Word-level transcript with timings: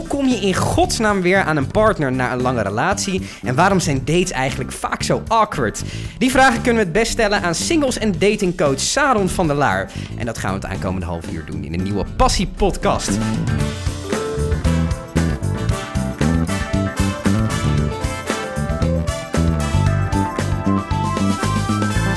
hoe 0.00 0.08
kom 0.08 0.28
je 0.28 0.36
in 0.36 0.54
godsnaam 0.54 1.22
weer 1.22 1.42
aan 1.42 1.56
een 1.56 1.66
partner 1.66 2.12
na 2.12 2.32
een 2.32 2.42
lange 2.42 2.62
relatie? 2.62 3.22
En 3.42 3.54
waarom 3.54 3.80
zijn 3.80 4.04
dates 4.04 4.30
eigenlijk 4.30 4.72
vaak 4.72 5.02
zo 5.02 5.22
awkward? 5.28 5.82
Die 6.18 6.30
vragen 6.30 6.62
kunnen 6.62 6.82
we 6.82 6.88
het 6.88 6.98
best 6.98 7.12
stellen 7.12 7.42
aan 7.42 7.54
singles- 7.54 7.98
en 7.98 8.18
datingcoach 8.18 8.80
Saron 8.80 9.28
van 9.28 9.46
der 9.46 9.56
Laar. 9.56 9.90
En 10.18 10.26
dat 10.26 10.38
gaan 10.38 10.50
we 10.50 10.66
het 10.66 10.66
aankomende 10.66 11.06
half 11.06 11.30
uur 11.32 11.44
doen 11.44 11.64
in 11.64 11.74
een 11.74 11.82
nieuwe 11.82 12.04
Passie-podcast. 12.16 13.10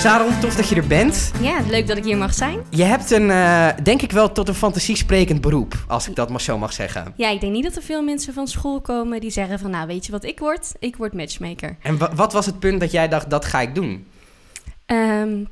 Saron, 0.04 0.39
tof 0.39 0.55
dat 0.55 0.70
je 0.70 0.75
er 0.75 0.88
bent. 0.88 1.31
Ja, 1.41 1.59
leuk 1.69 1.88
dat 1.88 1.97
ik 1.97 2.04
hier 2.04 2.17
mag 2.17 2.33
zijn. 2.33 2.59
Je 2.69 2.83
hebt 2.83 3.11
een, 3.11 3.31
eh, 3.31 3.67
denk 3.83 4.01
ik 4.01 4.11
wel, 4.11 4.31
tot 4.31 4.47
een 4.47 4.54
fantasiesprekend 4.54 5.41
beroep, 5.41 5.73
als 5.87 6.07
ik 6.07 6.15
dat 6.15 6.29
maar 6.29 6.41
zo 6.41 6.57
mag 6.57 6.73
zeggen. 6.73 7.13
Ja, 7.15 7.29
ik 7.29 7.39
denk 7.41 7.54
niet 7.54 7.63
dat 7.63 7.75
er 7.75 7.81
veel 7.81 8.01
mensen 8.04 8.33
van 8.33 8.47
school 8.47 8.81
komen 8.81 9.19
die 9.21 9.29
zeggen 9.31 9.59
van... 9.59 9.69
nou, 9.71 9.87
weet 9.87 10.05
je 10.05 10.11
wat 10.11 10.23
ik 10.23 10.39
word? 10.39 10.71
Ik 10.79 10.95
word 10.95 11.14
matchmaker. 11.14 11.78
En 11.81 11.97
wa- 11.97 12.11
wat 12.15 12.33
was 12.33 12.45
het 12.45 12.59
punt 12.59 12.79
dat 12.79 12.92
jij 12.92 13.07
dacht, 13.07 13.29
dat 13.29 13.45
ga 13.45 13.61
ik 13.61 13.75
doen? 13.75 14.07
Ehm, 14.86 15.43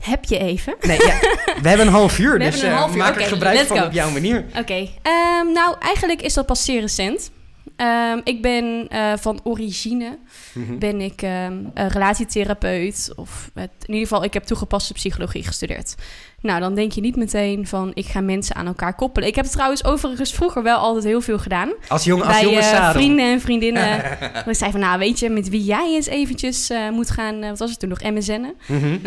heb 0.00 0.24
je 0.24 0.38
even? 0.38 0.74
Nee, 0.80 0.98
ja, 0.98 1.18
we 1.62 1.68
hebben 1.68 1.86
een 1.86 1.92
half 1.92 2.18
uur, 2.18 2.32
We 2.38 2.38
dus 2.44 2.62
een 2.62 2.68
eh, 2.70 2.76
half 2.76 2.90
uur, 2.92 2.96
maak 2.96 3.16
er 3.20 3.26
gebruik 3.26 3.58
van 3.58 3.78
go. 3.78 3.84
op 3.84 3.92
jouw 3.92 4.10
manier. 4.10 4.44
Oké. 4.58 4.88
Ehm, 5.02 5.52
nou, 5.52 5.76
eigenlijk 5.80 6.22
is 6.22 6.34
dat 6.34 6.46
pas 6.46 6.64
zeer 6.64 6.80
recent. 6.80 7.30
Ehm, 7.76 8.20
ik 8.24 8.42
ben 8.42 8.86
eh, 8.88 9.12
van 9.16 9.40
origine 9.44 10.18
Mhm. 10.54 10.78
ben 10.78 11.00
ik 11.00 11.22
ehm, 11.22 11.52
een 11.74 11.88
relatietherapeut. 11.88 13.12
Of 13.16 13.50
in 13.54 13.68
ieder 13.86 14.00
geval, 14.08 14.24
ik 14.24 14.32
heb 14.32 14.42
toegepaste 14.44 14.92
psychologie 14.92 15.44
gestudeerd. 15.44 15.94
Nou, 16.40 16.60
dan 16.60 16.74
denk 16.74 16.92
je 16.92 17.00
niet 17.00 17.16
meteen 17.16 17.66
van 17.66 17.90
ik 17.94 18.06
ga 18.06 18.20
mensen 18.20 18.56
aan 18.56 18.66
elkaar 18.66 18.94
koppelen. 18.94 19.28
Ik 19.28 19.34
heb 19.34 19.44
het 19.44 19.52
trouwens 19.52 19.84
overigens 19.84 20.32
vroeger 20.34 20.62
wel 20.62 20.78
altijd 20.78 21.04
heel 21.04 21.20
veel 21.20 21.38
gedaan. 21.38 21.72
Als, 21.88 22.04
jong, 22.04 22.22
als 22.22 22.32
bij 22.32 22.42
jonge 22.42 22.58
eh, 22.60 22.90
vrienden 22.90 23.24
en 23.32 23.40
vriendinnen. 23.40 24.02
dat 24.34 24.46
ik 24.46 24.54
zei 24.54 24.70
van, 24.70 24.80
nou 24.80 24.98
weet 24.98 25.18
je, 25.18 25.30
met 25.30 25.48
wie 25.48 25.64
jij 25.64 25.94
eens 25.94 26.06
eventjes 26.06 26.70
eh, 26.70 26.90
moet 26.90 27.10
gaan... 27.10 27.40
wat 27.40 27.58
was 27.58 27.70
het 27.70 27.78
toen 27.80 27.88
nog? 27.88 28.02
MSN'en? 28.02 28.54
Mhm. 28.66 28.98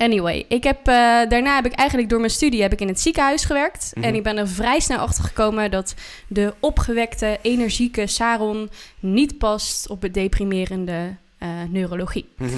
Anyway, 0.00 0.44
ik 0.48 0.64
heb, 0.64 0.78
eh, 0.78 0.94
daarna 1.28 1.54
heb 1.54 1.66
ik 1.66 1.72
eigenlijk 1.72 2.08
door 2.08 2.18
mijn 2.18 2.30
studie 2.30 2.62
heb 2.62 2.72
ik 2.72 2.80
in 2.80 2.88
het 2.88 3.00
ziekenhuis 3.00 3.44
gewerkt. 3.44 3.90
Mhm. 3.94 4.04
En 4.04 4.14
ik 4.14 4.22
ben 4.22 4.36
er 4.36 4.48
vrij 4.48 4.80
snel 4.80 4.98
achter 4.98 5.24
gekomen 5.24 5.70
dat 5.70 5.94
de 6.28 6.54
opgewekte, 6.60 7.38
energieke 7.42 8.06
Saron 8.06 8.70
niet 9.00 9.38
past 9.38 9.88
op 9.88 10.02
het 10.02 10.14
deprimerende 10.14 11.16
eh, 11.38 11.48
neurologie. 11.68 12.28
Mhm. 12.36 12.50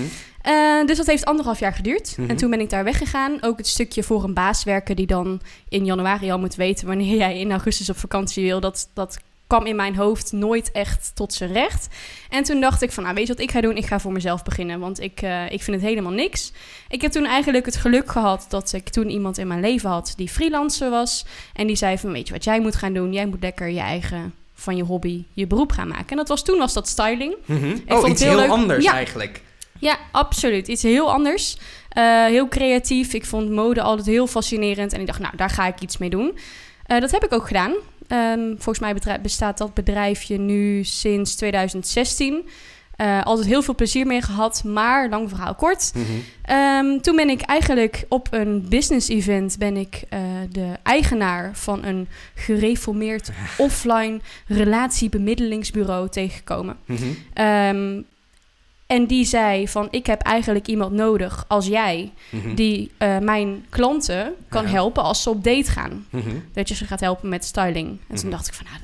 Eh, 0.43 0.87
dus 0.87 0.97
dat 0.97 1.07
heeft 1.07 1.25
anderhalf 1.25 1.59
jaar 1.59 1.73
geduurd. 1.73 2.15
Mhm. 2.17 2.31
En 2.31 2.37
toen 2.37 2.51
ben 2.51 2.61
ik 2.61 2.71
daar 2.71 2.85
weggegaan. 2.85 3.43
Ook 3.43 3.59
het 3.59 3.67
stukje 3.67 4.03
voor 4.03 4.25
een 4.25 4.35
baas 4.35 4.65
werken 4.65 4.97
die 4.97 5.07
dan 5.07 5.41
in 5.69 5.85
januari 5.85 6.31
al 6.31 6.39
moet 6.39 6.55
weten 6.55 6.87
wanneer 6.87 7.17
jij 7.25 7.39
in 7.39 7.51
augustus 7.51 7.91
op 7.91 7.97
vakantie 7.97 8.45
wil. 8.45 8.61
Dat, 8.61 8.91
dat 8.95 9.19
kwam 9.53 9.67
in 9.67 9.77
mijn 9.77 9.97
hoofd 9.97 10.33
nooit 10.33 10.71
echt 10.71 11.11
tot 11.15 11.33
zijn 11.33 11.53
recht. 11.53 11.89
En 12.31 12.43
toen 12.43 12.61
dacht 12.61 12.83
ik 12.83 12.93
van, 12.93 13.03
nou 13.03 13.15
weet 13.15 13.27
je 13.27 13.33
wat 13.33 13.43
ik 13.43 13.51
ga 13.51 13.61
doen? 13.61 13.77
Ik 13.77 13.87
ga 13.87 14.01
voor 14.01 14.13
mezelf 14.13 14.43
beginnen, 14.43 14.81
want 14.81 15.01
ik, 15.01 15.23
eh, 15.23 15.51
ik 15.51 15.63
vind 15.63 15.77
het 15.77 15.87
helemaal 15.87 16.13
niks. 16.13 16.53
Ik 16.89 17.03
heb 17.03 17.11
toen 17.13 17.25
eigenlijk 17.25 17.67
het 17.67 17.77
geluk 17.77 18.11
gehad 18.11 18.47
dat 18.49 18.73
ik 18.73 18.89
toen 18.89 19.11
iemand 19.11 19.39
in 19.39 19.47
mijn 19.47 19.61
leven 19.61 19.91
had 19.91 20.13
die 20.17 20.29
freelancer 20.29 20.91
was. 20.91 21.25
En 21.55 21.67
die 21.67 21.77
zei 21.77 21.99
van, 21.99 22.13
weet 22.13 22.27
je 22.27 22.33
wat 22.33 22.45
jij 22.45 22.61
moet 22.61 22.77
gaan 22.77 22.93
doen? 22.93 23.13
Jij 23.13 23.27
moet 23.27 23.41
lekker 23.41 23.69
je 23.69 23.81
eigen 23.81 24.35
van 24.55 24.77
je 24.77 24.83
hobby 24.83 25.25
je 25.33 25.47
beroep 25.47 25.73
gaan 25.73 25.89
maken. 25.89 26.09
En 26.09 26.17
dat 26.17 26.29
was 26.29 26.45
toen 26.45 26.59
was 26.59 26.73
dat 26.73 26.89
styling. 26.89 27.35
Mhm. 27.45 27.77
Oh, 27.89 28.09
iets 28.09 28.23
heel 28.23 28.41
anders 28.41 28.85
Ja. 28.85 28.93
eigenlijk. 28.93 29.41
Ja, 29.79 29.97
absoluut. 30.13 30.69
Iets 30.69 30.83
heel 30.83 31.13
anders. 31.13 31.57
Eh, 31.89 32.25
heel 32.25 32.49
creatief. 32.49 33.13
Ik 33.13 33.25
vond 33.25 33.51
mode 33.51 33.83
altijd 33.83 34.07
heel 34.07 34.27
fascinerend. 34.27 34.93
En 34.93 35.01
ik 35.01 35.07
dacht, 35.07 35.19
nou, 35.21 35.37
daar 35.37 35.51
ga 35.51 35.67
ik 35.67 35.81
iets 35.81 35.99
mee 35.99 36.11
doen. 36.11 36.39
Eh, 36.87 37.01
dat 37.01 37.11
heb 37.11 37.25
ik 37.25 37.33
ook 37.33 37.47
gedaan. 37.47 37.73
Ehm, 38.13 38.49
volgens 38.49 38.79
mij 38.79 39.19
bestaat 39.23 39.59
dat 39.59 39.75
bedrijfje 39.75 40.39
nu 40.39 40.85
sinds 40.85 41.35
2016. 41.35 42.49
Eh, 42.97 43.23
altijd 43.23 43.47
heel 43.47 43.63
veel 43.63 43.75
plezier 43.75 44.07
mee 44.07 44.23
gehad, 44.23 44.65
maar 44.65 45.09
lang 45.09 45.29
verhaal 45.29 45.55
kort. 45.55 45.93
Mhm. 45.95 46.05
Ehm, 46.43 46.99
toen 46.99 47.17
ben 47.17 47.29
ik 47.29 47.41
eigenlijk 47.41 48.05
op 48.09 48.29
een 48.31 48.67
business 48.69 49.09
event 49.09 49.59
ben 49.59 49.77
ik 49.77 50.03
eh, 50.09 50.21
de 50.51 50.73
eigenaar 50.83 51.51
van 51.55 51.85
een 51.85 52.09
gereformeerd 52.35 53.31
offline 53.59 54.21
relatiebemiddelingsbureau 54.47 56.09
tegengekomen. 56.09 56.77
Ehm, 57.33 58.01
en 58.93 59.07
die 59.07 59.25
zei 59.25 59.69
van, 59.69 59.89
ik 59.91 60.07
heb 60.07 60.21
eigenlijk 60.23 60.67
iemand 60.67 60.93
nodig 60.93 61.45
als 61.49 61.67
jij... 61.67 62.11
Mhm. 62.31 62.55
die 62.55 62.91
eh, 62.99 63.19
mijn 63.19 63.65
klanten 63.69 64.35
kan 64.49 64.63
Ja. 64.65 64.71
helpen 64.71 65.03
als 65.03 65.23
ze 65.23 65.31
op 65.31 65.45
date 65.45 65.71
gaan. 65.71 66.07
Mhm. 66.11 66.29
Dat 66.53 66.69
je 66.69 66.75
ze 66.75 66.85
gaat 66.85 67.01
helpen 67.01 67.29
met 67.29 67.45
styling. 67.45 67.87
En 67.89 67.97
Mhm. 68.09 68.17
toen 68.21 68.31
dacht 68.31 68.47
ik 68.47 68.55
van, 68.55 68.67
nou, 68.71 68.79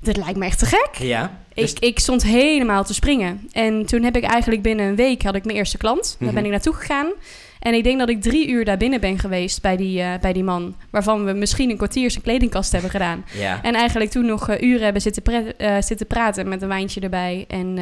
dit 0.00 0.16
lijkt 0.16 0.38
me 0.38 0.44
echt 0.44 0.58
te 0.58 0.66
gek. 0.66 0.94
Ja. 0.98 1.38
Dus- 1.54 1.72
Ik, 1.72 1.78
ik 1.78 1.98
stond 1.98 2.22
helemaal 2.22 2.84
te 2.84 2.94
springen. 2.94 3.48
En 3.52 3.86
toen 3.86 4.02
heb 4.02 4.16
ik 4.16 4.24
eigenlijk 4.24 4.62
binnen 4.62 4.86
een 4.86 4.96
week 4.96 5.22
had 5.22 5.34
ik 5.34 5.44
mijn 5.44 5.56
eerste 5.56 5.78
klant. 5.78 6.16
Daar 6.18 6.26
Mhm. 6.28 6.34
ben 6.34 6.44
ik 6.44 6.50
naartoe 6.50 6.74
gegaan. 6.74 7.10
En 7.58 7.74
ik 7.74 7.84
denk 7.84 7.98
dat 7.98 8.08
ik 8.08 8.22
drie 8.22 8.48
uur 8.48 8.64
daar 8.64 8.76
binnen 8.76 9.00
ben 9.00 9.18
geweest 9.18 9.62
bij 9.62 9.76
die, 9.76 10.00
eh, 10.00 10.18
bij 10.20 10.32
die 10.32 10.44
man. 10.44 10.76
Waarvan 10.90 11.24
we 11.24 11.32
misschien 11.32 11.70
een 11.70 11.76
kwartier 11.76 12.10
zijn 12.10 12.22
kledingkast 12.22 12.72
hebben 12.72 12.90
gedaan. 12.90 13.24
ja. 13.34 13.62
En 13.62 13.74
eigenlijk 13.74 14.10
toen 14.10 14.26
nog 14.26 14.48
eh, 14.48 14.68
uren 14.68 14.82
hebben 14.84 15.02
zitten, 15.02 15.54
zitten 15.80 16.06
praten 16.06 16.48
met 16.48 16.62
een 16.62 16.68
wijntje 16.68 17.00
erbij. 17.00 17.44
En 17.48 17.78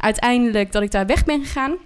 uiteindelijk 0.00 0.72
dat 0.72 0.82
ik 0.82 0.90
daar 0.90 1.06
weg 1.06 1.24
ben 1.24 1.44
gegaan. 1.44 1.76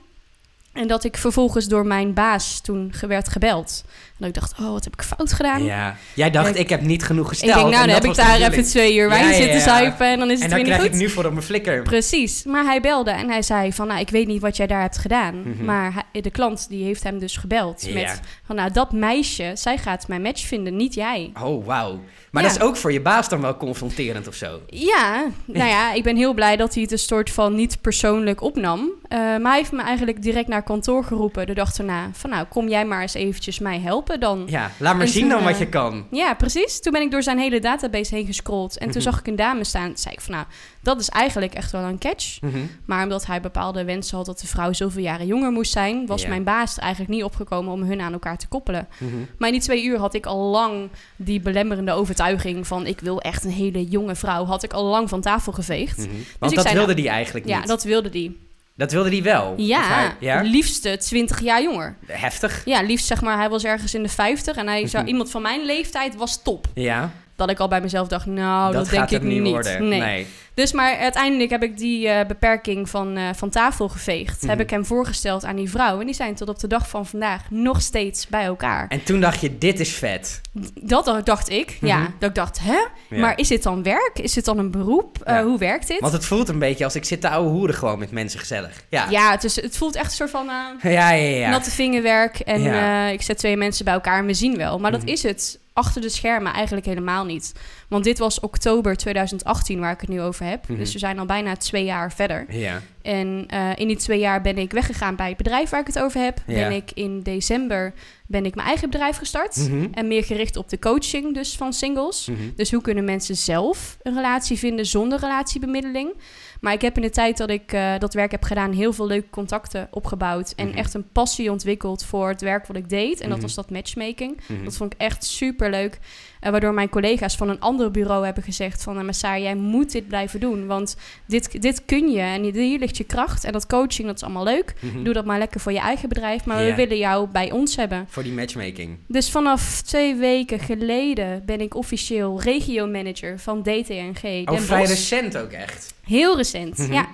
En 0.73 0.89
dat 0.89 1.05
ik 1.05 1.17
vervolgens 1.17 1.67
door 1.67 1.87
mijn 1.87 2.15
baas 2.15 2.61
toen 2.61 2.93
werd 3.01 3.29
gebeld. 3.29 3.85
En 4.19 4.21
dat 4.21 4.29
ik 4.29 4.35
dacht, 4.35 4.59
oh, 4.61 4.73
wat 4.73 4.85
heb 4.85 4.93
ik 4.93 5.03
fout 5.03 5.33
gedaan? 5.33 5.65
ja. 5.65 5.97
Jij 6.15 6.31
dacht, 6.31 6.49
Ik- 6.49 6.57
ik 6.57 6.69
heb 6.69 6.81
niet 6.81 7.03
genoeg 7.05 7.25
Ik 7.25 7.29
gesteld. 7.39 7.55
denk, 7.55 7.69
nou, 7.71 7.81
en 7.83 7.87
dan 7.87 7.95
heb 7.95 8.05
ik 8.05 8.15
daar 8.15 8.41
even 8.51 8.65
twee 8.65 8.97
uur 8.97 9.09
wijn 9.09 9.29
Ja, 9.29 9.33
zitten 9.35 9.61
zuipen 9.61 10.07
en 10.07 10.19
dan 10.19 10.31
is 10.31 10.35
En 10.37 10.41
het 10.43 10.51
dan 10.51 10.59
weer 10.59 10.59
niet 10.59 10.67
krijg 10.77 10.91
goed. 10.93 11.01
ik 11.01 11.07
nu 11.07 11.11
voor 11.15 11.25
op 11.25 11.33
mijn 11.33 11.45
flikker. 11.45 11.83
Precies, 11.83 12.45
maar 12.45 12.65
hij 12.65 12.81
belde 12.81 13.11
en 13.11 13.29
hij 13.29 13.43
zei 13.43 13.73
van, 13.73 13.87
nou, 13.87 14.01
ik 14.01 14.11
weet 14.11 14.27
niet 14.27 14.41
wat 14.41 14.57
jij 14.57 14.67
daar 14.67 14.81
hebt 14.81 14.99
gedaan. 14.99 15.43
Mhm. 15.43 15.65
Maar 15.65 15.93
hij- 16.13 16.21
de 16.23 16.31
klant 16.31 16.69
die 16.69 16.85
heeft 16.85 17.03
hem 17.03 17.19
dus 17.19 17.37
gebeld 17.37 17.93
met 17.95 18.21
van, 18.47 18.57
nou, 18.57 18.71
dat 18.73 18.93
meisje, 18.93 19.51
zij 19.55 19.79
gaat 19.79 20.09
mijn 20.09 20.23
match 20.23 20.47
vinden, 20.47 20.77
niet 20.77 20.95
jij. 20.95 21.33
Oh, 21.43 21.67
wauw. 21.67 22.01
Maar 22.31 22.43
dat 22.43 22.53
is 22.53 22.61
ook 22.61 22.77
voor 22.77 22.93
je 22.93 23.01
baas 23.01 23.29
dan 23.29 23.41
wel 23.41 23.57
confronterend 23.57 24.29
of 24.29 24.35
zo. 24.35 24.61
Ja, 24.67 25.25
nou 25.45 25.69
ja, 25.69 25.93
ik 25.93 26.03
ben 26.03 26.17
heel 26.17 26.35
blij 26.35 26.57
dat 26.57 26.75
hij 26.75 26.83
het 26.83 26.93
een 26.93 26.99
soort 26.99 27.31
van 27.31 27.55
niet 27.55 27.81
persoonlijk 27.81 28.41
opnam. 28.43 28.91
Eh, 29.09 29.19
maar 29.19 29.41
hij 29.43 29.57
heeft 29.59 29.73
me 29.73 29.83
eigenlijk 29.83 30.23
direct 30.23 30.49
naar 30.49 30.63
kantoor 30.63 31.05
geroepen 31.05 31.47
de 31.47 31.55
dag 31.55 31.75
erna. 31.79 32.11
Van 32.13 32.31
nou, 32.31 32.47
kom 32.47 32.69
jij 32.69 32.85
maar 32.85 33.01
eens 33.03 33.15
eventjes 33.15 33.59
mij 33.59 33.81
helpen 33.81 34.03
dan. 34.09 34.43
Ja, 34.47 34.71
laat 34.79 34.95
maar 34.97 35.03
En 35.07 35.13
zien 35.13 35.21
toen, 35.21 35.31
dan 35.31 35.43
wat 35.43 35.53
eh, 35.53 35.59
je 35.59 35.69
kan. 35.69 36.07
Ja, 36.11 36.35
precies. 36.35 36.81
Toen 36.81 36.93
ben 36.93 37.03
ik 37.03 37.11
door 37.11 37.23
zijn 37.23 37.39
hele 37.39 37.61
database 37.61 38.15
heen 38.15 38.27
gescrolld. 38.27 38.73
En 38.79 38.91
toen 38.91 39.03
Mhm. 39.03 39.11
zag 39.11 39.19
ik 39.19 39.27
een 39.27 39.37
dame 39.37 39.65
staan. 39.65 39.87
Toen 39.87 39.97
zei 39.97 40.15
ik 40.15 40.21
van 40.21 40.35
nou, 40.35 40.47
dat 40.83 41.01
is 41.01 41.09
eigenlijk 41.09 41.55
echt 41.55 41.73
wel 41.73 41.83
een 41.83 41.99
catch. 41.99 42.41
Mhm. 42.41 42.59
Maar 42.85 43.03
omdat 43.03 43.27
hij 43.27 43.41
bepaalde 43.41 43.85
wensen 43.85 44.17
had 44.17 44.27
dat 44.27 44.41
de 44.41 44.47
vrouw 44.47 44.73
zoveel 44.73 45.03
jaren 45.03 45.27
jonger 45.27 45.51
moest 45.51 45.73
zijn... 45.73 46.07
was 46.07 46.23
Ja. 46.23 46.29
mijn 46.29 46.45
baas 46.45 46.79
eigenlijk 46.79 47.13
niet 47.13 47.25
opgekomen 47.25 47.73
om 47.73 47.83
hun 47.83 48.01
aan 48.01 48.13
elkaar 48.13 48.39
te 48.39 48.49
koppelen. 48.49 48.89
Mhm. 48.99 49.11
Maar 49.39 49.49
in 49.49 49.55
die 49.55 49.63
twee 49.65 49.85
uur 49.85 49.99
had 49.99 50.15
ik 50.15 50.27
al 50.27 50.39
lang 50.51 50.89
die 51.17 51.41
belemmerende 51.41 51.93
overtuiging 51.93 52.67
van... 52.67 52.87
ik 52.87 53.01
wil 53.01 53.21
echt 53.21 53.45
een 53.45 53.51
hele 53.51 53.85
jonge 53.85 54.15
vrouw, 54.15 54.45
had 54.45 54.63
ik 54.63 54.73
al 54.73 54.85
lang 54.85 55.09
van 55.09 55.21
tafel 55.21 55.53
geveegd. 55.53 55.99
Ik 56.05 56.11
Want 56.39 56.55
dat 56.55 56.65
zei, 56.65 56.75
wilde 56.77 56.93
nou, 56.93 57.03
die 57.03 57.11
eigenlijk 57.11 57.47
Ja, 57.47 57.59
niet. 57.59 57.69
dat 57.69 57.83
wilde 57.83 58.11
die. 58.11 58.43
Dat 58.77 58.93
wilde 58.93 59.11
die 59.11 59.23
wel. 59.23 59.55
Ja, 59.57 59.83
hij- 59.83 60.13
ja? 60.21 60.41
liefste 60.41 60.97
20 60.97 61.41
jaar 61.41 61.63
jonger. 61.63 61.97
Heftig. 62.07 62.63
Ja, 62.65 62.83
liefst 62.83 63.07
zeg 63.07 63.21
maar, 63.23 63.37
hij 63.39 63.49
was 63.49 63.65
ergens 63.65 63.95
in 63.95 64.03
de 64.03 64.09
50 64.09 64.57
en 64.57 64.67
hij 64.67 64.87
zou, 64.87 65.05
iemand 65.15 65.31
van 65.31 65.43
mijn 65.43 65.65
leeftijd 65.65 66.17
was 66.17 66.43
top. 66.43 66.67
Ja, 66.75 67.11
Dat 67.37 67.51
ik 67.51 67.59
al 67.59 67.69
bij 67.69 67.81
mezelf 67.81 68.09
dacht, 68.09 68.27
nou, 68.27 68.73
dat, 68.73 68.83
dat 68.83 68.91
denk 68.95 69.11
ik 69.11 69.23
nu 69.23 69.39
niet. 69.39 69.79
Nee. 69.79 70.01
Nee. 70.01 70.27
Dus 70.55 70.73
maar 70.73 70.97
uiteindelijk 70.99 71.51
heb 71.51 71.63
ik 71.63 71.79
die 71.79 72.09
eh, 72.09 72.27
beperking 72.27 72.89
van, 72.91 73.17
eh, 73.17 73.23
van 73.35 73.51
tafel 73.51 73.89
geveegd. 73.89 74.41
Mhm. 74.41 74.51
Heb 74.51 74.61
ik 74.61 74.71
hem 74.71 74.85
voorgesteld 74.85 75.45
aan 75.45 75.57
die 75.57 75.71
vrouw. 75.71 76.01
En 76.01 76.07
die 76.07 76.15
zijn 76.15 76.35
tot 76.35 76.49
op 76.49 76.59
de 76.59 76.67
dag 76.67 76.89
van 76.89 77.07
vandaag 77.07 77.51
nog 77.51 77.81
steeds 77.83 78.27
bij 78.29 78.45
elkaar. 78.45 78.89
En 78.89 79.03
toen 79.05 79.21
dacht 79.21 79.41
je, 79.41 79.59
dit 79.59 79.81
is 79.81 79.93
vet. 79.95 80.41
Dat 80.81 81.21
dacht 81.25 81.49
ik. 81.49 81.77
Mhm. 81.81 81.87
Ja, 81.87 82.13
dat 82.19 82.29
ik 82.29 82.35
dacht, 82.35 82.59
hè? 82.61 82.73
Ja. 83.09 83.21
Maar 83.21 83.39
is 83.39 83.49
dit 83.49 83.63
dan 83.63 83.83
werk? 83.83 84.13
Is 84.15 84.33
dit 84.33 84.45
dan 84.45 84.59
een 84.59 84.71
beroep? 84.71 85.19
Eh, 85.25 85.41
hoe 85.41 85.59
werkt 85.59 85.89
dit? 85.89 86.01
Want 86.01 86.13
het 86.13 86.25
voelt 86.25 86.49
een 86.49 86.59
beetje 86.59 86.85
als 86.85 86.95
ik 86.95 87.05
zit 87.05 87.21
te 87.21 87.29
ouwe 87.29 87.51
hoeren 87.51 87.75
gewoon 87.75 87.99
met 87.99 88.11
mensen 88.11 88.39
gezellig. 88.41 88.85
Ja. 88.89 89.07
Ja, 89.11 89.31
het, 89.31 89.45
is, 89.45 89.61
het 89.63 89.77
voelt 89.77 89.95
echt 89.97 90.07
een 90.07 90.17
soort 90.17 90.31
van... 90.31 90.47
Ja, 90.47 90.89
ja, 90.91 91.11
ja. 91.11 91.51
natte 91.51 91.71
vingerwerk 91.71 92.39
en 92.39 93.13
ik 93.13 93.23
zet 93.23 93.39
twee 93.39 93.57
mensen 93.57 93.85
bij 93.85 93.95
elkaar 93.95 94.19
en 94.19 94.27
we 94.27 94.35
zien 94.35 94.57
wel. 94.57 94.79
Maar 94.79 94.91
dat 94.91 95.01
Mhm. 95.03 95.11
is 95.11 95.23
het 95.23 95.59
achter 95.75 96.01
de 96.01 96.09
schermen 96.09 96.53
eigenlijk 96.53 96.87
helemaal 96.87 97.25
niet. 97.25 97.53
Want 97.89 98.05
dit 98.05 98.19
was 98.19 98.41
oktober 98.41 98.97
2018 98.97 99.81
waar 99.81 99.93
ik 99.93 100.01
het 100.01 100.09
nu 100.09 100.21
over 100.21 100.47
heb. 100.47 100.69
Mhm. 100.69 100.79
Dus 100.79 100.93
we 100.93 100.99
zijn 100.99 101.19
al 101.19 101.27
bijna 101.27 101.57
twee 101.57 101.85
jaar 101.85 102.13
verder. 102.13 102.47
Ja. 102.49 102.83
En 103.03 103.45
eh, 103.47 103.71
in 103.77 103.89
die 103.89 103.97
twee 103.97 104.19
jaar 104.19 104.41
ben 104.41 104.59
ik 104.59 104.73
weggegaan 104.73 105.17
bij 105.17 105.29
het 105.29 105.37
bedrijf 105.37 105.71
waar 105.71 105.81
ik 105.81 105.87
het 105.87 105.99
over 105.99 106.21
heb. 106.21 106.43
Ja. 106.47 106.55
Ben 106.55 106.73
ik 106.73 106.91
in 106.95 107.23
december 107.23 107.93
ben 108.27 108.45
ik 108.45 108.55
mijn 108.55 108.67
eigen 108.67 108.91
bedrijf 108.91 109.17
gestart. 109.17 109.57
Mhm. 109.57 109.87
En 109.93 110.09
meer 110.09 110.25
gericht 110.25 110.57
op 110.57 110.69
de 110.69 110.79
coaching 110.79 111.35
dus 111.35 111.57
van 111.57 111.73
singles. 111.73 112.27
Mhm. 112.27 112.39
Dus 112.57 112.71
hoe 112.71 112.83
kunnen 112.83 113.05
mensen 113.05 113.37
zelf 113.37 113.99
een 114.03 114.15
relatie 114.15 114.59
vinden 114.59 114.87
zonder 114.87 115.19
relatiebemiddeling? 115.21 116.13
Maar 116.61 116.73
ik 116.73 116.81
heb 116.81 116.97
in 116.97 117.03
de 117.03 117.11
tijd 117.11 117.37
dat 117.37 117.51
ik 117.51 117.73
eh, 117.73 117.99
dat 117.99 118.15
werk 118.15 118.31
heb 118.31 118.43
gedaan 118.43 118.73
heel 118.73 118.93
veel 118.93 119.07
leuke 119.07 119.31
contacten 119.31 119.89
opgebouwd. 119.91 120.53
En 120.57 120.69
Mhm. 120.69 120.77
echt 120.79 120.95
een 120.95 121.09
passie 121.13 121.51
ontwikkeld 121.51 122.05
voor 122.05 122.29
het 122.29 122.41
werk 122.41 122.67
wat 122.67 122.77
ik 122.77 122.89
deed. 122.89 123.21
En 123.21 123.29
dat 123.29 123.37
Mhm. 123.37 123.47
was 123.47 123.55
dat 123.55 123.71
matchmaking. 123.71 124.41
Mhm. 124.49 124.65
Dat 124.65 124.77
vond 124.77 124.93
ik 124.93 125.01
echt 125.01 125.25
super 125.25 125.71
leuk. 125.71 125.99
Eh, 126.45 126.51
waardoor 126.51 126.75
mijn 126.75 126.89
collega's 126.89 127.37
van 127.37 127.49
een 127.49 127.61
ander 127.61 127.91
bureau 127.91 128.25
hebben 128.25 128.43
gezegd 128.43 128.83
van... 128.83 128.99
Uh, 128.99 129.05
Messar, 129.05 129.41
jij 129.41 129.55
moet 129.55 129.93
dit 129.93 130.09
blijven 130.09 130.41
doen, 130.41 130.67
want 130.67 130.97
dit, 131.27 131.63
dit 131.63 131.85
kun 131.85 132.11
je. 132.11 132.21
En 132.21 132.43
hier 132.43 132.79
ligt 132.79 132.97
je 132.97 133.05
kracht. 133.05 133.45
En 133.45 133.53
dat 133.53 133.67
coaching, 133.67 134.07
dat 134.07 134.17
is 134.17 134.23
allemaal 134.23 134.45
leuk. 134.45 134.75
Mhm. 134.81 135.03
Doe 135.03 135.13
dat 135.15 135.25
maar 135.25 135.39
lekker 135.39 135.61
voor 135.61 135.73
je 135.73 135.79
eigen 135.79 136.09
bedrijf. 136.09 136.45
Maar 136.45 136.65
we 136.65 136.75
willen 136.75 136.97
jou 136.99 137.29
bij 137.29 137.51
ons 137.51 137.77
hebben. 137.77 138.07
Voor 138.09 138.23
die 138.23 138.33
matchmaking. 138.33 138.99
Dus 139.09 139.31
vanaf 139.31 139.83
twee 139.83 140.15
weken 140.15 140.59
geleden 140.59 141.43
ben 141.47 141.61
ik 141.61 141.75
officieel 141.75 142.41
regio-manager 142.41 143.39
van 143.39 143.63
DTNG 143.63 144.49
Oh, 144.49 144.59
vrij 144.59 144.85
recent 144.85 145.37
ook 145.37 145.51
echt. 145.51 145.95
Heel 146.07 146.37
recent, 146.37 146.79
Mhm. 146.79 146.93
ja. 146.93 147.09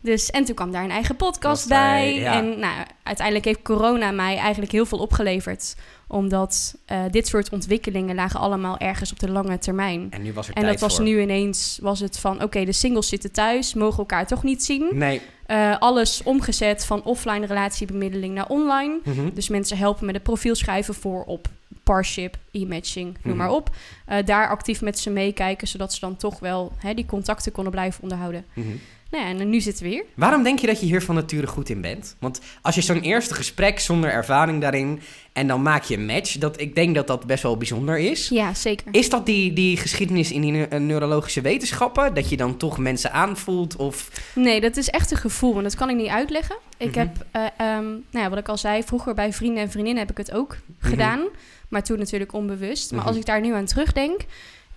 Dus, 0.00 0.30
en 0.30 0.44
toen 0.44 0.54
kwam 0.54 0.72
daar 0.72 0.84
een 0.84 0.90
eigen 0.90 1.16
podcast 1.16 1.68
bij. 1.68 2.14
ja. 2.14 2.32
En 2.34 2.58
nou, 2.58 2.74
uiteindelijk 3.02 3.46
heeft 3.46 3.62
corona 3.62 4.10
mij 4.10 4.36
eigenlijk 4.36 4.72
heel 4.72 4.86
veel 4.86 4.98
opgeleverd. 4.98 5.76
Omdat 6.08 6.74
eh, 6.84 7.00
dit 7.10 7.26
soort 7.26 7.50
ontwikkelingen 7.50 8.14
lagen 8.14 8.40
allemaal 8.40 8.78
ergens 8.78 9.12
op 9.12 9.18
de 9.18 9.30
lange 9.30 9.58
termijn. 9.58 10.06
En 10.10 10.22
nu 10.22 10.32
was 10.32 10.48
er 10.48 10.54
En 10.54 10.60
tijd 10.62 10.72
dat 10.72 10.82
was 10.88 10.94
voor. 10.96 11.04
nu 11.04 11.20
ineens, 11.20 11.78
was 11.82 12.00
het 12.00 12.18
van... 12.18 12.42
Oké, 12.42 12.64
de 12.64 12.72
singles 12.72 13.08
zitten 13.08 13.32
thuis, 13.32 13.74
mogen 13.74 13.98
elkaar 13.98 14.26
toch 14.26 14.42
niet 14.42 14.64
zien. 14.64 14.88
Nee. 14.92 15.20
Eh, 15.46 15.78
alles 15.78 16.22
omgezet 16.22 16.84
van 16.84 17.02
offline 17.04 17.46
relatiebemiddeling 17.46 18.34
naar 18.34 18.48
online. 18.48 18.98
Mhm. 19.04 19.28
Dus 19.34 19.48
mensen 19.48 19.76
helpen 19.76 20.06
met 20.06 20.14
het 20.14 20.24
profiel 20.24 20.54
schrijven 20.54 20.94
voor 20.94 21.24
op 21.24 21.48
Parship, 21.82 22.36
e-matching, 22.52 23.06
noem 23.22 23.36
Mhm. 23.36 23.36
maar 23.36 23.50
op. 23.50 23.70
Eh, 24.06 24.16
daar 24.24 24.48
actief 24.48 24.80
met 24.80 24.98
ze 24.98 25.10
meekijken, 25.10 25.68
zodat 25.68 25.92
ze 25.92 26.00
dan 26.00 26.16
toch 26.16 26.38
wel 26.38 26.72
hè, 26.78 26.94
die 26.94 27.06
contacten 27.06 27.52
konden 27.52 27.72
blijven 27.72 28.02
onderhouden. 28.02 28.44
Mhm. 28.54 28.66
Nou 29.10 29.24
ja, 29.24 29.40
en 29.40 29.50
nu 29.50 29.60
zitten 29.60 29.84
we 29.84 29.90
hier. 29.90 30.04
Waarom 30.14 30.42
denk 30.42 30.58
je 30.58 30.66
dat 30.66 30.80
je 30.80 30.86
hier 30.86 31.02
van 31.02 31.14
nature 31.14 31.46
goed 31.46 31.68
in 31.68 31.80
bent? 31.80 32.16
Want 32.18 32.40
als 32.62 32.74
je 32.74 32.80
zo'n 32.80 33.00
eerste 33.00 33.34
gesprek 33.34 33.80
zonder 33.80 34.10
ervaring 34.10 34.60
daarin 34.60 35.00
en 35.32 35.46
dan 35.46 35.62
maak 35.62 35.82
je 35.84 35.96
een 35.96 36.06
match, 36.06 36.32
dat, 36.38 36.60
ik 36.60 36.74
denk 36.74 36.94
dat 36.94 37.06
dat 37.06 37.26
best 37.26 37.42
wel 37.42 37.56
bijzonder 37.56 37.98
is. 37.98 38.28
Ja, 38.28 38.54
zeker. 38.54 38.86
Is 38.90 39.10
dat 39.10 39.26
die, 39.26 39.52
die 39.52 39.76
geschiedenis 39.76 40.32
in 40.32 40.40
die 40.40 40.52
neu- 40.52 40.78
neurologische 40.78 41.40
wetenschappen? 41.40 42.14
Dat 42.14 42.28
je 42.28 42.36
dan 42.36 42.56
toch 42.56 42.78
mensen 42.78 43.12
aanvoelt? 43.12 43.76
Of... 43.76 44.10
Nee, 44.34 44.60
dat 44.60 44.76
is 44.76 44.88
echt 44.88 45.10
een 45.10 45.16
gevoel 45.16 45.56
en 45.56 45.62
dat 45.62 45.74
kan 45.74 45.90
ik 45.90 45.96
niet 45.96 46.08
uitleggen. 46.08 46.56
Ik 46.76 46.88
Mhm. 46.90 46.98
heb, 46.98 47.26
eh, 47.30 47.42
ehm, 47.56 47.84
nou 47.86 48.00
ja, 48.24 48.28
wat 48.28 48.38
ik 48.38 48.48
al 48.48 48.58
zei, 48.58 48.82
vroeger 48.82 49.14
bij 49.14 49.32
vrienden 49.32 49.62
en 49.62 49.70
vriendinnen 49.70 50.02
heb 50.02 50.10
ik 50.10 50.16
het 50.26 50.32
ook 50.32 50.56
Mhm. 50.78 50.88
gedaan. 50.90 51.20
Maar 51.68 51.82
toen 51.82 51.98
natuurlijk 51.98 52.32
onbewust. 52.32 52.90
Maar 52.90 53.00
Mhm. 53.00 53.08
als 53.08 53.16
ik 53.16 53.26
daar 53.26 53.40
nu 53.40 53.52
aan 53.54 53.64
terugdenk, 53.64 54.20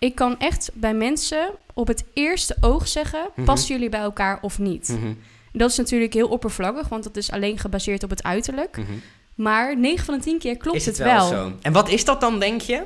ik 0.02 0.16
kan 0.16 0.40
echt 0.40 0.70
bij 0.74 0.94
mensen 0.94 1.50
op 1.74 1.88
het 1.88 2.04
eerste 2.14 2.56
oog 2.62 2.88
zeggen, 2.88 3.30
Mhm. 3.36 3.46
passen 3.46 3.74
jullie 3.76 3.90
bij 3.90 4.00
elkaar 4.00 4.40
of 4.42 4.60
niet? 4.60 4.88
Mhm. 4.90 5.14
Dat 5.54 5.70
is 5.70 5.78
natuurlijk 5.78 6.14
heel 6.14 6.28
oppervlakkig, 6.28 6.88
want 6.88 7.04
dat 7.04 7.18
is 7.18 7.32
alleen 7.32 7.58
gebaseerd 7.58 8.04
op 8.04 8.10
het 8.10 8.24
uiterlijk. 8.24 8.78
Mhm. 8.78 8.92
Maar 9.36 9.78
9 9.78 10.06
van 10.06 10.18
de 10.18 10.24
10 10.24 10.40
keer 10.40 10.58
klopt 10.58 10.78
is 10.78 10.86
het, 10.86 10.98
het, 10.98 11.08
wel, 11.08 11.30
wel. 11.30 11.46
zo? 11.48 11.54
En 11.62 11.74
wat 11.74 11.90
is 11.90 12.06
dat 12.06 12.22
dan, 12.22 12.40
denk 12.40 12.62
je? 12.62 12.84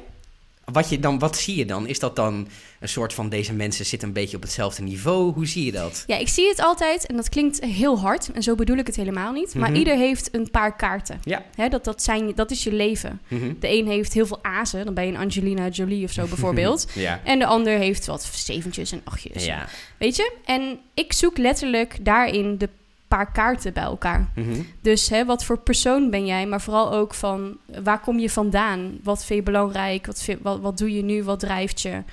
Wat, 0.72 0.90
je 0.90 1.00
dan, 1.00 1.20
wat 1.20 1.38
zie 1.38 1.56
je 1.56 1.66
dan? 1.66 1.88
Is 1.88 2.00
dat 2.00 2.16
dan 2.16 2.48
een 2.80 2.90
soort 2.90 3.14
van 3.14 3.30
deze 3.30 3.54
mensen 3.54 3.86
zitten 3.86 4.08
een 4.08 4.14
beetje 4.14 4.36
op 4.36 4.42
hetzelfde 4.44 4.82
niveau? 4.84 5.34
Hoe 5.34 5.48
zie 5.48 5.66
je 5.66 5.72
dat? 5.72 6.04
Ja, 6.08 6.18
ik 6.18 6.28
zie 6.28 6.48
het 6.48 6.60
altijd 6.60 7.06
en 7.06 7.16
dat 7.16 7.30
klinkt 7.30 7.64
heel 7.66 8.00
hard 8.00 8.32
en 8.32 8.44
zo 8.44 8.56
bedoel 8.56 8.78
ik 8.78 8.88
het 8.88 8.96
helemaal 8.96 9.32
niet. 9.32 9.56
Maar 9.56 9.70
Mhm. 9.70 9.80
ieder 9.80 9.96
heeft 9.98 10.30
een 10.36 10.52
paar 10.52 10.76
kaarten. 10.76 11.20
Ja. 11.24 11.44
Hè, 11.56 11.68
dat, 11.70 11.84
dat, 11.84 12.04
zijn, 12.04 12.32
dat 12.36 12.52
is 12.52 12.64
je 12.64 12.74
leven. 12.74 13.22
Mhm. 13.28 13.54
De 13.60 13.70
een 13.70 13.88
heeft 13.88 14.14
heel 14.14 14.26
veel 14.26 14.44
azen, 14.44 14.86
dan 14.86 14.94
ben 14.94 15.06
je 15.06 15.12
een 15.12 15.18
Angelina 15.20 15.68
Jolie 15.68 16.04
of 16.06 16.12
zo 16.12 16.28
bijvoorbeeld. 16.34 16.88
Ja. 16.94 17.22
En 17.24 17.40
de 17.40 17.46
ander 17.46 17.78
heeft 17.78 18.06
wat 18.06 18.30
zeventjes 18.34 18.92
en 18.92 19.02
achtjes. 19.04 19.46
Ja. 19.46 19.68
Weet 19.98 20.16
je? 20.16 20.32
En 20.46 20.80
ik 20.94 21.14
zoek 21.14 21.38
letterlijk 21.38 21.98
daarin 22.06 22.58
de 22.58 22.70
paar 23.16 23.32
kaarten 23.32 23.74
bij 23.74 23.84
elkaar. 23.84 24.30
Mhm. 24.36 24.62
Dus 24.82 25.10
hè, 25.10 25.26
wat 25.26 25.44
voor 25.46 25.58
persoon 25.58 26.10
ben 26.10 26.26
jij, 26.26 26.46
maar 26.46 26.62
vooral 26.62 26.94
ook 26.94 27.14
van 27.14 27.58
waar 27.84 28.00
kom 28.00 28.20
je 28.20 28.30
vandaan? 28.30 28.98
Wat 29.04 29.26
vind 29.26 29.40
je 29.40 29.46
belangrijk? 29.52 30.06
Wat, 30.06 30.22
vind- 30.22 30.42
wat, 30.42 30.60
wat 30.60 30.78
doe 30.78 30.94
je 30.96 31.04
nu? 31.04 31.24
Wat 31.24 31.40
drijft 31.40 31.82
je? 31.82 32.04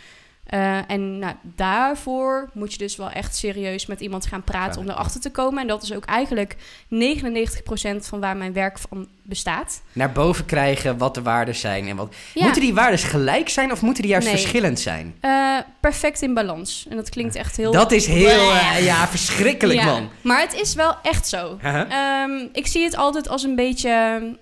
Eh, 0.47 0.91
en 0.91 1.19
nou, 1.19 1.35
daarvoor 1.43 2.51
moet 2.53 2.73
je 2.73 2.79
dus 2.79 2.97
wel 2.97 3.11
echt 3.11 3.37
serieus 3.37 3.87
met 3.87 4.01
iemand 4.01 4.27
gaan 4.27 4.43
praten 4.43 4.81
om 4.81 4.89
erachter 4.89 5.21
te 5.21 5.31
komen. 5.31 5.61
En 5.61 5.67
dat 5.67 5.83
is 5.83 5.95
ook 5.95 6.05
eigenlijk 6.05 6.57
99% 6.89 8.07
van 8.07 8.21
waar 8.21 8.37
mijn 8.37 8.53
werk 8.53 8.79
van 8.79 9.09
bestaat. 9.23 9.83
Naar 9.93 10.13
boven 10.13 10.45
krijgen 10.45 10.99
wat 10.99 11.15
de 11.15 11.23
waarden 11.23 11.55
zijn. 11.55 11.89
En 11.89 11.97
wat... 11.97 12.15
Ja. 12.35 12.45
Moeten 12.45 12.63
die 12.63 12.75
waarden 12.75 12.99
gelijk 12.99 13.49
zijn 13.49 13.73
of 13.73 13.83
moeten 13.83 14.03
die 14.03 14.13
juist 14.13 14.27
Nee. 14.27 14.37
verschillend 14.37 14.81
zijn? 14.81 15.15
Eh, 15.21 15.57
perfect 15.81 16.23
in 16.23 16.35
balans. 16.35 16.87
En 16.91 16.97
dat 16.97 17.09
klinkt 17.09 17.35
echt 17.35 17.57
heel... 17.57 17.73
Dat 17.73 17.93
is 17.93 18.07
heel, 18.07 18.51
eh, 18.53 18.85
ja, 18.85 19.09
verschrikkelijk 19.09 19.79
Ja, 19.81 19.85
man. 19.85 20.09
Maar 20.21 20.41
het 20.41 20.55
is 20.55 20.75
wel 20.75 20.97
echt 21.03 21.29
zo. 21.29 21.59
Haha. 21.61 21.87
Ehm, 22.25 22.47
ik 22.53 22.67
zie 22.67 22.85
het 22.85 22.97
altijd 22.97 23.29
als 23.29 23.43
een 23.43 23.57
beetje, 23.57 23.91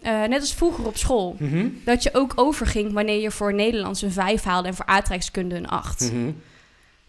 eh, 0.02 0.22
net 0.28 0.40
als 0.40 0.54
vroeger 0.54 0.86
op 0.86 0.96
school. 0.96 1.36
Mhm. 1.38 1.66
Dat 1.84 2.02
je 2.02 2.10
ook 2.12 2.32
overging 2.34 2.92
wanneer 2.92 3.20
je 3.20 3.30
voor 3.30 3.54
Nederlands 3.54 4.02
een 4.02 4.12
5 4.12 4.42
haalde 4.42 4.68
en 4.68 4.74
voor 4.74 4.86
aardrijkskunde 4.86 5.54
een 5.54 5.68
8. 5.68 6.00
Mhm. 6.00 6.30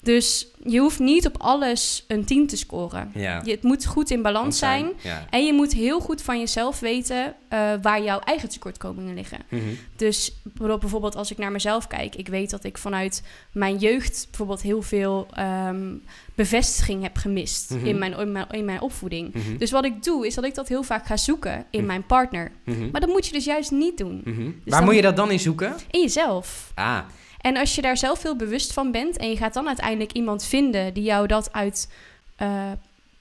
Dus 0.03 0.47
je 0.63 0.79
hoeft 0.79 0.99
niet 0.99 1.27
op 1.27 1.35
alles 1.37 2.05
een 2.07 2.25
10 2.25 2.47
te 2.47 2.57
scoren. 2.57 3.11
Ja. 3.13 3.41
Je, 3.45 3.51
het 3.51 3.63
moet 3.63 3.85
goed 3.85 4.09
in 4.09 4.21
balans 4.21 4.57
zijn. 4.57 4.91
Ja. 5.01 5.25
En 5.29 5.45
je 5.45 5.53
moet 5.53 5.73
heel 5.73 5.99
goed 5.99 6.21
van 6.21 6.39
jezelf 6.39 6.79
weten 6.79 7.35
eh, 7.47 7.73
waar 7.81 8.03
jouw 8.03 8.19
eigen 8.19 8.49
tekortkomingen 8.49 9.13
liggen. 9.15 9.39
Mhm. 9.49 9.61
Dus 9.95 10.33
bijvoorbeeld- 10.43 10.79
bijvoorbeeld 10.79 11.15
als 11.15 11.31
ik 11.31 11.37
naar 11.37 11.51
mezelf 11.51 11.87
kijk, 11.87 12.15
ik 12.15 12.27
weet 12.27 12.49
dat 12.49 12.63
ik 12.63 12.77
vanuit 12.77 13.23
mijn 13.51 13.77
jeugd 13.77 14.25
bijvoorbeeld 14.29 14.61
heel 14.61 14.81
veel 14.81 15.27
ehm, 15.33 15.93
bevestiging 16.43 17.01
heb 17.03 17.17
gemist 17.17 17.69
Mhm. 17.69 17.85
in, 17.85 17.97
mijn, 17.97 18.13
in, 18.19 18.31
mijn, 18.31 18.45
in 18.51 18.65
mijn 18.65 18.81
opvoeding. 18.81 19.33
Mhm. 19.33 19.57
Dus 19.57 19.71
wat 19.71 19.85
ik 19.85 20.03
doe, 20.03 20.25
is 20.27 20.35
dat 20.35 20.43
ik 20.43 20.55
dat 20.55 20.67
heel 20.67 20.83
vaak 20.83 21.05
ga 21.05 21.17
zoeken 21.17 21.65
in 21.69 21.79
Mhm. 21.79 21.87
mijn 21.87 22.05
partner. 22.05 22.51
Maar 22.91 23.01
dat 23.01 23.09
moet 23.09 23.25
je 23.25 23.33
dus 23.33 23.45
juist 23.45 23.71
niet 23.71 23.97
doen. 23.97 24.21
Mhm. 24.25 24.49
Waar 24.65 24.83
moet 24.83 24.95
je 24.95 25.01
dat 25.01 25.15
dan 25.15 25.31
in 25.31 25.39
zoeken? 25.39 25.75
In 25.91 26.01
jezelf. 26.01 26.71
Ah, 26.75 26.99
En 27.41 27.57
als 27.57 27.75
je 27.75 27.81
daar 27.81 27.97
zelf 27.97 28.21
heel 28.23 28.35
bewust 28.35 28.73
van 28.73 28.91
bent 28.91 29.17
en 29.17 29.29
je 29.29 29.37
gaat 29.37 29.53
dan 29.53 29.67
uiteindelijk 29.67 30.11
iemand 30.11 30.43
vinden 30.45 30.93
die 30.93 31.03
jou 31.03 31.27
dat 31.27 31.53
uit 31.53 31.89
eh, 32.35 32.71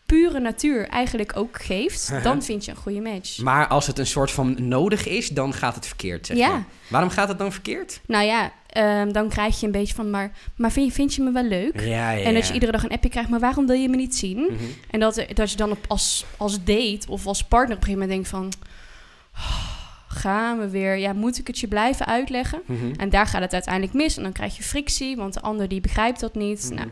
pure 0.06 0.40
natuur 0.40 0.88
eigenlijk 0.88 1.36
ook 1.36 1.62
geeft, 1.62 2.12
dan 2.22 2.42
vind 2.42 2.64
je 2.64 2.70
een 2.70 2.76
goede 2.76 3.00
match. 3.00 3.38
maar 3.38 3.66
als 3.66 3.86
het 3.86 3.98
een 3.98 4.06
soort 4.06 4.30
van 4.30 4.56
nodig 4.68 5.06
is, 5.06 5.28
dan 5.28 5.52
gaat 5.54 5.74
het 5.74 5.86
verkeerd, 5.86 6.26
zeg 6.26 6.36
Ja. 6.36 6.64
Waarom 6.88 7.10
gaat 7.10 7.28
het 7.28 7.38
dan 7.38 7.52
verkeerd? 7.52 8.00
Nou 8.06 8.24
ja, 8.24 8.52
ehm, 8.72 9.12
dan 9.12 9.28
krijg 9.28 9.60
je 9.60 9.66
een 9.66 9.72
beetje 9.72 9.94
van, 9.94 10.10
maar, 10.10 10.32
maar 10.56 10.72
vind, 10.72 10.86
je, 10.86 10.92
vind 10.92 11.14
je 11.14 11.22
me 11.22 11.30
wel 11.30 11.44
leuk? 11.44 11.80
Ja, 11.80 12.10
ja, 12.10 12.24
En 12.24 12.34
dat 12.34 12.46
je 12.46 12.54
iedere 12.54 12.72
dag 12.72 12.82
een 12.82 12.90
appje 12.90 13.08
krijgt, 13.08 13.30
maar 13.30 13.40
waarom 13.40 13.66
wil 13.66 13.76
je 13.76 13.88
me 13.88 13.96
niet 13.96 14.16
zien? 14.16 14.38
Mhm. 14.38 14.64
En 14.90 15.00
dat, 15.00 15.24
dat 15.34 15.50
je 15.50 15.56
dan 15.56 15.70
op, 15.70 15.84
als, 15.88 16.24
als 16.36 16.64
date 16.64 17.00
of 17.08 17.26
als 17.26 17.44
partner 17.44 17.76
op 17.76 17.82
een 17.82 17.88
gegeven 17.88 18.08
moment 18.08 18.10
denkt 18.10 18.28
van... 18.28 18.52
"Oh, 19.34 19.78
gaan 20.08 20.58
we 20.58 20.68
weer? 20.68 20.96
Ja, 20.96 21.12
moet 21.12 21.38
ik 21.38 21.46
het 21.46 21.58
je 21.58 21.68
blijven 21.68 22.06
uitleggen? 22.06 22.62
Mhm. 22.66 22.92
En 22.96 23.08
daar 23.08 23.26
gaat 23.26 23.40
het 23.40 23.52
uiteindelijk 23.52 23.94
mis. 23.94 24.16
En 24.16 24.22
dan 24.22 24.32
krijg 24.32 24.56
je 24.56 24.62
frictie, 24.62 25.16
want 25.16 25.34
de 25.34 25.40
ander 25.40 25.68
die 25.68 25.80
begrijpt 25.80 26.20
dat 26.20 26.34
niet. 26.34 26.64
Mhm. 26.64 26.74
Nou, 26.74 26.88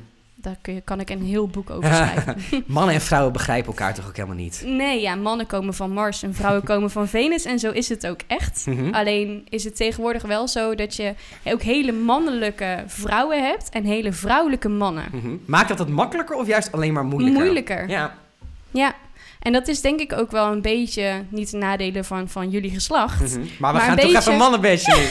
daar 0.48 0.58
kun 0.62 0.74
je, 0.74 0.80
kan 0.80 1.00
ik 1.00 1.10
een 1.10 1.22
heel 1.22 1.48
boek 1.48 1.70
over 1.70 1.94
schrijven. 1.94 2.36
Mannen 2.66 2.94
en 2.94 3.00
vrouwen 3.00 3.32
begrijpen 3.38 3.66
elkaar 3.68 3.94
toch 3.94 4.06
ook 4.08 4.16
helemaal 4.16 4.36
niet? 4.36 4.62
nee, 4.66 5.00
ja, 5.00 5.14
mannen 5.14 5.46
komen 5.46 5.74
van 5.74 5.90
Mars 5.90 6.22
en 6.22 6.34
vrouwen 6.34 6.62
komen 6.70 6.90
van 6.90 7.08
Venus. 7.08 7.44
En 7.44 7.58
zo 7.58 7.70
is 7.70 7.88
het 7.88 8.06
ook 8.06 8.20
echt. 8.26 8.66
Mhm. 8.66 8.94
Alleen 8.94 9.46
is 9.48 9.64
het 9.64 9.76
tegenwoordig 9.76 10.22
wel 10.22 10.48
zo 10.48 10.74
dat 10.74 10.96
je 10.96 11.14
ook 11.44 11.62
hele 11.62 11.92
mannelijke 11.92 12.84
vrouwen 12.86 13.44
hebt 13.46 13.68
en 13.68 13.84
hele 13.84 14.12
vrouwelijke 14.12 14.68
mannen. 14.68 15.04
Mhm. 15.12 15.36
Maakt 15.46 15.68
dat 15.68 15.78
het 15.78 15.88
makkelijker 15.88 16.36
of 16.36 16.46
juist 16.46 16.72
alleen 16.72 16.92
maar 16.92 17.04
moeilijker? 17.04 17.40
Moeilijker. 17.42 17.88
Ja. 17.88 18.14
Ja, 18.70 18.94
en 19.40 19.52
dat 19.52 19.68
is 19.68 19.80
denk 19.80 20.00
ik 20.00 20.12
ook 20.12 20.30
wel 20.30 20.52
een 20.52 20.62
beetje 20.62 21.24
niet 21.28 21.50
de 21.50 21.56
nadelen 21.56 22.04
van, 22.04 22.28
van 22.28 22.50
jullie 22.50 22.70
geslacht. 22.70 23.20
Mhm. 23.20 23.38
Maar 23.38 23.72
we 23.72 23.78
Maar 23.78 23.80
gaan 23.80 23.96
toch 23.96 24.04
beetje- 24.04 24.18
even 24.18 24.36
mannen 24.36 24.60
bashen 24.60 24.98
nu. 24.98 25.04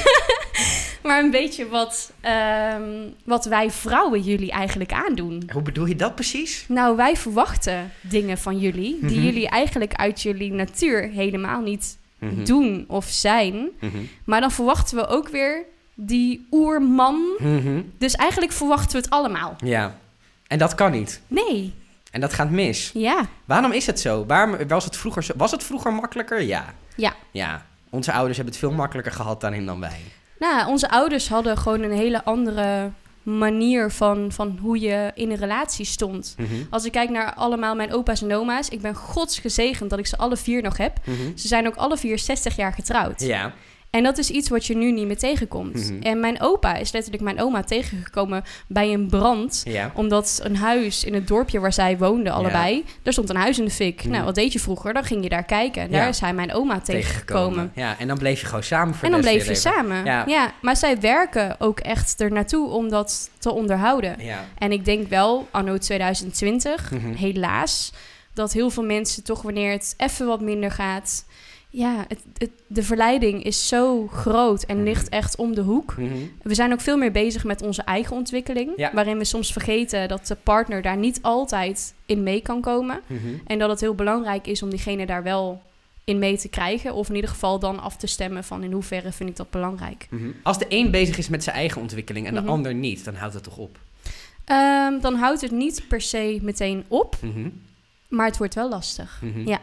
Maar 1.04 1.24
een 1.24 1.32
beetje 1.32 1.68
wat, 1.68 2.12
ehm, 2.22 2.92
wat 3.24 3.46
wij 3.46 3.72
vrouwen 3.72 4.22
jullie 4.22 4.52
eigenlijk 4.52 4.92
aandoen. 4.94 5.50
Hoe 5.54 5.62
bedoel 5.62 5.86
je 5.86 5.96
dat 5.96 6.16
precies? 6.16 6.66
Nou, 6.68 6.96
wij 6.96 7.16
verwachten 7.16 7.92
dingen 8.02 8.38
van 8.38 8.60
jullie 8.60 8.98
die 9.02 9.18
Mhm. 9.18 9.26
jullie 9.26 9.50
eigenlijk 9.50 9.94
uit 9.94 10.22
jullie 10.22 10.52
natuur 10.52 11.10
helemaal 11.10 11.62
niet 11.62 11.98
Mhm. 12.20 12.44
doen 12.44 12.86
of 12.88 13.06
zijn. 13.06 13.68
Mhm. 13.80 13.98
Maar 14.24 14.42
dan 14.42 14.52
verwachten 14.52 14.98
we 14.98 15.08
ook 15.08 15.30
weer 15.30 15.64
die 15.94 16.48
oerman. 16.52 17.22
Dus 17.98 18.14
eigenlijk 18.16 18.52
verwachten 18.52 18.92
we 18.92 18.98
het 18.98 19.10
allemaal. 19.10 19.56
Ja. 19.64 19.98
En 20.48 20.58
dat 20.58 20.76
kan 20.76 20.92
niet. 20.92 21.22
Nee, 21.28 21.74
En 22.12 22.22
dat 22.22 22.34
gaat 22.34 22.50
mis. 22.50 22.92
ja. 22.94 23.26
Waarom 23.46 23.72
is 23.72 23.86
het 23.86 24.00
zo? 24.00 24.26
Waarom 24.26 24.68
was 24.68 24.86
het 24.86 24.98
vroeger 24.98 25.24
zo? 25.24 25.34
Was 25.38 25.52
het 25.52 25.64
vroeger 25.64 25.94
makkelijker? 25.94 26.42
Ja. 26.42 26.74
Ja. 26.96 27.14
Ja. 27.32 27.66
Onze 27.90 28.12
ouders 28.12 28.36
hebben 28.38 28.54
het 28.56 28.64
veel 28.64 28.72
makkelijker 28.74 29.14
gehad 29.14 29.42
daarin 29.42 29.66
dan 29.66 29.80
wij. 29.80 30.00
Nou, 30.40 30.68
onze 30.68 30.90
ouders 30.90 31.30
hadden 31.30 31.58
gewoon 31.58 31.82
een 31.82 31.92
hele 31.92 32.24
andere 32.24 32.92
manier 33.24 33.92
van, 33.92 34.32
van 34.32 34.58
hoe 34.62 34.80
je 34.80 35.12
in 35.16 35.32
een 35.32 35.38
relatie 35.38 35.86
stond. 35.86 36.36
Mhm. 36.38 36.50
Als 36.70 36.86
ik 36.86 36.92
kijk 36.92 37.10
naar 37.10 37.34
allemaal 37.34 37.76
mijn 37.76 37.94
opa's 37.94 38.22
en 38.22 38.34
oma's, 38.34 38.70
ik 38.70 38.82
ben 38.82 38.96
gods 38.96 39.40
gezegend 39.40 39.90
dat 39.90 40.00
ik 40.00 40.08
ze 40.08 40.18
alle 40.18 40.38
vier 40.38 40.62
nog 40.62 40.78
heb. 40.78 40.98
Mhm. 41.06 41.38
Ze 41.38 41.48
zijn 41.48 41.68
ook 41.68 41.76
alle 41.76 41.98
vier 41.98 42.20
60 42.20 42.56
jaar 42.56 42.74
getrouwd. 42.74 43.22
Ja. 43.22 43.54
En 43.98 44.04
dat 44.04 44.18
is 44.18 44.30
iets 44.30 44.50
wat 44.50 44.66
je 44.66 44.76
nu 44.76 44.92
niet 44.92 45.06
meer 45.08 45.18
tegenkomt. 45.18 45.90
Mhm. 45.92 46.02
En 46.02 46.20
mijn 46.20 46.42
opa 46.42 46.76
is 46.76 46.92
letterlijk 46.92 47.24
mijn 47.24 47.42
oma 47.42 47.64
tegengekomen 47.64 48.44
bij 48.68 48.94
een 48.94 49.08
brand. 49.08 49.62
Ja. 49.66 49.92
Omdat 49.96 50.40
een 50.44 50.56
huis 50.56 51.04
in 51.04 51.14
het 51.14 51.28
dorpje 51.28 51.60
waar 51.60 51.74
zij 51.74 51.98
woonden, 51.98 52.34
allebei, 52.34 52.86
daar 53.04 53.14
stond 53.14 53.30
een 53.30 53.36
huis 53.36 53.60
in 53.60 53.66
de 53.66 53.72
fik. 53.72 54.04
Mhm. 54.04 54.12
Nou, 54.12 54.24
wat 54.24 54.36
deed 54.36 54.54
je 54.54 54.60
vroeger? 54.60 54.94
Dan 54.94 55.04
ging 55.04 55.24
je 55.24 55.30
daar 55.30 55.44
kijken. 55.44 55.82
En 55.82 55.92
daar 55.92 56.02
Ja. 56.02 56.08
is 56.08 56.20
hij 56.20 56.34
mijn 56.34 56.54
oma 56.54 56.80
tegengekomen. 56.80 57.72
Ja, 57.76 57.96
en 58.00 58.08
dan 58.08 58.18
bleef 58.18 58.40
je 58.40 58.46
gewoon 58.46 58.64
samen 58.64 58.94
voor 58.96 59.06
En 59.06 59.12
dan 59.12 59.22
bleef 59.22 59.34
je 59.44 59.50
leven. 59.50 59.56
samen. 59.72 60.06
Ja. 60.06 60.54
Maar 60.62 60.76
zij 60.78 61.00
werken 61.00 61.56
ook 61.60 61.80
echt 61.80 62.20
er 62.22 62.32
naartoe 62.32 62.70
om 62.70 62.90
dat 62.90 63.30
te 63.40 63.52
onderhouden. 63.52 64.16
Ja. 64.20 64.46
En 64.58 64.72
ik 64.72 64.86
denk 64.86 65.08
wel, 65.10 65.48
anno 65.52 65.78
2020, 65.78 66.92
Mhm. 66.92 67.14
helaas, 67.14 67.94
dat 68.34 68.54
heel 68.54 68.70
veel 68.70 68.84
mensen 68.84 69.24
toch 69.24 69.42
wanneer 69.42 69.72
het 69.72 69.94
even 69.98 70.28
wat 70.28 70.42
minder 70.42 70.72
gaat... 70.72 71.26
Ja, 71.70 72.06
het, 72.08 72.24
het, 72.38 72.50
de 72.68 72.84
verleiding 72.84 73.44
is 73.44 73.68
zo 73.68 74.08
groot 74.08 74.64
en 74.64 74.76
Mhm. 74.76 74.86
ligt 74.86 75.10
echt 75.10 75.36
om 75.36 75.56
de 75.56 75.62
hoek. 75.62 75.98
Mhm. 75.98 76.14
We 76.42 76.54
zijn 76.56 76.74
ook 76.74 76.82
veel 76.82 76.98
meer 76.98 77.12
bezig 77.12 77.44
met 77.44 77.62
onze 77.62 77.82
eigen 77.82 78.16
ontwikkeling. 78.16 78.72
Ja. 78.76 78.92
Waarin 78.94 79.18
we 79.18 79.24
soms 79.26 79.52
vergeten 79.52 80.08
dat 80.08 80.28
de 80.28 80.36
partner 80.36 80.82
daar 80.82 80.98
niet 80.98 81.20
altijd 81.22 81.94
in 82.06 82.24
mee 82.24 82.42
kan 82.42 82.62
komen. 82.62 83.00
Mhm. 83.08 83.20
En 83.46 83.60
dat 83.60 83.70
het 83.70 83.80
heel 83.80 83.96
belangrijk 83.96 84.48
is 84.48 84.64
om 84.64 84.70
diegene 84.70 85.06
daar 85.06 85.24
wel 85.24 85.62
in 86.04 86.20
mee 86.20 86.38
te 86.38 86.50
krijgen. 86.50 86.94
Of 86.94 87.10
in 87.10 87.16
ieder 87.16 87.30
geval 87.30 87.60
dan 87.60 87.80
af 87.80 87.98
te 87.98 88.08
stemmen 88.08 88.44
van 88.44 88.64
in 88.64 88.72
hoeverre 88.72 89.12
vind 89.12 89.30
ik 89.30 89.36
dat 89.36 89.50
belangrijk. 89.50 90.08
Als 90.44 90.58
de 90.60 90.66
een 90.70 90.92
bezig 90.92 91.18
is 91.18 91.30
met 91.30 91.44
zijn 91.44 91.56
eigen 91.56 91.82
ontwikkeling 91.82 92.28
en 92.28 92.34
de 92.34 92.42
ander 92.42 92.74
niet, 92.74 93.06
dan 93.06 93.16
houdt 93.16 93.34
het 93.34 93.44
toch 93.44 93.58
op? 93.58 93.80
Ehm, 94.46 95.00
dan 95.00 95.16
houdt 95.16 95.42
het 95.42 95.52
niet 95.52 95.84
per 95.88 96.02
se 96.02 96.40
meteen 96.42 96.84
op, 96.88 97.16
maar 98.08 98.26
het 98.26 98.38
wordt 98.38 98.54
wel 98.56 98.70
lastig. 98.70 99.22
Ja. 99.46 99.62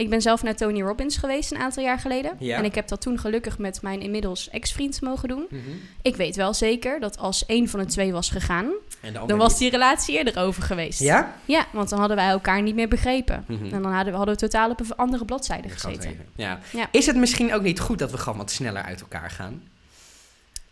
Ik 0.00 0.10
ben 0.10 0.22
zelf 0.22 0.42
naar 0.42 0.54
Tony 0.56 0.80
Robbins 0.82 1.16
geweest 1.16 1.50
een 1.52 1.58
aantal 1.58 1.82
jaar 1.82 1.98
geleden. 1.98 2.32
Ja. 2.38 2.56
En 2.56 2.64
ik 2.64 2.74
heb 2.74 2.88
dat 2.88 3.00
toen 3.00 3.18
gelukkig 3.18 3.58
met 3.58 3.82
mijn 3.82 4.00
inmiddels 4.00 4.48
ex-vriend 4.50 5.00
mogen 5.00 5.28
doen. 5.28 5.46
Mhm. 5.50 5.60
Ik 6.02 6.16
weet 6.16 6.36
wel 6.36 6.54
zeker 6.54 7.00
dat 7.00 7.18
als 7.18 7.46
één 7.46 7.68
van 7.68 7.80
de 7.80 7.86
twee 7.86 8.12
was 8.12 8.30
gegaan, 8.30 8.70
dan 9.26 9.38
was 9.38 9.58
die 9.58 9.70
relatie 9.70 10.16
eerder 10.18 10.38
over 10.38 10.62
geweest. 10.62 11.00
Ja? 11.00 11.34
Ja, 11.44 11.66
want 11.72 11.88
dan 11.88 11.98
hadden 11.98 12.16
wij 12.16 12.28
elkaar 12.28 12.62
niet 12.62 12.74
meer 12.74 12.88
begrepen. 12.88 13.44
Mhm. 13.48 13.64
En 13.74 13.82
dan 13.82 13.92
hadden 13.92 14.12
we, 14.12 14.16
hadden 14.18 14.34
we 14.34 14.40
totaal 14.40 14.70
op 14.70 14.80
een 14.80 14.96
andere 14.96 15.24
bladzijde 15.24 15.68
gezeten. 15.68 16.18
Ja. 16.36 16.58
Ja. 16.72 16.88
Is 16.92 17.06
het 17.06 17.16
misschien 17.16 17.54
ook 17.54 17.62
niet 17.62 17.80
goed 17.80 17.98
dat 17.98 18.10
we 18.10 18.18
gewoon 18.18 18.38
wat 18.38 18.50
sneller 18.50 18.82
uit 18.82 19.00
elkaar 19.00 19.30
gaan? 19.30 19.62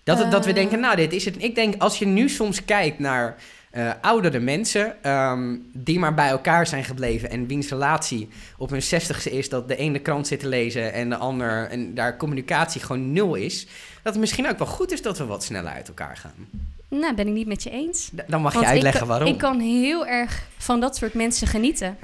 Dat, 0.04 0.30
dat 0.30 0.44
we 0.44 0.50
Eh. 0.50 0.56
denken, 0.56 0.80
nou, 0.80 0.97
dit 0.97 1.12
is 1.12 1.25
het. 1.25 1.42
Ik 1.42 1.54
denk, 1.54 1.82
als 1.82 1.99
je 1.99 2.06
nu 2.06 2.28
soms 2.28 2.64
kijkt 2.64 2.99
naar 2.99 3.37
eh, 3.70 3.90
oudere 4.00 4.38
mensen 4.38 5.02
ehm, 5.02 5.56
die 5.72 5.98
maar 5.98 6.14
bij 6.14 6.28
elkaar 6.28 6.66
zijn 6.66 6.84
gebleven 6.84 7.30
en 7.30 7.46
wiens 7.46 7.68
relatie 7.68 8.28
op 8.58 8.70
hun 8.70 8.82
zestigste 8.82 9.30
is 9.30 9.48
dat 9.48 9.68
de 9.68 9.76
ene 9.76 9.98
krant 9.98 10.26
zit 10.26 10.40
te 10.40 10.48
lezen 10.48 10.92
en 10.92 11.08
de 11.08 11.16
ander 11.16 11.68
en 11.70 11.94
daar 11.94 12.16
communicatie 12.16 12.80
gewoon 12.80 13.12
nul 13.12 13.34
is, 13.34 13.64
dat 14.02 14.12
het 14.12 14.16
misschien 14.22 14.48
ook 14.48 14.58
wel 14.58 14.66
goed 14.66 14.92
is 14.92 15.02
dat 15.02 15.18
we 15.18 15.25
wat 15.25 15.44
sneller 15.44 15.72
uit 15.72 15.88
elkaar 15.88 16.16
gaan. 16.16 16.48
Nou, 16.88 17.14
ben 17.14 17.26
ik 17.26 17.32
niet 17.32 17.46
met 17.46 17.62
je 17.62 17.70
eens. 17.70 18.10
D- 18.16 18.22
Dan 18.30 18.42
mag 18.42 18.52
Want 18.52 18.64
je 18.64 18.70
uitleggen 18.72 19.02
ik, 19.02 19.06
waarom. 19.08 19.28
Ik 19.28 19.38
kan 19.38 19.60
heel 19.60 20.06
erg 20.06 20.42
van 20.58 20.80
dat 20.80 20.96
soort 20.96 21.14
mensen 21.14 21.46
genieten. 21.46 21.96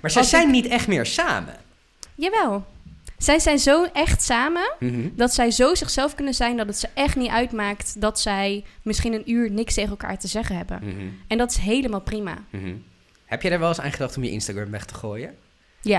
Maar 0.00 0.14
Als 0.16 0.28
zijn 0.30 0.46
ik- 0.46 0.52
niet 0.52 0.66
echt 0.66 0.88
meer 0.88 1.06
samen. 1.06 1.54
Jawel. 2.14 2.64
Zij 3.18 3.38
zijn 3.38 3.58
zo 3.58 3.84
echt 3.92 4.22
samen 4.22 4.72
Mhm. 4.80 5.08
dat 5.14 5.34
zij 5.34 5.50
zo 5.50 5.74
zichzelf 5.74 6.14
kunnen 6.14 6.34
zijn 6.34 6.56
dat 6.56 6.66
het 6.66 6.78
ze 6.78 6.88
echt 6.94 7.16
niet 7.16 7.30
uitmaakt 7.30 8.00
dat 8.00 8.20
zij 8.20 8.64
misschien 8.82 9.12
een 9.12 9.30
uur 9.30 9.50
niks 9.50 9.74
tegen 9.74 9.90
elkaar 9.90 10.18
te 10.18 10.28
zeggen 10.28 10.56
hebben. 10.56 10.78
Mhm. 10.82 11.06
En 11.26 11.38
dat 11.38 11.50
is 11.50 11.56
helemaal 11.56 12.00
prima. 12.00 12.34
Mhm. 12.50 12.74
Heb 13.24 13.42
je 13.42 13.50
er 13.50 13.58
wel 13.58 13.68
eens 13.68 13.80
aan 13.80 13.92
gedacht 13.92 14.16
om 14.16 14.24
je 14.24 14.30
Instagram 14.30 14.70
weg 14.70 14.84
te 14.84 14.94
gooien? 14.94 15.36
Ja, 15.80 15.98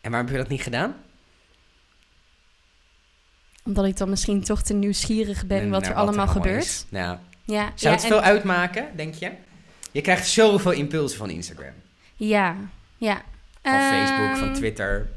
En 0.00 0.10
waarom 0.10 0.28
heb 0.28 0.36
je 0.36 0.42
dat 0.42 0.50
niet 0.50 0.62
gedaan? 0.62 0.94
omdat 3.64 3.84
ik 3.84 3.96
dan 3.96 4.10
misschien 4.10 4.42
toch 4.44 4.62
te 4.62 4.74
nieuwsgierig 4.74 5.46
ben 5.46 5.60
En 5.60 5.70
wat 5.70 5.86
er 5.86 5.94
allemaal 5.94 6.26
gebeurt. 6.28 6.86
Ja. 6.88 7.20
Ja, 7.44 7.62
Zou 7.74 7.76
ja, 7.76 7.90
het 7.90 8.02
en- 8.02 8.08
veel 8.08 8.20
uitmaken, 8.20 8.86
denk 8.96 9.14
je? 9.14 9.30
Je 9.92 10.00
krijgt 10.00 10.28
zoveel 10.28 10.70
impulsen 10.72 11.18
van 11.18 11.30
Instagram. 11.30 11.72
Ja, 12.16 12.56
ja. 12.96 13.22
Van 13.62 13.80
Facebook, 13.80 14.36
van 14.36 14.48
Ehm, 14.48 14.54
Twitter. 14.54 15.10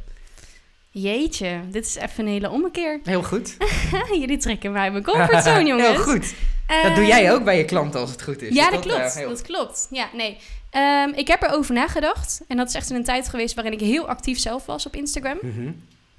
Jeetje, 1.02 1.60
dit 1.72 1.86
is 1.86 1.96
even 1.96 2.26
een 2.26 2.32
hele 2.32 2.50
ommekeer. 2.50 3.00
Heel 3.04 3.24
goed. 3.24 3.58
Jullie 4.22 4.38
trekken 4.38 4.72
mij 4.72 4.82
uit 4.82 4.92
mijn 4.92 5.04
comfortzone, 5.04 5.66
jongens. 5.70 5.88
Heel 5.88 6.04
goed. 6.04 6.34
Dat 6.84 6.96
doe 6.96 7.06
jij 7.06 7.34
ook 7.34 7.44
bij 7.44 7.58
je 7.58 7.66
klanten 7.66 8.00
als 8.00 8.12
het 8.12 8.24
goed 8.24 8.42
is. 8.42 8.54
Ja, 8.56 8.64
Dus 8.66 8.74
dat 8.76 8.86
klopt. 8.86 9.00
eh, 9.06 9.14
heel- 9.16 9.30
Dat 9.30 9.42
klopt. 9.42 9.88
Ja, 9.92 10.10
nee. 10.14 10.38
Ehm, 10.70 11.10
ik 11.10 11.28
heb 11.28 11.42
erover 11.42 11.74
nagedacht. 11.74 12.42
En 12.48 12.58
dat 12.58 12.68
is 12.68 12.74
echt 12.74 12.90
in 12.90 12.96
een 12.96 13.04
tijd 13.04 13.30
geweest 13.30 13.56
waarin 13.56 13.74
ik 13.74 13.80
heel 13.80 14.08
actief 14.08 14.40
zelf 14.40 14.66
was 14.66 14.86
op 14.86 14.96
Instagram. 14.96 15.38
Mhm. 15.42 15.72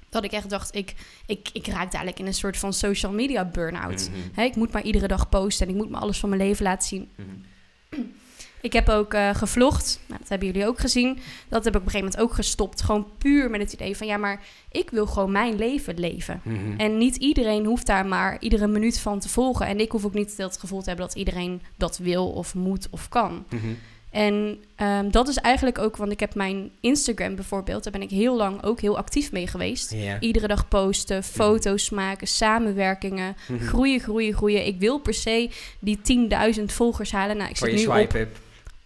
Dat 0.09 0.23
ik 0.23 0.31
echt 0.31 0.49
dacht, 0.49 0.75
ik, 0.75 0.93
ik, 1.25 1.49
ik 1.53 1.65
raakte 1.67 1.77
eigenlijk 1.97 2.19
in 2.19 2.25
een 2.25 2.33
soort 2.33 2.57
van 2.57 2.73
social 2.73 3.11
media 3.11 3.45
burn-out. 3.45 4.09
Mhm. 4.33 4.41
Ik 4.41 4.55
moet 4.55 4.71
maar 4.71 4.83
iedere 4.83 5.07
dag 5.07 5.29
posten 5.29 5.67
en 5.67 5.73
ik 5.73 5.79
moet 5.79 5.89
me 5.89 5.97
alles 5.97 6.19
van 6.19 6.29
mijn 6.29 6.41
leven 6.41 6.63
laten 6.63 6.87
zien. 6.87 7.09
Mhm. 7.15 8.01
Ik 8.61 8.73
heb 8.73 8.89
ook 8.89 9.13
eh, 9.13 9.35
gevlogd. 9.35 9.99
Nou, 10.07 10.19
dat 10.19 10.29
hebben 10.29 10.47
jullie 10.47 10.67
ook 10.67 10.79
gezien. 10.79 11.19
Dat 11.47 11.63
heb 11.63 11.75
ik 11.75 11.79
op 11.79 11.85
een 11.85 11.91
gegeven 11.91 11.99
moment 11.99 12.19
ook 12.19 12.33
gestopt. 12.33 12.81
Gewoon 12.81 13.07
puur 13.17 13.49
met 13.49 13.61
het 13.61 13.73
idee 13.73 13.97
van 13.97 14.07
ja, 14.07 14.17
maar 14.17 14.41
ik 14.71 14.89
wil 14.89 15.05
gewoon 15.07 15.31
mijn 15.31 15.55
leven 15.55 15.99
leven. 15.99 16.41
Mhm. 16.43 16.57
En 16.79 16.97
niet 16.97 17.15
iedereen 17.15 17.65
hoeft 17.65 17.85
daar 17.85 18.05
maar 18.05 18.37
iedere 18.39 18.67
minuut 18.67 18.99
van 18.99 19.19
te 19.19 19.29
volgen. 19.29 19.67
En 19.67 19.79
ik 19.79 19.91
hoef 19.91 20.05
ook 20.05 20.13
niet 20.13 20.37
het 20.37 20.57
gevoel 20.59 20.81
te 20.81 20.87
hebben 20.87 21.07
dat 21.07 21.15
iedereen 21.15 21.61
dat 21.77 21.97
wil 21.97 22.29
of 22.29 22.55
moet 22.55 22.87
of 22.89 23.09
kan. 23.09 23.45
Mhm. 23.49 23.67
En 24.11 24.57
ehm, 24.75 25.09
dat 25.09 25.27
is 25.27 25.37
eigenlijk 25.37 25.77
ook, 25.77 25.97
want 25.97 26.11
ik 26.11 26.19
heb 26.19 26.35
mijn 26.35 26.71
Instagram 26.79 27.35
bijvoorbeeld, 27.35 27.83
daar 27.83 27.91
ben 27.91 28.01
ik 28.01 28.09
heel 28.09 28.35
lang 28.37 28.63
ook 28.63 28.81
heel 28.81 28.97
actief 28.97 29.31
mee 29.31 29.47
geweest. 29.47 29.95
Iedere 30.19 30.47
dag 30.47 30.67
posten, 30.67 31.23
foto's 31.23 31.89
maken, 31.89 32.27
samenwerkingen, 32.27 33.35
Mhm. 33.47 33.65
groeien, 33.65 33.99
groeien, 33.99 34.33
groeien. 34.33 34.65
Ik 34.65 34.79
wil 34.79 34.97
per 34.99 35.13
se 35.13 35.49
die 35.79 35.99
10.000 36.01 36.71
volgers 36.73 37.11
halen. 37.11 37.37
Nou, 37.37 37.49
ik 37.49 37.57
Voor 37.57 37.69
zit 37.69 37.81
je 37.81 37.87
nu 37.87 38.01
op. 38.01 38.27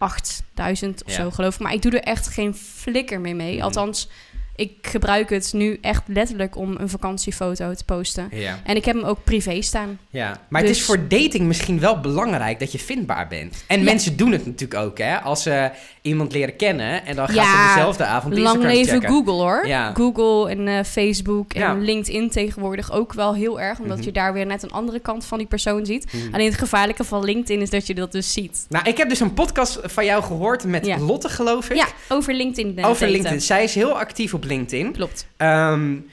8000 0.02 1.04
of 1.04 1.10
Ja. 1.10 1.22
zo 1.22 1.30
geloof 1.30 1.54
ik. 1.54 1.60
Maar 1.60 1.72
ik 1.72 1.82
doe 1.82 1.92
er 1.92 2.02
echt 2.02 2.28
geen 2.28 2.54
flikker 2.54 3.20
meer 3.20 3.36
mee. 3.36 3.54
Mhm. 3.54 3.64
Althans, 3.64 4.08
ik 4.56 4.72
gebruik 4.82 5.30
het 5.30 5.52
nu 5.52 5.78
echt 5.80 6.02
letterlijk 6.06 6.56
om 6.56 6.74
een 6.78 6.88
vakantiefoto 6.88 7.74
te 7.74 7.84
posten. 7.84 8.28
Ja. 8.32 8.60
En 8.64 8.76
ik 8.76 8.84
heb 8.84 8.94
hem 8.96 9.04
ook 9.04 9.24
privé 9.24 9.62
staan. 9.62 9.98
ja. 10.10 10.40
Maar 10.48 10.60
het 10.60 10.70
is 10.70 10.76
Dus- 10.76 10.86
voor 10.86 11.08
dating 11.08 11.40
misschien 11.46 11.80
wel 11.80 12.00
belangrijk 12.00 12.58
dat 12.60 12.72
je 12.72 12.78
vindbaar 12.78 13.28
bent. 13.28 13.64
En 13.66 13.78
Ja. 13.78 13.84
mensen 13.84 14.16
doen 14.16 14.32
het 14.32 14.46
natuurlijk 14.46 14.80
ook, 14.80 14.98
hè. 14.98 15.20
Als 15.20 15.42
ze 15.42 15.70
iemand 16.02 16.32
leren 16.32 16.56
kennen 16.56 17.06
en 17.06 17.16
dan 17.16 17.26
gaan 17.26 17.34
Ja, 17.36 17.68
ze 17.68 17.74
dezelfde 17.74 18.04
avond 18.04 18.34
Lang 18.34 18.44
Instagram 18.46 18.70
leven 18.76 18.92
checken. 18.92 19.08
Google 19.08 19.32
hoor. 19.32 19.66
Ja. 19.66 19.92
Google 19.94 20.50
en 20.50 20.68
eh, 20.68 20.84
Facebook 20.84 21.52
en. 21.52 21.82
LinkedIn 21.84 22.30
tegenwoordig 22.30 22.92
ook 22.92 23.12
wel 23.12 23.34
heel 23.34 23.60
erg. 23.60 23.78
Omdat 23.78 23.96
Mhm. 23.96 24.06
je 24.06 24.12
daar 24.12 24.32
weer 24.32 24.46
net 24.46 24.62
een 24.62 24.70
andere 24.70 25.00
kant 25.00 25.24
van 25.24 25.38
die 25.38 25.46
persoon 25.46 25.86
ziet. 25.86 26.12
Mhm. 26.12 26.34
Alleen 26.34 26.46
het 26.50 26.58
gevaarlijke 26.58 27.04
van 27.04 27.24
LinkedIn 27.24 27.60
is 27.62 27.70
dat 27.70 27.86
je 27.86 27.94
dat 27.94 28.12
dus 28.12 28.32
ziet. 28.32 28.66
Nou, 28.68 28.88
ik 28.88 28.96
heb 28.96 29.08
dus 29.08 29.20
een 29.20 29.34
podcast 29.34 29.78
van 29.82 30.04
jou 30.04 30.22
gehoord 30.22 30.64
met. 30.64 30.86
Lotte, 31.00 31.28
geloof 31.28 31.70
ik. 31.70 31.76
Ja, 31.76 31.86
over 32.08 32.34
LinkedIn. 32.34 32.66
eh, 32.78 32.84
Over 32.88 33.00
daten. 33.00 33.10
LinkedIn. 33.10 33.40
Zij 33.40 33.64
is 33.64 33.74
heel 33.74 33.98
actief 33.98 34.34
op 34.34 34.41
LinkedIn. 34.44 34.92
Klopt. 34.92 35.26
Ehm, 35.38 36.04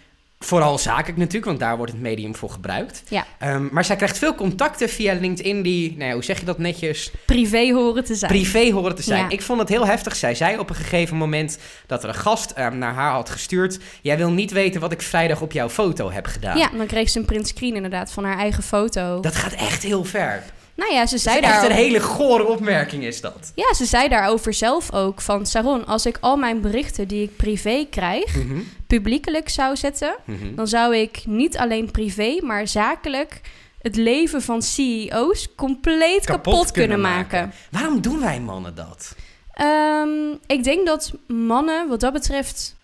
vooral 0.46 0.78
zakelijk 0.78 1.18
natuurlijk, 1.18 1.46
want 1.46 1.60
daar 1.60 1.78
wordt 1.78 1.92
het 1.92 2.02
medium 2.02 2.36
voor 2.36 2.50
gebruikt. 2.50 3.04
Ja. 3.08 3.26
Ehm, 3.40 3.68
maar 3.72 3.86
zij 3.86 3.96
krijgt 3.96 4.18
veel 4.18 4.36
contacten 4.36 4.90
via 4.90 5.14
LinkedIn 5.14 5.62
die, 5.62 5.92
nou 5.98 6.04
ja, 6.08 6.14
hoe 6.14 6.24
zeg 6.24 6.40
je 6.40 6.46
dat 6.46 6.58
netjes, 6.58 7.12
Privé 7.26 7.72
horen 7.74 8.04
te 8.04 8.16
zijn. 8.16 8.32
privé 8.32 8.72
horen 8.72 8.96
te 8.96 9.02
zijn. 9.02 9.24
Ja. 9.24 9.30
Ik 9.30 9.42
vond 9.42 9.60
het 9.60 9.70
heel 9.70 9.86
heftig. 9.86 10.16
Zij 10.16 10.36
zei 10.36 10.58
op 10.60 10.70
een 10.70 10.76
gegeven 10.76 11.18
moment 11.18 11.58
dat 11.88 12.04
er 12.04 12.10
een 12.10 12.16
gast 12.16 12.52
ehm, 12.52 12.78
naar 12.78 12.94
haar 12.94 13.12
had 13.12 13.30
gestuurd. 13.30 13.80
Jij 14.02 14.18
wil 14.18 14.32
niet 14.32 14.52
weten 14.52 14.82
wat 14.82 14.92
ik 14.92 15.02
vrijdag 15.02 15.42
op 15.42 15.52
jouw 15.52 15.70
foto 15.70 16.12
heb 16.12 16.26
gedaan. 16.26 16.58
Ja, 16.58 16.70
dan 16.78 16.86
kreeg 16.88 17.10
ze 17.10 17.20
een 17.20 17.26
print 17.26 17.48
screen 17.48 17.76
inderdaad 17.76 18.12
van 18.12 18.24
haar 18.24 18.38
eigen 18.38 18.64
foto. 18.64 19.20
Dat 19.20 19.36
gaat 19.36 19.54
echt 19.54 19.84
heel 19.84 20.04
ver. 20.04 20.44
nou 20.76 20.94
ja, 20.94 21.06
ze 21.06 21.18
zei 21.18 21.38
is 21.38 21.44
echt 21.44 21.62
daar... 21.62 21.70
een 21.70 21.76
hele 21.76 22.00
gore 22.00 22.48
opmerking 22.48 23.04
is 23.04 23.22
dat. 23.22 23.52
Ja, 23.56 23.74
ze 23.74 23.86
zei 23.86 24.08
daarover 24.08 24.54
zelf 24.54 24.94
ook 24.94 25.22
van... 25.22 25.46
Saron, 25.46 25.86
als 25.86 26.06
ik 26.06 26.18
al 26.20 26.36
mijn 26.38 26.62
berichten 26.62 27.08
die 27.08 27.24
ik 27.24 27.36
privé 27.36 27.88
krijg... 27.90 28.36
Mhm, 28.36 28.60
publiekelijk 28.90 29.50
zou 29.50 29.76
zetten... 29.76 30.16
mhm. 30.26 30.56
dan 30.56 30.68
zou 30.68 30.96
ik 30.96 31.24
niet 31.26 31.58
alleen 31.58 31.92
privé, 31.92 32.40
maar 32.42 32.68
zakelijk... 32.68 33.42
het 33.82 33.96
leven 33.96 34.42
van 34.42 34.62
CEO's 34.62 35.56
compleet 35.56 36.26
kapot, 36.26 36.72
kunnen 36.72 37.02
maken. 37.02 37.52
Waarom 37.72 38.02
doen 38.02 38.20
wij 38.20 38.40
mannen 38.40 38.76
dat? 38.76 39.16
Ehm, 39.54 40.32
ik 40.48 40.64
denk 40.64 40.86
dat 40.86 41.14
mannen 41.28 41.88
wat 41.88 42.00
dat 42.00 42.14
betreft 42.14 42.76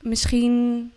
misschien... 0.00 0.92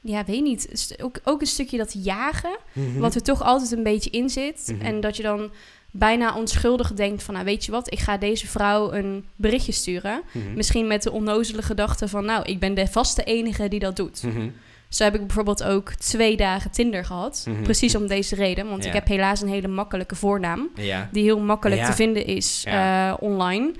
Ja, 0.00 0.24
weet 0.24 0.42
niet. 0.42 0.94
Ook, 1.02 1.20
ook 1.24 1.40
een 1.40 1.46
stukje 1.46 1.76
dat 1.76 1.94
jagen... 2.04 2.56
Mhm. 2.72 2.98
wat 2.98 3.14
er 3.14 3.22
toch 3.22 3.42
altijd 3.42 3.72
een 3.72 3.82
beetje 3.82 4.10
in 4.10 4.30
zit. 4.30 4.72
Mhm. 4.72 4.86
En 4.86 5.00
dat 5.00 5.16
je 5.16 5.22
dan 5.22 5.50
bijna 5.94 6.34
onschuldig 6.36 6.92
denkt 6.92 7.22
van... 7.22 7.34
nou, 7.34 7.46
weet 7.46 7.64
je 7.64 7.70
wat, 7.72 7.92
ik 7.92 7.98
ga 7.98 8.16
deze 8.16 8.46
vrouw 8.46 8.92
een 8.92 9.24
berichtje 9.36 9.72
sturen. 9.72 10.22
Mhm. 10.32 10.54
Misschien 10.54 10.86
met 10.86 11.02
de 11.02 11.12
onnozele 11.12 11.62
gedachte 11.62 12.08
van... 12.08 12.24
nou, 12.24 12.44
ik 12.44 12.58
ben 12.58 12.74
de 12.74 12.86
vaste 12.86 13.24
enige 13.24 13.68
die 13.68 13.80
dat 13.80 13.96
doet. 13.96 14.22
Mhm. 14.22 14.48
Zo 14.88 15.04
heb 15.04 15.14
ik 15.14 15.20
bijvoorbeeld 15.26 15.62
ook 15.64 15.92
twee 15.94 16.36
dagen 16.36 16.70
Tinder 16.70 17.04
gehad. 17.04 17.44
Mhm. 17.48 17.62
Precies 17.62 17.94
om 17.94 18.06
deze 18.06 18.34
reden. 18.34 18.68
Want 18.68 18.82
Ja. 18.82 18.88
ik 18.88 18.94
heb 18.94 19.06
helaas 19.08 19.40
een 19.40 19.48
hele 19.48 19.68
makkelijke 19.68 20.14
voornaam... 20.14 20.68
Ja. 20.74 21.08
die 21.12 21.22
heel 21.22 21.38
makkelijk 21.40 21.80
Ja. 21.80 21.86
te 21.86 21.92
vinden 21.92 22.26
is 22.26 22.62
eh, 22.66 23.12
online. 23.20 23.72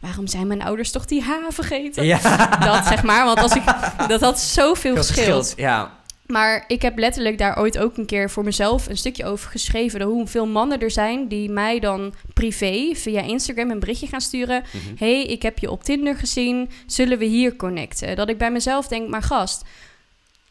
Waarom 0.00 0.26
zijn 0.26 0.46
mijn 0.46 0.62
ouders 0.62 0.90
toch 0.90 1.04
die 1.04 1.22
H 1.22 1.30
vergeten? 1.48 2.04
Ja. 2.04 2.18
Dat 2.66 2.86
zeg 2.86 3.02
maar, 3.02 3.24
want 3.24 3.38
als 3.40 3.54
ik, 3.54 3.62
dat 4.08 4.20
had 4.20 4.40
zoveel 4.40 4.94
Veel 4.94 5.02
geschild. 5.04 5.52
Ja. 5.56 5.92
Maar 6.26 6.64
ik 6.66 6.82
heb 6.82 6.98
letterlijk 6.98 7.38
daar 7.38 7.58
ooit 7.58 7.78
ook 7.78 7.96
een 7.96 8.06
keer 8.06 8.30
voor 8.30 8.44
mezelf 8.44 8.88
een 8.88 8.96
stukje 8.96 9.24
over 9.24 9.50
geschreven. 9.50 10.02
Hoeveel 10.02 10.46
mannen 10.46 10.80
er 10.80 10.90
zijn 10.90 11.28
die 11.28 11.50
mij 11.50 11.80
dan 11.80 12.14
privé 12.34 12.90
via 12.94 13.20
Instagram 13.20 13.70
een 13.70 13.78
berichtje 13.78 14.06
gaan 14.06 14.20
sturen. 14.20 14.62
Mhm. 14.72 15.04
hey, 15.04 15.24
ik 15.24 15.42
heb 15.42 15.58
je 15.58 15.70
op 15.70 15.84
Tinder 15.84 16.16
gezien. 16.16 16.70
Zullen 16.86 17.18
we 17.18 17.24
hier 17.24 17.56
connecten? 17.56 18.16
Dat 18.16 18.28
ik 18.28 18.38
bij 18.38 18.50
mezelf 18.50 18.88
denk, 18.88 19.08
maar 19.08 19.22
gast, 19.22 19.64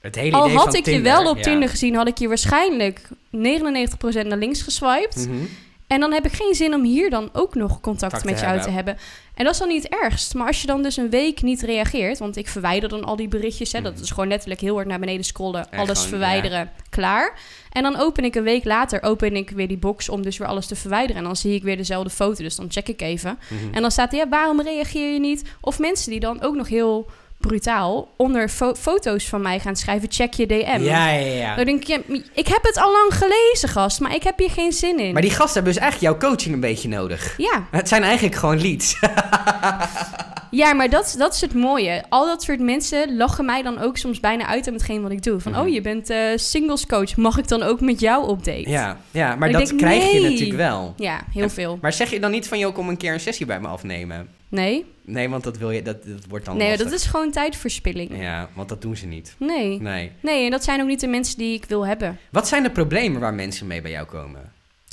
Het 0.02 0.16
hele 0.16 0.36
al 0.36 0.46
idee 0.46 0.58
had 0.58 0.66
van 0.66 0.76
ik 0.76 0.86
je 0.86 0.92
Tinder, 0.92 1.12
wel 1.12 1.30
op 1.30 1.38
ja. 1.38 1.44
Tinder 1.44 1.70
gezien, 1.70 1.96
had 1.96 2.08
ik 2.08 2.18
je 2.18 2.28
waarschijnlijk 2.28 3.08
99% 3.10 3.10
naar 4.28 4.38
links 4.38 4.62
geswiped. 4.62 5.28
Mhm. 5.28 5.46
En 5.96 6.02
dan 6.02 6.12
heb 6.14 6.26
ik 6.26 6.32
geen 6.34 6.54
zin 6.56 6.74
om 6.74 6.84
hier 6.84 7.10
dan 7.10 7.30
ook 7.34 7.56
nog 7.56 7.80
contact 7.82 8.24
met 8.26 8.40
jou 8.40 8.62
te 8.62 8.70
hebben. 8.70 8.98
En 9.34 9.44
dat 9.44 9.54
is 9.54 9.60
dan 9.60 9.68
niet 9.68 9.84
het 9.84 9.92
ergst. 10.02 10.34
Maar 10.34 10.48
als 10.48 10.62
je 10.62 10.68
dan 10.68 10.84
dus 10.84 10.98
een 10.98 11.10
week 11.10 11.42
niet 11.42 11.62
reageert, 11.62 12.20
want 12.20 12.36
ik 12.38 12.48
verwijder 12.48 12.90
dan 12.90 13.04
al 13.04 13.16
die 13.16 13.28
berichtjes. 13.28 13.72
Hè, 13.72 13.82
Dat 13.82 13.94
Mhm. 13.94 14.02
is 14.04 14.10
gewoon 14.10 14.28
letterlijk 14.28 14.62
heel 14.62 14.76
hard 14.76 14.88
naar 14.88 15.00
beneden 15.00 15.26
scrollen, 15.26 15.72
En 15.72 15.80
alles 15.80 15.90
gewoon, 15.90 16.10
verwijderen, 16.10 16.72
klaar. 16.90 17.40
En 17.72 17.84
dan 17.84 17.98
open 17.98 18.24
ik 18.24 18.36
een 18.36 18.44
week 18.44 18.64
later 18.64 19.04
open 19.04 19.36
ik 19.36 19.50
weer 19.50 19.68
die 19.68 19.78
box 19.78 20.10
om 20.10 20.22
dus 20.22 20.38
weer 20.38 20.48
alles 20.48 20.66
te 20.68 20.76
verwijderen. 20.76 21.18
En 21.18 21.24
dan 21.24 21.36
zie 21.36 21.54
ik 21.54 21.64
weer 21.64 21.78
dezelfde 21.78 22.10
foto, 22.10 22.44
dus 22.44 22.56
dan 22.56 22.72
check 22.72 22.88
ik 22.88 23.02
even. 23.02 23.38
Mhm. 23.50 23.74
En 23.74 23.82
dan 23.82 23.92
staat 23.92 24.12
er, 24.12 24.18
ja, 24.18 24.30
waarom 24.30 24.62
reageer 24.62 25.14
je 25.14 25.20
niet? 25.20 25.44
Of 25.62 25.80
mensen 25.80 26.12
die 26.12 26.20
dan 26.20 26.42
ook 26.42 26.56
nog 26.56 26.68
heel 26.68 27.10
brutaal 27.48 28.08
onder 28.18 28.50
fo- 28.50 28.76
foto's 28.76 29.30
van 29.30 29.42
mij 29.42 29.60
gaan 29.60 29.76
schrijven, 29.76 30.12
check 30.12 30.34
je 30.34 30.46
DM. 30.48 30.78
Ja, 30.82 31.10
ja, 31.10 31.20
ja. 31.36 31.56
Dan 31.56 31.66
denk 31.66 31.82
ik, 31.82 31.88
ja, 31.88 31.98
ik 32.34 32.48
heb 32.48 32.64
het 32.64 32.78
al 32.78 32.92
lang 32.92 33.14
gelezen, 33.14 33.70
gast, 33.70 34.00
maar 34.00 34.16
ik 34.16 34.24
heb 34.24 34.38
hier 34.40 34.50
geen 34.50 34.72
zin 34.72 35.00
in. 35.00 35.14
Maar 35.14 35.22
die 35.22 35.32
gasten 35.32 35.54
hebben 35.54 35.74
dus 35.74 35.82
eigenlijk 35.82 36.12
jouw 36.20 36.30
coaching 36.30 36.54
een 36.54 36.60
beetje 36.60 36.88
nodig. 36.90 37.34
Ja, 37.38 37.68
Het 37.72 37.88
zijn 37.88 38.04
eigenlijk 38.04 38.36
gewoon 38.36 38.62
leads. 38.62 38.96
Ja, 40.56 40.74
maar 40.74 40.90
dat, 40.90 41.16
dat 41.18 41.34
is 41.34 41.42
het 41.42 41.54
mooie. 41.54 42.04
Al 42.10 42.26
dat 42.26 42.44
soort 42.44 42.60
mensen 42.60 43.18
lachen 43.18 43.46
mij 43.46 43.62
dan 43.62 43.80
ook 43.80 43.98
soms 43.98 44.20
bijna 44.20 44.46
uit 44.46 44.68
aan 44.68 44.74
hetgeen 44.74 45.02
wat 45.02 45.12
ik 45.12 45.24
doe. 45.24 45.40
Van, 45.40 45.52
Mhm. 45.52 45.62
oh, 45.62 45.68
je 45.70 45.82
bent 45.82 46.10
eh 46.10 46.18
singles 46.36 46.86
coach. 46.86 47.16
Mag 47.16 47.38
ik 47.38 47.48
dan 47.48 47.64
ook 47.64 47.82
met 47.82 48.00
jou 48.00 48.28
op 48.28 48.46
date? 48.46 48.70
ja, 48.70 48.98
ja, 49.12 49.36
maar 49.36 49.52
dat 49.52 49.66
denk, 49.68 49.80
krijg 49.80 50.12
je 50.12 50.22
natuurlijk 50.22 50.58
wel. 50.58 50.94
Ja, 50.98 51.22
heel 51.32 51.44
En- 51.44 51.50
veel. 51.52 51.78
Maar 51.82 51.94
zeg 51.94 52.10
je 52.10 52.20
dan 52.20 52.32
niet 52.32 52.48
van, 52.48 52.60
joh, 52.60 52.74
kom 52.74 52.90
een 52.90 52.98
keer 52.98 53.14
een 53.14 53.20
sessie 53.20 53.46
bij 53.46 53.60
me 53.60 53.68
afnemen? 53.68 54.28
Nee? 54.50 54.86
Nee, 55.02 55.30
want 55.30 55.44
dat 55.44 55.58
wil 55.58 55.72
je, 55.72 55.82
dat, 55.82 56.04
dat 56.06 56.26
wordt 56.30 56.46
dan 56.46 56.58
Nee, 56.58 56.68
lastig. 56.70 56.86
dat 56.90 57.00
is 57.00 57.06
gewoon 57.06 57.32
tijdverspilling. 57.32 58.22
Ja, 58.22 58.50
want 58.54 58.70
dat 58.70 58.82
doen 58.82 58.96
ze 58.96 59.06
niet. 59.06 59.36
Nee. 59.40 59.82
Nee. 59.82 60.12
Nee, 60.20 60.46
en 60.46 60.52
dat 60.52 60.64
zijn 60.64 60.82
ook 60.82 60.88
niet 60.88 61.00
de 61.00 61.08
mensen 61.08 61.38
die 61.38 61.54
ik 61.56 61.66
wil 61.66 61.86
hebben. 61.88 62.20
Wat 62.32 62.48
zijn 62.48 62.64
de 62.64 62.70
problemen 62.72 63.22
waar 63.22 63.34
mensen 63.34 63.68
mee 63.68 63.82
bij 63.82 63.92
jou 63.92 64.06
komen? 64.06 64.52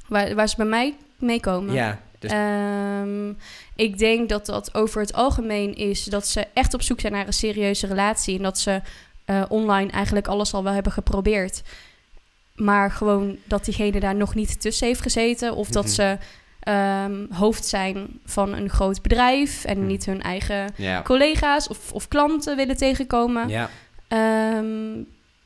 Waar, 0.09 0.35
waar 0.35 0.49
ze 0.49 0.57
bij 0.57 0.66
mij 0.66 0.95
meekomen. 1.19 1.75
Ja, 1.75 2.00
dus... 2.23 2.31
Ehm, 2.31 3.31
ik 3.76 3.99
denk 3.99 4.29
dat 4.29 4.47
dat 4.47 4.75
over 4.75 5.00
het 5.00 5.12
algemeen 5.12 5.75
is 5.75 6.05
dat 6.05 6.26
ze 6.26 6.47
echt 6.55 6.75
op 6.75 6.83
zoek 6.83 7.00
zijn 7.00 7.12
naar 7.12 7.26
een 7.26 7.33
serieuze 7.33 7.87
relatie. 7.87 8.37
En 8.37 8.43
dat 8.43 8.59
ze 8.59 8.81
eh, 9.25 9.43
online 9.49 9.91
eigenlijk 9.91 10.29
alles 10.29 10.55
al 10.55 10.64
wel 10.64 10.73
hebben 10.73 10.93
geprobeerd. 10.93 11.62
Maar 12.55 12.91
gewoon 12.91 13.37
dat 13.45 13.64
diegene 13.64 14.00
daar 14.00 14.14
nog 14.14 14.35
niet 14.35 14.61
tussen 14.61 14.87
heeft 14.87 15.00
gezeten. 15.02 15.55
Of 15.55 15.69
dat 15.69 15.85
Mhm. 15.85 15.93
ze 15.95 16.19
ehm, 16.61 17.25
hoofd 17.33 17.67
zijn 17.67 18.21
van 18.25 18.52
een 18.52 18.69
groot 18.71 19.02
bedrijf. 19.02 19.64
En 19.64 19.79
Mhm. 19.79 19.87
niet 19.87 20.05
hun 20.05 20.23
eigen 20.23 20.75
collega's 21.05 21.69
of, 21.69 21.93
of 21.93 22.09
klanten 22.09 22.57
willen 22.57 22.76
tegenkomen. 22.76 23.49
ja. 23.49 23.71
Ehm, 24.09 24.93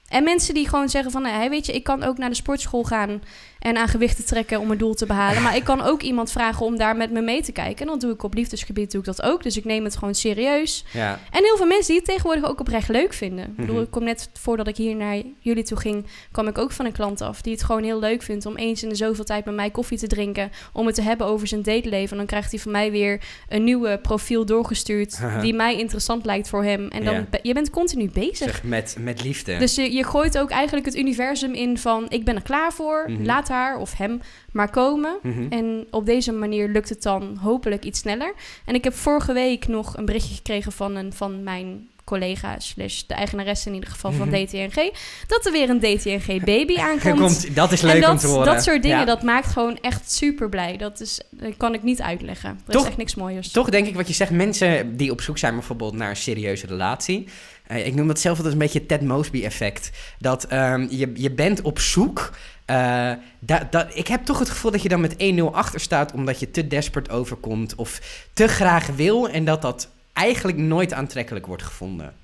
en 0.08 0.24
mensen 0.24 0.54
die 0.54 0.68
gewoon 0.68 0.88
zeggen 0.88 1.10
van... 1.12 1.24
Hey, 1.24 1.50
weet 1.50 1.66
je, 1.66 1.72
ik 1.72 1.84
kan 1.84 2.02
ook 2.02 2.18
naar 2.18 2.28
de 2.28 2.34
sportschool 2.34 2.82
gaan... 2.84 3.22
en 3.58 3.76
aan 3.76 3.88
gewichten 3.88 4.24
trekken 4.24 4.60
om 4.60 4.70
een 4.70 4.78
doel 4.78 4.94
te 4.94 5.06
behalen. 5.06 5.42
Maar 5.42 5.56
ik 5.56 5.64
kan 5.64 5.80
ook 5.80 6.02
iemand 6.02 6.30
vragen 6.32 6.66
om 6.66 6.76
daar 6.76 6.96
met 6.96 7.10
me 7.10 7.20
mee 7.20 7.42
te 7.42 7.52
kijken. 7.52 7.80
En 7.80 7.86
dan 7.86 7.98
doe 7.98 8.12
ik 8.12 8.22
op 8.22 8.34
liefdesgebied 8.34 8.90
doe 8.90 9.00
ik 9.00 9.06
dat 9.06 9.22
ook. 9.22 9.42
Dus 9.42 9.56
ik 9.56 9.64
neem 9.64 9.84
het 9.84 9.96
gewoon 9.96 10.14
serieus. 10.14 10.84
Ja. 10.92 11.20
En 11.30 11.42
heel 11.44 11.56
veel 11.56 11.66
mensen 11.66 11.86
die 11.86 11.96
het 11.96 12.04
tegenwoordig 12.04 12.44
ook 12.50 12.60
oprecht 12.60 12.88
leuk 12.88 13.12
vinden. 13.12 13.44
Ik 13.44 13.56
bedoel, 13.56 13.74
Mhm. 13.74 13.84
ik 13.84 13.90
kom 13.90 14.04
net 14.04 14.30
voordat 14.32 14.66
ik 14.68 14.76
hier 14.76 14.96
naar 14.96 15.22
jullie 15.38 15.64
toe 15.64 15.78
ging... 15.78 16.06
kwam 16.32 16.46
ik 16.48 16.58
ook 16.58 16.72
van 16.72 16.84
een 16.86 16.92
klant 16.92 17.20
af 17.20 17.40
die 17.42 17.52
het 17.52 17.62
gewoon 17.62 17.82
heel 17.82 17.98
leuk 17.98 18.22
vindt... 18.22 18.46
om 18.46 18.56
eens 18.56 18.82
in 18.82 18.88
de 18.88 18.94
zoveel 18.94 19.24
tijd 19.24 19.44
met 19.44 19.54
mij 19.54 19.70
koffie 19.70 19.98
te 19.98 20.06
drinken... 20.06 20.50
om 20.72 20.86
het 20.86 20.94
te 20.94 21.02
hebben 21.02 21.26
over 21.26 21.46
zijn 21.46 21.62
dateleven. 21.62 22.10
En 22.10 22.16
dan 22.16 22.26
krijgt 22.26 22.50
hij 22.50 22.60
van 22.60 22.72
mij 22.72 22.90
weer 22.90 23.20
een 23.48 23.64
nieuwe 23.64 23.98
profiel 24.02 24.44
doorgestuurd... 24.44 25.18
Die 25.40 25.54
mij 25.54 25.78
interessant 25.78 26.24
lijkt 26.24 26.48
voor 26.48 26.64
hem. 26.64 26.88
En 26.88 27.04
dan 27.04 27.14
Ja. 27.14 27.26
je 27.42 27.54
bent 27.54 27.70
continu 27.70 28.10
bezig. 28.12 28.36
Zeg, 28.36 28.62
met, 28.62 28.96
met 29.00 29.22
liefde. 29.22 29.56
Dus 29.56 29.74
je, 29.74 29.92
je 29.92 30.04
gooit 30.04 30.38
ook 30.38 30.50
eigenlijk 30.50 30.86
het 30.86 30.96
universum 30.96 31.52
in 31.52 31.78
van... 31.78 32.06
ik 32.08 32.24
ben 32.24 32.34
er 32.34 32.42
klaar 32.42 32.72
voor, 32.72 33.04
Mhm. 33.10 33.24
laat 33.24 33.45
haar 33.48 33.78
of 33.78 33.96
hem 33.96 34.20
maar 34.52 34.70
komen. 34.70 35.18
Mhm. 35.22 35.46
En 35.50 35.86
op 35.90 36.06
deze 36.06 36.32
manier 36.32 36.68
lukt 36.68 36.88
het 36.88 37.02
dan 37.02 37.36
hopelijk 37.40 37.84
iets 37.84 37.98
sneller. 38.00 38.34
En 38.64 38.74
ik 38.74 38.84
heb 38.84 38.94
vorige 38.94 39.32
week 39.32 39.68
nog 39.68 39.96
een 39.96 40.04
berichtje 40.04 40.34
gekregen 40.34 40.72
van, 40.72 40.94
een, 40.96 41.12
van 41.12 41.42
mijn 41.42 41.88
collega... 42.04 42.58
slash 42.58 43.02
de 43.06 43.14
eigenaresse 43.14 43.68
in 43.68 43.74
ieder 43.74 43.90
geval 43.90 44.12
van 44.12 44.28
Mhm. 44.28 44.44
DTNG... 44.44 44.92
dat 45.26 45.46
er 45.46 45.52
weer 45.52 45.70
een 45.70 45.78
DTNG 45.80 46.44
baby 46.44 46.74
Er 46.74 46.80
aankomt. 46.90 47.20
komt, 47.20 47.54
dat 47.54 47.72
is 47.72 47.80
en 47.82 47.86
leuk 47.88 48.00
dat, 48.02 48.10
om 48.10 48.16
te 48.18 48.26
horen. 48.26 48.44
dat 48.54 48.62
soort 48.62 48.82
dingen, 48.82 48.98
Ja. 48.98 49.04
dat 49.04 49.22
maakt 49.22 49.46
gewoon 49.46 49.78
echt 49.80 50.12
super 50.12 50.48
blij. 50.48 50.76
Dat, 50.76 51.00
is, 51.00 51.20
dat 51.30 51.56
kan 51.56 51.74
ik 51.74 51.82
niet 51.82 52.02
uitleggen. 52.02 52.50
Er 52.66 52.72
Toch- 52.72 52.82
is 52.82 52.88
echt 52.88 52.96
niks 52.96 53.14
mooiers. 53.14 53.50
Toch 53.50 53.70
denk 53.70 53.86
ik 53.86 53.94
wat 53.94 54.08
je 54.08 54.14
zegt, 54.14 54.30
mensen 54.30 54.96
die 54.96 55.10
op 55.10 55.20
zoek 55.20 55.38
zijn 55.38 55.54
bijvoorbeeld 55.54 55.94
naar 55.94 56.10
een 56.10 56.16
serieuze 56.16 56.66
relatie. 56.66 57.28
Eh, 57.66 57.86
ik 57.86 57.94
noem 57.94 58.06
dat 58.06 58.20
zelf 58.20 58.36
altijd 58.36 58.54
een 58.54 58.60
beetje 58.60 58.78
het 58.78 58.88
Ted 58.88 59.02
Mosby 59.02 59.42
effect. 59.44 59.90
Dat 60.18 60.44
ehm, 60.44 60.86
je, 60.90 61.10
je 61.14 61.30
bent 61.30 61.62
op 61.62 61.78
zoek. 61.78 62.30
Eh, 62.66 63.12
da, 63.38 63.66
da, 63.70 63.88
ik 63.92 64.06
heb 64.06 64.24
toch 64.24 64.38
het 64.38 64.50
gevoel 64.50 64.70
dat 64.70 64.82
je 64.82 64.88
dan 64.88 65.00
met 65.00 65.16
1-0 65.18 65.42
achter 65.52 65.80
staat 65.80 66.12
omdat 66.12 66.40
je 66.40 66.50
te 66.50 66.66
desperate 66.66 67.10
overkomt 67.10 67.74
of 67.74 68.00
te 68.32 68.48
graag 68.48 68.86
wil 68.86 69.28
en 69.28 69.44
dat 69.44 69.62
dat 69.62 69.88
eigenlijk 70.12 70.58
nooit 70.58 70.92
aantrekkelijk 70.92 71.46
wordt 71.46 71.62
gevonden. 71.62 72.14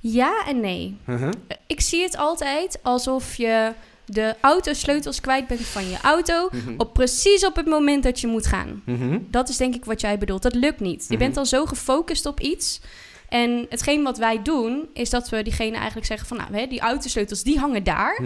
Ja 0.00 0.44
en 0.46 0.60
nee. 0.60 0.96
Mhm. 1.04 1.32
Ik 1.66 1.80
zie 1.80 2.02
het 2.02 2.16
altijd 2.16 2.78
alsof 2.82 3.34
je 3.34 3.72
de 4.04 4.34
autosleutels 4.40 5.20
kwijt 5.20 5.46
bent 5.46 5.60
van 5.60 5.88
je 5.88 5.96
auto... 6.02 6.48
Mhm. 6.52 6.74
op 6.76 6.92
precies 6.92 7.46
op 7.46 7.56
het 7.56 7.66
moment 7.66 8.02
dat 8.02 8.20
je 8.20 8.26
moet 8.26 8.46
gaan. 8.46 8.82
Mhm. 8.84 9.18
Dat 9.30 9.48
is 9.48 9.56
denk 9.56 9.74
ik 9.74 9.84
wat 9.84 10.00
jij 10.00 10.18
bedoelt. 10.18 10.42
Dat 10.42 10.54
lukt 10.54 10.80
niet. 10.80 11.02
Je 11.08 11.14
Mhm. 11.14 11.18
bent 11.24 11.36
al 11.36 11.46
zo 11.46 11.64
gefocust 11.66 12.26
op 12.26 12.40
iets. 12.40 12.80
En 13.28 13.66
hetgeen 13.68 14.02
wat 14.02 14.18
wij 14.18 14.42
doen, 14.42 14.88
is 14.94 15.10
dat 15.10 15.28
we 15.28 15.42
diegene 15.42 15.76
eigenlijk 15.76 16.06
zeggen 16.06 16.26
van... 16.28 16.36
nou, 16.36 16.54
hè, 16.54 16.66
die 16.66 16.80
autosleutels, 16.80 17.42
die 17.42 17.58
hangen 17.58 17.84
daar. 17.84 18.20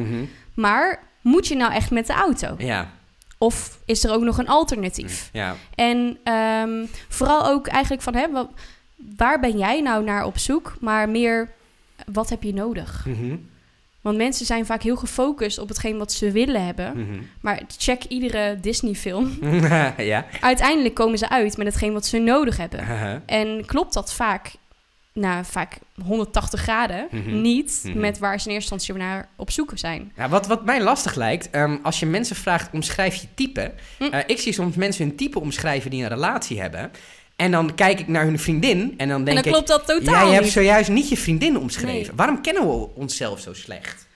Maar 0.54 1.02
moet 1.24 1.46
je 1.46 1.54
nou 1.56 1.72
echt 1.72 1.90
met 1.90 2.06
de 2.06 2.12
auto? 2.12 2.54
Ja, 2.58 2.90
Of 3.38 3.78
is 3.84 4.04
er 4.04 4.12
ook 4.12 4.22
nog 4.22 4.38
een 4.38 4.48
alternatief? 4.48 5.28
ja. 5.32 5.54
En 5.74 6.18
ehm, 6.24 6.84
vooral 7.08 7.46
ook 7.46 7.66
eigenlijk 7.66 8.02
van... 8.02 8.14
Hè, 8.14 8.30
wa- 8.30 8.48
waar 9.16 9.40
ben 9.40 9.58
jij 9.58 9.80
nou 9.80 10.04
naar 10.04 10.24
op 10.24 10.38
zoek? 10.38 10.76
Maar 10.80 11.08
meer, 11.08 11.50
wat 12.12 12.28
heb 12.30 12.42
je 12.42 12.54
nodig? 12.54 13.04
Mhm. 13.06 13.36
Want 14.00 14.16
mensen 14.16 14.46
zijn 14.46 14.66
vaak 14.66 14.82
heel 14.82 14.96
gefocust 14.96 15.58
op 15.58 15.68
hetgeen 15.68 15.98
wat 15.98 16.12
ze 16.12 16.30
willen 16.30 16.64
hebben. 16.66 16.92
Mhm. 16.96 17.20
Maar 17.40 17.62
check 17.78 18.04
iedere 18.04 18.58
Disney-film. 18.60 19.38
ja. 19.96 20.26
Uiteindelijk 20.40 20.94
komen 20.94 21.18
ze 21.18 21.28
uit 21.28 21.56
met 21.56 21.66
hetgeen 21.66 21.92
wat 21.92 22.06
ze 22.06 22.18
nodig 22.18 22.56
hebben. 22.56 22.80
En 23.26 23.64
klopt 23.66 23.94
dat 23.94 24.12
vaak, 24.14 24.52
nou, 25.14 25.44
vaak 25.44 25.78
180 26.04 26.60
graden 26.60 27.08
Mhm. 27.10 27.40
niet 27.40 27.80
Mhm. 27.84 27.98
met 27.98 28.18
waar 28.18 28.40
ze 28.40 28.48
in 28.48 28.54
eerste 28.54 28.72
instantie 28.74 29.04
naar 29.04 29.28
op 29.36 29.50
zoek 29.50 29.70
zijn? 29.74 30.12
Ja, 30.16 30.28
wat, 30.28 30.46
wat 30.46 30.64
mij 30.64 30.82
lastig 30.82 31.14
lijkt, 31.14 31.50
ehm, 31.50 31.76
als 31.82 32.00
je 32.00 32.06
mensen 32.06 32.36
vraagt 32.36 32.68
omschrijf 32.72 33.14
je 33.14 33.26
type. 33.34 33.72
Hm. 33.98 34.04
Eh, 34.04 34.20
ik 34.26 34.38
zie 34.38 34.52
soms 34.52 34.76
mensen 34.76 35.06
hun 35.06 35.16
type 35.16 35.40
omschrijven 35.40 35.90
die 35.90 36.02
een 36.02 36.08
relatie 36.08 36.60
hebben. 36.60 36.90
En 37.36 37.50
dan 37.50 37.74
kijk 37.74 38.00
ik 38.00 38.08
naar 38.08 38.24
hun 38.24 38.38
vriendin 38.38 38.94
en 38.96 39.08
dan 39.08 39.18
En 39.18 39.24
denk 39.24 39.36
dan 39.36 39.46
ik... 39.46 39.52
klopt 39.52 39.68
dat 39.68 39.86
totaal 39.86 40.26
Jij 40.26 40.34
hebt 40.34 40.48
zojuist 40.48 40.90
niet 40.90 41.08
je 41.08 41.16
vriendin 41.16 41.58
omschreven. 41.58 41.92
Nee. 41.92 42.10
Waarom 42.16 42.40
kennen 42.40 42.66
we 42.68 42.88
onszelf 42.94 43.40
zo 43.40 43.52
slecht? 43.54 44.06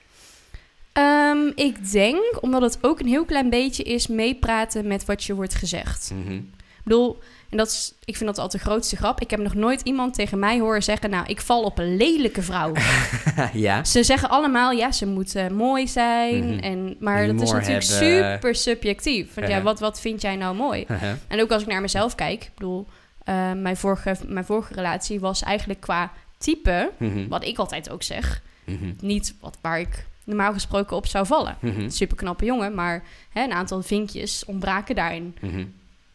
Ehm, 0.93 1.51
ik 1.55 1.91
denk, 1.91 2.37
omdat 2.43 2.61
het 2.61 2.77
ook 2.81 2.99
een 2.99 3.07
heel 3.07 3.25
klein 3.25 3.49
beetje 3.49 3.83
is 3.83 4.07
meepraten 4.07 4.87
met 4.87 5.05
wat 5.05 5.23
je 5.23 5.35
wordt 5.35 5.55
gezegd. 5.55 6.11
Mhm. 6.13 6.33
Ik 6.35 6.95
bedoel, 6.95 7.19
en 7.49 7.57
dat 7.57 7.67
is, 7.67 7.93
ik 8.05 8.17
vind 8.17 8.29
dat 8.29 8.37
altijd 8.37 8.63
de 8.63 8.69
grootste 8.69 8.95
grap. 8.95 9.21
Ik 9.21 9.29
heb 9.29 9.39
nog 9.39 9.53
nooit 9.53 9.81
iemand 9.81 10.13
tegen 10.13 10.39
mij 10.39 10.59
horen 10.59 10.83
zeggen, 10.83 11.09
nou, 11.09 11.25
ik 11.27 11.41
val 11.41 11.63
op 11.63 11.77
een 11.79 11.97
lelijke 11.97 12.41
vrouw. 12.41 12.71
ja. 13.53 13.83
Ze 13.83 14.03
zeggen 14.03 14.29
allemaal, 14.29 14.71
ja, 14.71 14.91
ze 14.91 15.05
moet 15.05 15.35
eh, 15.35 15.47
mooi 15.47 15.87
zijn. 15.87 16.45
Mhm. 16.47 16.59
en, 16.59 16.95
maar 16.99 17.27
dat 17.27 17.41
is 17.41 17.51
natuurlijk 17.51 17.87
hebben. 17.87 18.29
super 18.31 18.55
subjectief. 18.55 19.33
Want 19.33 19.47
Ja. 19.47 19.61
wat, 19.61 19.79
wat 19.79 19.99
vind 19.99 20.21
jij 20.21 20.35
nou 20.35 20.55
mooi? 20.55 20.85
En 21.27 21.41
ook 21.41 21.51
als 21.51 21.61
ik 21.61 21.67
naar 21.67 21.81
mezelf 21.81 22.15
kijk, 22.15 22.43
ik 22.43 22.51
bedoel, 22.55 22.87
eh, 23.23 23.51
mijn, 23.53 23.77
vorige, 23.77 24.15
mijn 24.27 24.45
vorige 24.45 24.73
relatie 24.73 25.19
was 25.19 25.43
eigenlijk 25.43 25.79
qua 25.79 26.11
type, 26.37 26.91
Mhm. 26.97 27.27
wat 27.27 27.45
ik 27.45 27.57
altijd 27.57 27.89
ook 27.89 28.03
zeg, 28.03 28.41
Mhm. 28.65 28.91
niet 29.01 29.35
wat, 29.41 29.57
waar 29.61 29.79
ik 29.79 30.05
normaal 30.23 30.53
gesproken 30.53 30.95
op 30.97 31.07
zou 31.07 31.25
vallen. 31.25 31.57
Super 31.87 32.17
knappe 32.17 32.45
jongen, 32.45 32.75
maar 32.75 33.03
hè, 33.29 33.43
een 33.43 33.53
aantal 33.53 33.81
vinkjes 33.81 34.45
ontbraken 34.45 34.95
daarin. 34.95 35.35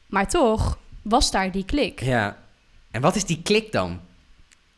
Maar 0.07 0.29
toch 0.29 0.79
was 1.05 1.31
daar 1.31 1.51
die 1.51 1.65
klik. 1.65 2.03
Ja. 2.03 2.37
En 2.91 3.01
wat 3.01 3.17
is 3.17 3.25
die 3.25 3.41
klik 3.43 3.73
dan? 3.73 4.01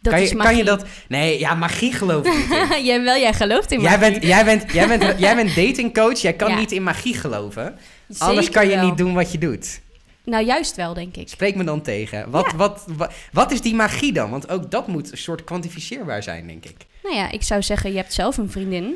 Dat 0.01 0.13
kan, 0.13 0.23
je, 0.23 0.37
kan 0.37 0.57
je 0.57 0.65
dat... 0.65 0.85
Nee, 1.09 1.39
ja, 1.39 1.55
magie 1.55 1.93
geloof 1.93 2.27
ik 2.27 2.33
niet 2.35 2.85
jij, 2.87 3.03
wel, 3.03 3.17
jij 3.17 3.33
gelooft 3.33 3.73
in 3.73 3.81
Jij 3.81 3.99
magie. 3.99 4.11
bent, 4.13 4.25
jij, 4.25 4.45
bent, 4.45 4.73
jij, 4.73 4.89
bent, 4.89 5.19
jij 5.25 5.35
bent 5.35 5.55
datingcoach, 5.55 6.19
jij 6.19 6.33
kan 6.33 6.51
Ja. 6.51 6.59
niet 6.59 6.73
in 6.73 6.83
magie 6.83 7.15
geloven. 7.15 7.79
Zeker 8.09 8.27
Anders 8.27 8.51
kan 8.51 8.69
je 8.69 8.77
wel. 8.77 8.85
niet 8.89 8.97
doen 8.99 9.15
wat 9.15 9.33
je 9.33 9.39
doet. 9.39 9.81
Nou, 10.25 10.45
juist 10.45 10.77
wel, 10.77 10.95
denk 10.95 11.17
ik. 11.17 11.29
Spreek 11.29 11.55
me 11.55 11.65
dan 11.65 11.83
tegen. 11.83 12.31
Wat, 12.31 12.47
Ja. 12.51 12.57
wat, 12.57 12.85
wat, 12.97 13.13
wat 13.33 13.53
is 13.53 13.61
die 13.61 13.75
magie 13.75 14.13
dan? 14.13 14.31
Want 14.31 14.49
ook 14.49 14.71
dat 14.71 14.87
moet 14.87 15.13
een 15.13 15.19
soort 15.19 15.45
kwantificeerbaar 15.45 16.23
zijn, 16.23 16.47
denk 16.47 16.65
ik. 16.65 16.77
Nou 17.03 17.15
ja, 17.15 17.31
ik 17.31 17.43
zou 17.43 17.63
zeggen, 17.63 17.91
je 17.91 17.97
hebt 17.97 18.13
zelf 18.13 18.37
een 18.37 18.51
vriendin. 18.51 18.95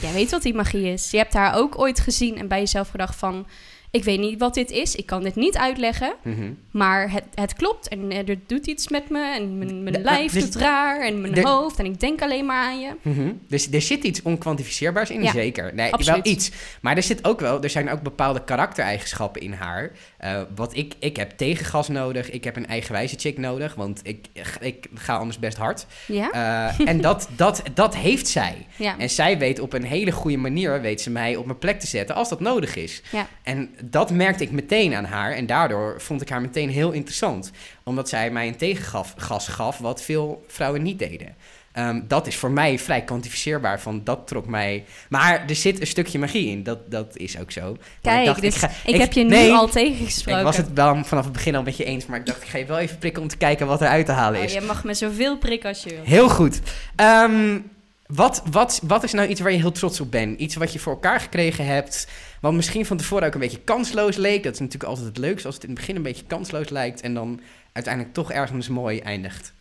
Jij 0.00 0.12
weet 0.12 0.30
wat 0.30 0.42
die 0.42 0.54
magie 0.54 0.86
is. 0.92 1.10
Je 1.10 1.16
hebt 1.16 1.32
haar 1.32 1.54
ook 1.56 1.78
ooit 1.78 2.00
gezien 2.00 2.38
en 2.38 2.48
bij 2.48 2.58
jezelf 2.58 2.88
gedacht 2.88 3.16
van... 3.16 3.46
Ik 3.94 4.04
weet 4.04 4.18
niet 4.20 4.38
wat 4.38 4.54
dit 4.54 4.70
is, 4.70 4.94
ik 4.94 5.06
kan 5.06 5.22
dit 5.22 5.34
niet 5.34 5.56
uitleggen. 5.56 6.14
Mhm. 6.22 6.52
Maar 6.70 7.10
het, 7.10 7.24
het 7.34 7.54
klopt 7.54 7.88
en 7.88 8.10
eh, 8.10 8.28
er 8.28 8.38
doet 8.46 8.66
iets 8.66 8.88
met 8.88 9.10
me. 9.10 9.34
En 9.34 9.58
mijn, 9.58 9.82
mijn 9.82 10.02
lijf 10.02 10.32
dus- 10.32 10.42
doet 10.42 10.54
raar 10.54 11.00
en 11.00 11.20
mijn 11.20 11.44
hoofd. 11.46 11.78
En 11.78 11.84
ik 11.84 12.00
denk 12.00 12.22
alleen 12.22 12.46
maar 12.46 12.64
aan 12.64 12.80
je. 12.80 12.90
Mhm. 13.02 13.32
Dus 13.48 13.70
er 13.72 13.82
zit 13.82 14.04
iets 14.04 14.22
onkwantificeerbaars 14.22 15.10
in, 15.10 15.22
Ja, 15.22 15.30
zeker. 15.30 15.74
Nee, 15.74 15.92
absoluut. 15.92 16.24
wel 16.24 16.32
iets. 16.32 16.50
Maar 16.80 16.96
er 16.96 17.02
zit 17.02 17.24
ook 17.24 17.40
wel, 17.40 17.62
er 17.62 17.70
zijn 17.70 17.90
ook 17.90 18.02
bepaalde 18.02 18.44
karaktereigenschappen 18.44 19.40
in 19.40 19.52
haar. 19.52 19.92
Eh, 20.18 20.42
wat 20.54 20.76
ik, 20.76 20.94
ik 20.98 21.16
heb 21.16 21.30
tegengas 21.30 21.88
nodig, 21.88 22.30
ik 22.30 22.44
heb 22.44 22.56
een 22.56 22.66
eigenwijze 22.66 23.16
chick 23.18 23.38
nodig, 23.38 23.74
want 23.74 24.00
ik, 24.02 24.26
ik 24.60 24.86
ga 24.94 25.16
anders 25.16 25.38
best 25.38 25.56
hard. 25.56 25.86
Ja? 26.06 26.30
Eh, 26.78 26.88
en 26.88 27.00
dat, 27.00 27.28
dat, 27.36 27.62
dat 27.74 27.96
heeft 27.96 28.28
zij. 28.28 28.66
ja. 28.76 28.98
En 28.98 29.10
zij 29.10 29.38
weet 29.38 29.60
op 29.60 29.72
een 29.72 29.84
hele 29.84 30.10
goede 30.10 30.36
manier, 30.36 30.80
weet 30.80 31.00
ze 31.00 31.10
mij 31.10 31.36
op 31.36 31.46
mijn 31.46 31.58
plek 31.58 31.80
te 31.80 31.86
zetten 31.86 32.14
als 32.14 32.28
dat 32.28 32.40
nodig 32.40 32.76
is. 32.76 33.02
Ja. 33.12 33.28
En 33.42 33.70
dat 33.90 34.10
merkte 34.10 34.44
ik 34.44 34.50
meteen 34.50 34.94
aan 34.94 35.04
haar. 35.04 35.32
En 35.32 35.46
daardoor 35.46 36.00
vond 36.00 36.22
ik 36.22 36.28
haar 36.28 36.40
meteen 36.40 36.70
heel 36.70 36.92
interessant. 36.92 37.50
Omdat 37.82 38.08
zij 38.08 38.30
mij 38.30 38.46
een 38.46 38.56
tegengas 38.56 39.12
gas 39.16 39.48
gaf 39.48 39.78
wat 39.78 40.02
veel 40.02 40.44
vrouwen 40.48 40.82
niet 40.82 40.98
deden. 40.98 41.34
Ehm, 41.72 42.00
dat 42.08 42.26
is 42.26 42.36
voor 42.36 42.50
mij 42.50 42.78
vrij 42.78 43.02
kwantificeerbaar. 43.02 43.80
Van 43.80 44.00
dat 44.04 44.26
trok 44.26 44.46
mij. 44.46 44.84
Maar 45.08 45.44
er 45.48 45.54
zit 45.54 45.80
een 45.80 45.86
stukje 45.86 46.18
magie 46.18 46.48
in. 46.48 46.62
Dat, 46.62 46.90
dat 46.90 47.16
is 47.16 47.38
ook 47.38 47.50
zo. 47.50 47.76
Kijk, 48.00 48.20
ik 48.20 48.26
dacht, 48.26 48.40
dus 48.40 48.54
ik, 48.54 48.60
ga, 48.60 48.70
ik, 48.84 48.96
heb 48.96 49.12
je 49.12 49.24
nu 49.24 49.50
al 49.50 49.68
tegengesproken. 49.68 50.40
Ik 50.40 50.46
was 50.46 50.56
het 50.56 50.72
wel 50.74 51.04
vanaf 51.04 51.24
het 51.24 51.32
begin 51.32 51.54
al 51.54 51.62
met 51.62 51.76
je 51.76 51.84
eens. 51.84 52.06
Maar 52.06 52.18
ik 52.18 52.26
dacht, 52.26 52.42
ik 52.42 52.48
ga 52.48 52.58
je 52.58 52.64
wel 52.64 52.78
even 52.78 52.98
prikken 52.98 53.22
om 53.22 53.28
te 53.28 53.36
kijken 53.36 53.66
wat 53.66 53.80
er 53.80 53.88
uit 53.88 54.06
te 54.06 54.12
halen 54.12 54.38
Oh, 54.38 54.44
is. 54.44 54.52
je 54.52 54.60
mag 54.60 54.84
me 54.84 54.94
zoveel 54.94 55.38
prikken 55.38 55.68
als 55.68 55.82
je 55.82 55.90
wil. 55.90 56.04
Heel 56.04 56.28
goed. 56.28 56.60
Ehm, 56.96 57.58
wat, 58.06 58.42
wat, 58.50 58.80
wat 58.86 59.02
is 59.02 59.12
nou 59.12 59.28
iets 59.28 59.40
waar 59.40 59.52
je 59.52 59.58
heel 59.58 59.72
trots 59.72 60.00
op 60.00 60.10
bent? 60.10 60.38
Iets 60.38 60.54
wat 60.54 60.72
je 60.72 60.78
voor 60.78 60.92
elkaar 60.92 61.20
gekregen 61.20 61.66
hebt, 61.66 62.08
wat 62.40 62.52
misschien 62.52 62.86
van 62.86 62.96
tevoren 62.96 63.26
ook 63.26 63.34
een 63.34 63.40
beetje 63.40 63.60
kansloos 63.60 64.16
leek. 64.16 64.42
Dat 64.42 64.52
is 64.52 64.58
natuurlijk 64.58 64.90
altijd 64.90 65.06
het 65.06 65.18
leukste 65.18 65.46
als 65.46 65.54
het 65.54 65.64
in 65.64 65.70
het 65.70 65.78
begin 65.78 65.96
een 65.96 66.02
beetje 66.02 66.24
kansloos 66.24 66.68
lijkt 66.68 67.00
en 67.00 67.14
dan 67.14 67.40
uiteindelijk 67.72 68.14
toch 68.14 68.32
ergens 68.32 68.68
mooi 68.68 68.98
eindigt. 69.00 69.52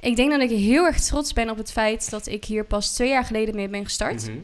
Ik 0.00 0.16
denk 0.16 0.30
dat 0.30 0.40
ik 0.40 0.50
heel 0.50 0.84
erg 0.84 1.00
trots 1.00 1.32
ben 1.32 1.50
op 1.50 1.56
het 1.56 1.72
feit 1.72 2.10
dat 2.10 2.26
ik 2.26 2.44
hier 2.44 2.64
pas 2.64 2.94
twee 2.94 3.08
jaar 3.08 3.24
geleden 3.24 3.54
mee 3.54 3.68
ben 3.68 3.84
gestart. 3.84 4.26
Mhm. 4.26 4.38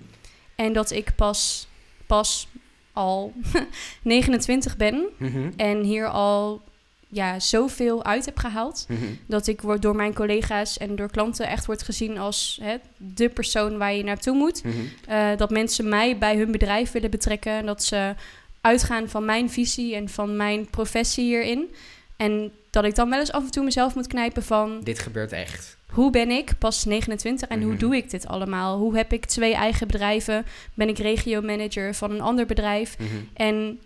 En 0.54 0.72
dat 0.72 0.90
ik 0.90 1.14
pas, 1.16 1.68
pas 2.06 2.48
al 2.92 3.32
29 4.02 4.76
ben. 4.76 5.06
Mhm. 5.18 5.50
En 5.56 5.82
hier 5.82 6.08
al 6.08 6.62
ja, 7.08 7.40
zoveel 7.40 8.04
uit 8.04 8.24
heb 8.24 8.38
gehaald. 8.38 8.84
Mhm. 8.88 9.00
Dat 9.26 9.46
ik 9.46 9.60
word 9.60 9.82
door 9.82 9.96
mijn 9.96 10.14
collega's 10.14 10.78
en 10.78 10.96
door 10.96 11.10
klanten 11.10 11.48
echt 11.48 11.66
wordt 11.66 11.82
gezien 11.82 12.18
als 12.18 12.58
hè, 12.62 12.76
de 12.96 13.28
persoon 13.28 13.78
waar 13.78 13.94
je 13.94 14.04
naartoe 14.04 14.34
moet. 14.36 14.64
Mhm. 14.64 14.74
Eh, 15.06 15.36
dat 15.36 15.50
mensen 15.50 15.88
mij 15.88 16.18
bij 16.18 16.36
hun 16.36 16.50
bedrijf 16.52 16.92
willen 16.92 17.10
betrekken. 17.10 17.52
En 17.52 17.66
dat 17.66 17.84
ze 17.84 18.14
uitgaan 18.60 19.08
van 19.08 19.24
mijn 19.24 19.50
visie 19.50 19.94
en 19.94 20.08
van 20.08 20.36
mijn 20.36 20.70
professie 20.70 21.24
hierin. 21.24 21.74
En 22.16 22.52
dat 22.70 22.84
ik 22.84 22.94
dan 22.94 23.10
wel 23.10 23.18
eens 23.18 23.32
af 23.32 23.44
en 23.44 23.50
toe 23.50 23.64
mezelf 23.64 23.94
moet 23.94 24.06
knijpen 24.06 24.42
van... 24.42 24.80
Dit 24.84 24.98
gebeurt 24.98 25.32
echt. 25.32 25.76
hoe 25.88 26.10
ben 26.10 26.30
ik 26.30 26.52
pas 26.58 26.84
29 26.84 27.48
en 27.48 27.60
hoe 27.62 27.70
Mhm. 27.70 27.78
doe 27.80 27.96
ik 27.96 28.10
dit 28.10 28.26
allemaal? 28.26 28.78
Hoe 28.78 28.96
heb 28.96 29.12
ik 29.12 29.24
twee 29.24 29.54
eigen 29.54 29.86
bedrijven? 29.86 30.46
Ben 30.74 30.88
ik 30.88 30.98
regio-manager 30.98 31.94
van 31.94 32.10
een 32.10 32.20
ander 32.20 32.46
bedrijf? 32.46 32.96
En 33.34 33.80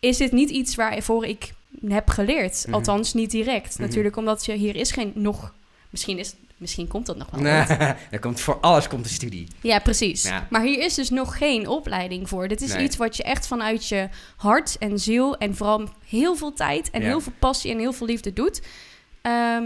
is 0.00 0.16
dit 0.16 0.32
niet 0.32 0.50
iets 0.50 0.74
waarvoor 0.74 1.24
ik 1.24 1.52
heb 1.88 2.08
geleerd? 2.08 2.62
Mhm. 2.66 2.74
Althans, 2.74 3.14
niet 3.14 3.30
direct. 3.30 3.72
Mhm. 3.78 3.82
Natuurlijk, 3.88 4.16
omdat 4.16 4.44
je 4.44 4.52
hier 4.52 4.76
is 4.76 4.90
geen 4.90 5.12
nog... 5.14 5.52
Misschien, 5.90 6.18
is, 6.18 6.34
misschien 6.56 6.88
komt 6.88 7.06
dat 7.06 7.16
nog 7.16 7.30
wel. 7.30 7.40
Nee, 7.40 7.64
er 8.10 8.18
komt 8.20 8.40
voor 8.40 8.58
alles 8.60 8.88
komt 8.88 9.04
een 9.04 9.10
studie. 9.10 9.48
Ja, 9.60 9.78
precies. 9.78 10.22
Ja. 10.22 10.46
Maar 10.50 10.62
hier 10.62 10.78
is 10.84 10.94
dus 10.94 11.10
nog 11.10 11.38
geen 11.38 11.68
opleiding 11.68 12.28
voor. 12.28 12.48
Dit 12.48 12.60
is 12.62 12.72
Nee. 12.72 12.84
iets 12.84 12.96
wat 12.96 13.16
je 13.16 13.22
echt 13.22 13.46
vanuit 13.46 13.88
je 13.88 14.08
hart 14.36 14.76
en 14.78 14.98
ziel... 14.98 15.36
en 15.38 15.54
vooral 15.56 15.88
heel 16.08 16.36
veel 16.36 16.52
tijd 16.52 16.90
en 16.90 17.00
Ja. 17.00 17.06
heel 17.06 17.20
veel 17.20 17.32
passie 17.38 17.70
en 17.72 17.78
heel 17.78 17.92
veel 17.92 18.06
liefde 18.06 18.32
doet. 18.32 18.62
Ehm, 19.22 19.64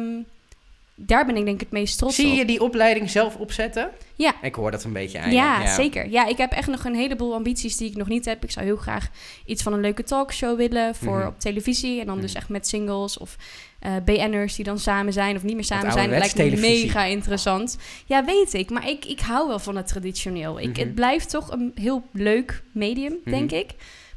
daar 0.97 1.27
ben 1.27 1.37
ik 1.37 1.45
denk 1.45 1.55
ik 1.57 1.61
het 1.61 1.71
meest 1.71 1.99
trots 1.99 2.15
Zie 2.15 2.31
op. 2.31 2.37
je 2.37 2.45
die 2.45 2.61
opleiding 2.61 3.11
zelf 3.11 3.37
opzetten? 3.37 3.91
Ja. 4.17 4.35
Ik 4.43 4.55
hoor 4.55 4.71
dat 4.71 4.85
een 4.85 4.93
beetje 4.93 5.19
aan 5.21 5.29
je. 5.29 5.35
Ja, 5.35 5.75
zeker. 5.75 6.09
Ja, 6.11 6.27
ik 6.27 6.37
heb 6.37 6.53
echt 6.53 6.69
nog 6.69 6.85
een 6.85 6.95
heleboel 6.95 7.35
ambities 7.35 7.77
die 7.77 7.91
ik 7.91 7.97
nog 7.97 8.09
niet 8.09 8.25
heb. 8.25 8.45
Ik 8.45 8.51
zou 8.51 8.67
heel 8.67 8.77
graag 8.77 9.09
iets 9.47 9.63
van 9.63 9.73
een 9.73 9.81
leuke 9.81 10.03
talkshow 10.03 10.57
willen 10.57 10.95
voor 10.95 11.19
Mhm. 11.19 11.27
op 11.27 11.41
televisie. 11.41 12.01
En 12.01 12.07
dan 12.07 12.21
dus 12.21 12.31
Mhm. 12.31 12.39
echt 12.41 12.49
met 12.49 12.67
singles 12.67 13.19
of 13.19 13.37
eh 13.79 13.93
BN'ers 14.05 14.55
die 14.55 14.65
dan 14.65 14.79
samen 14.79 15.13
zijn 15.13 15.37
of 15.37 15.43
niet 15.43 15.55
meer 15.55 15.65
samen 15.65 15.93
zijn. 15.93 16.11
Dat 16.11 16.19
lijkt 16.37 16.55
me 16.55 16.61
mega 16.61 17.05
interessant. 17.05 17.79
Ja, 18.07 18.25
weet 18.25 18.55
ik. 18.55 18.71
Maar 18.71 18.89
ik, 18.89 19.05
ik 19.05 19.21
hou 19.21 19.49
wel 19.49 19.59
van 19.59 19.77
het 19.77 19.87
traditioneel. 19.87 20.61
Ik, 20.61 20.69
Mhm. 20.69 20.79
Het 20.81 20.95
blijft 20.95 21.31
toch 21.31 21.51
een 21.53 21.73
heel 21.75 22.03
leuk 22.13 22.63
medium, 22.73 23.15
denk 23.25 23.51
Mhm. 23.51 23.61
ik. 23.61 23.71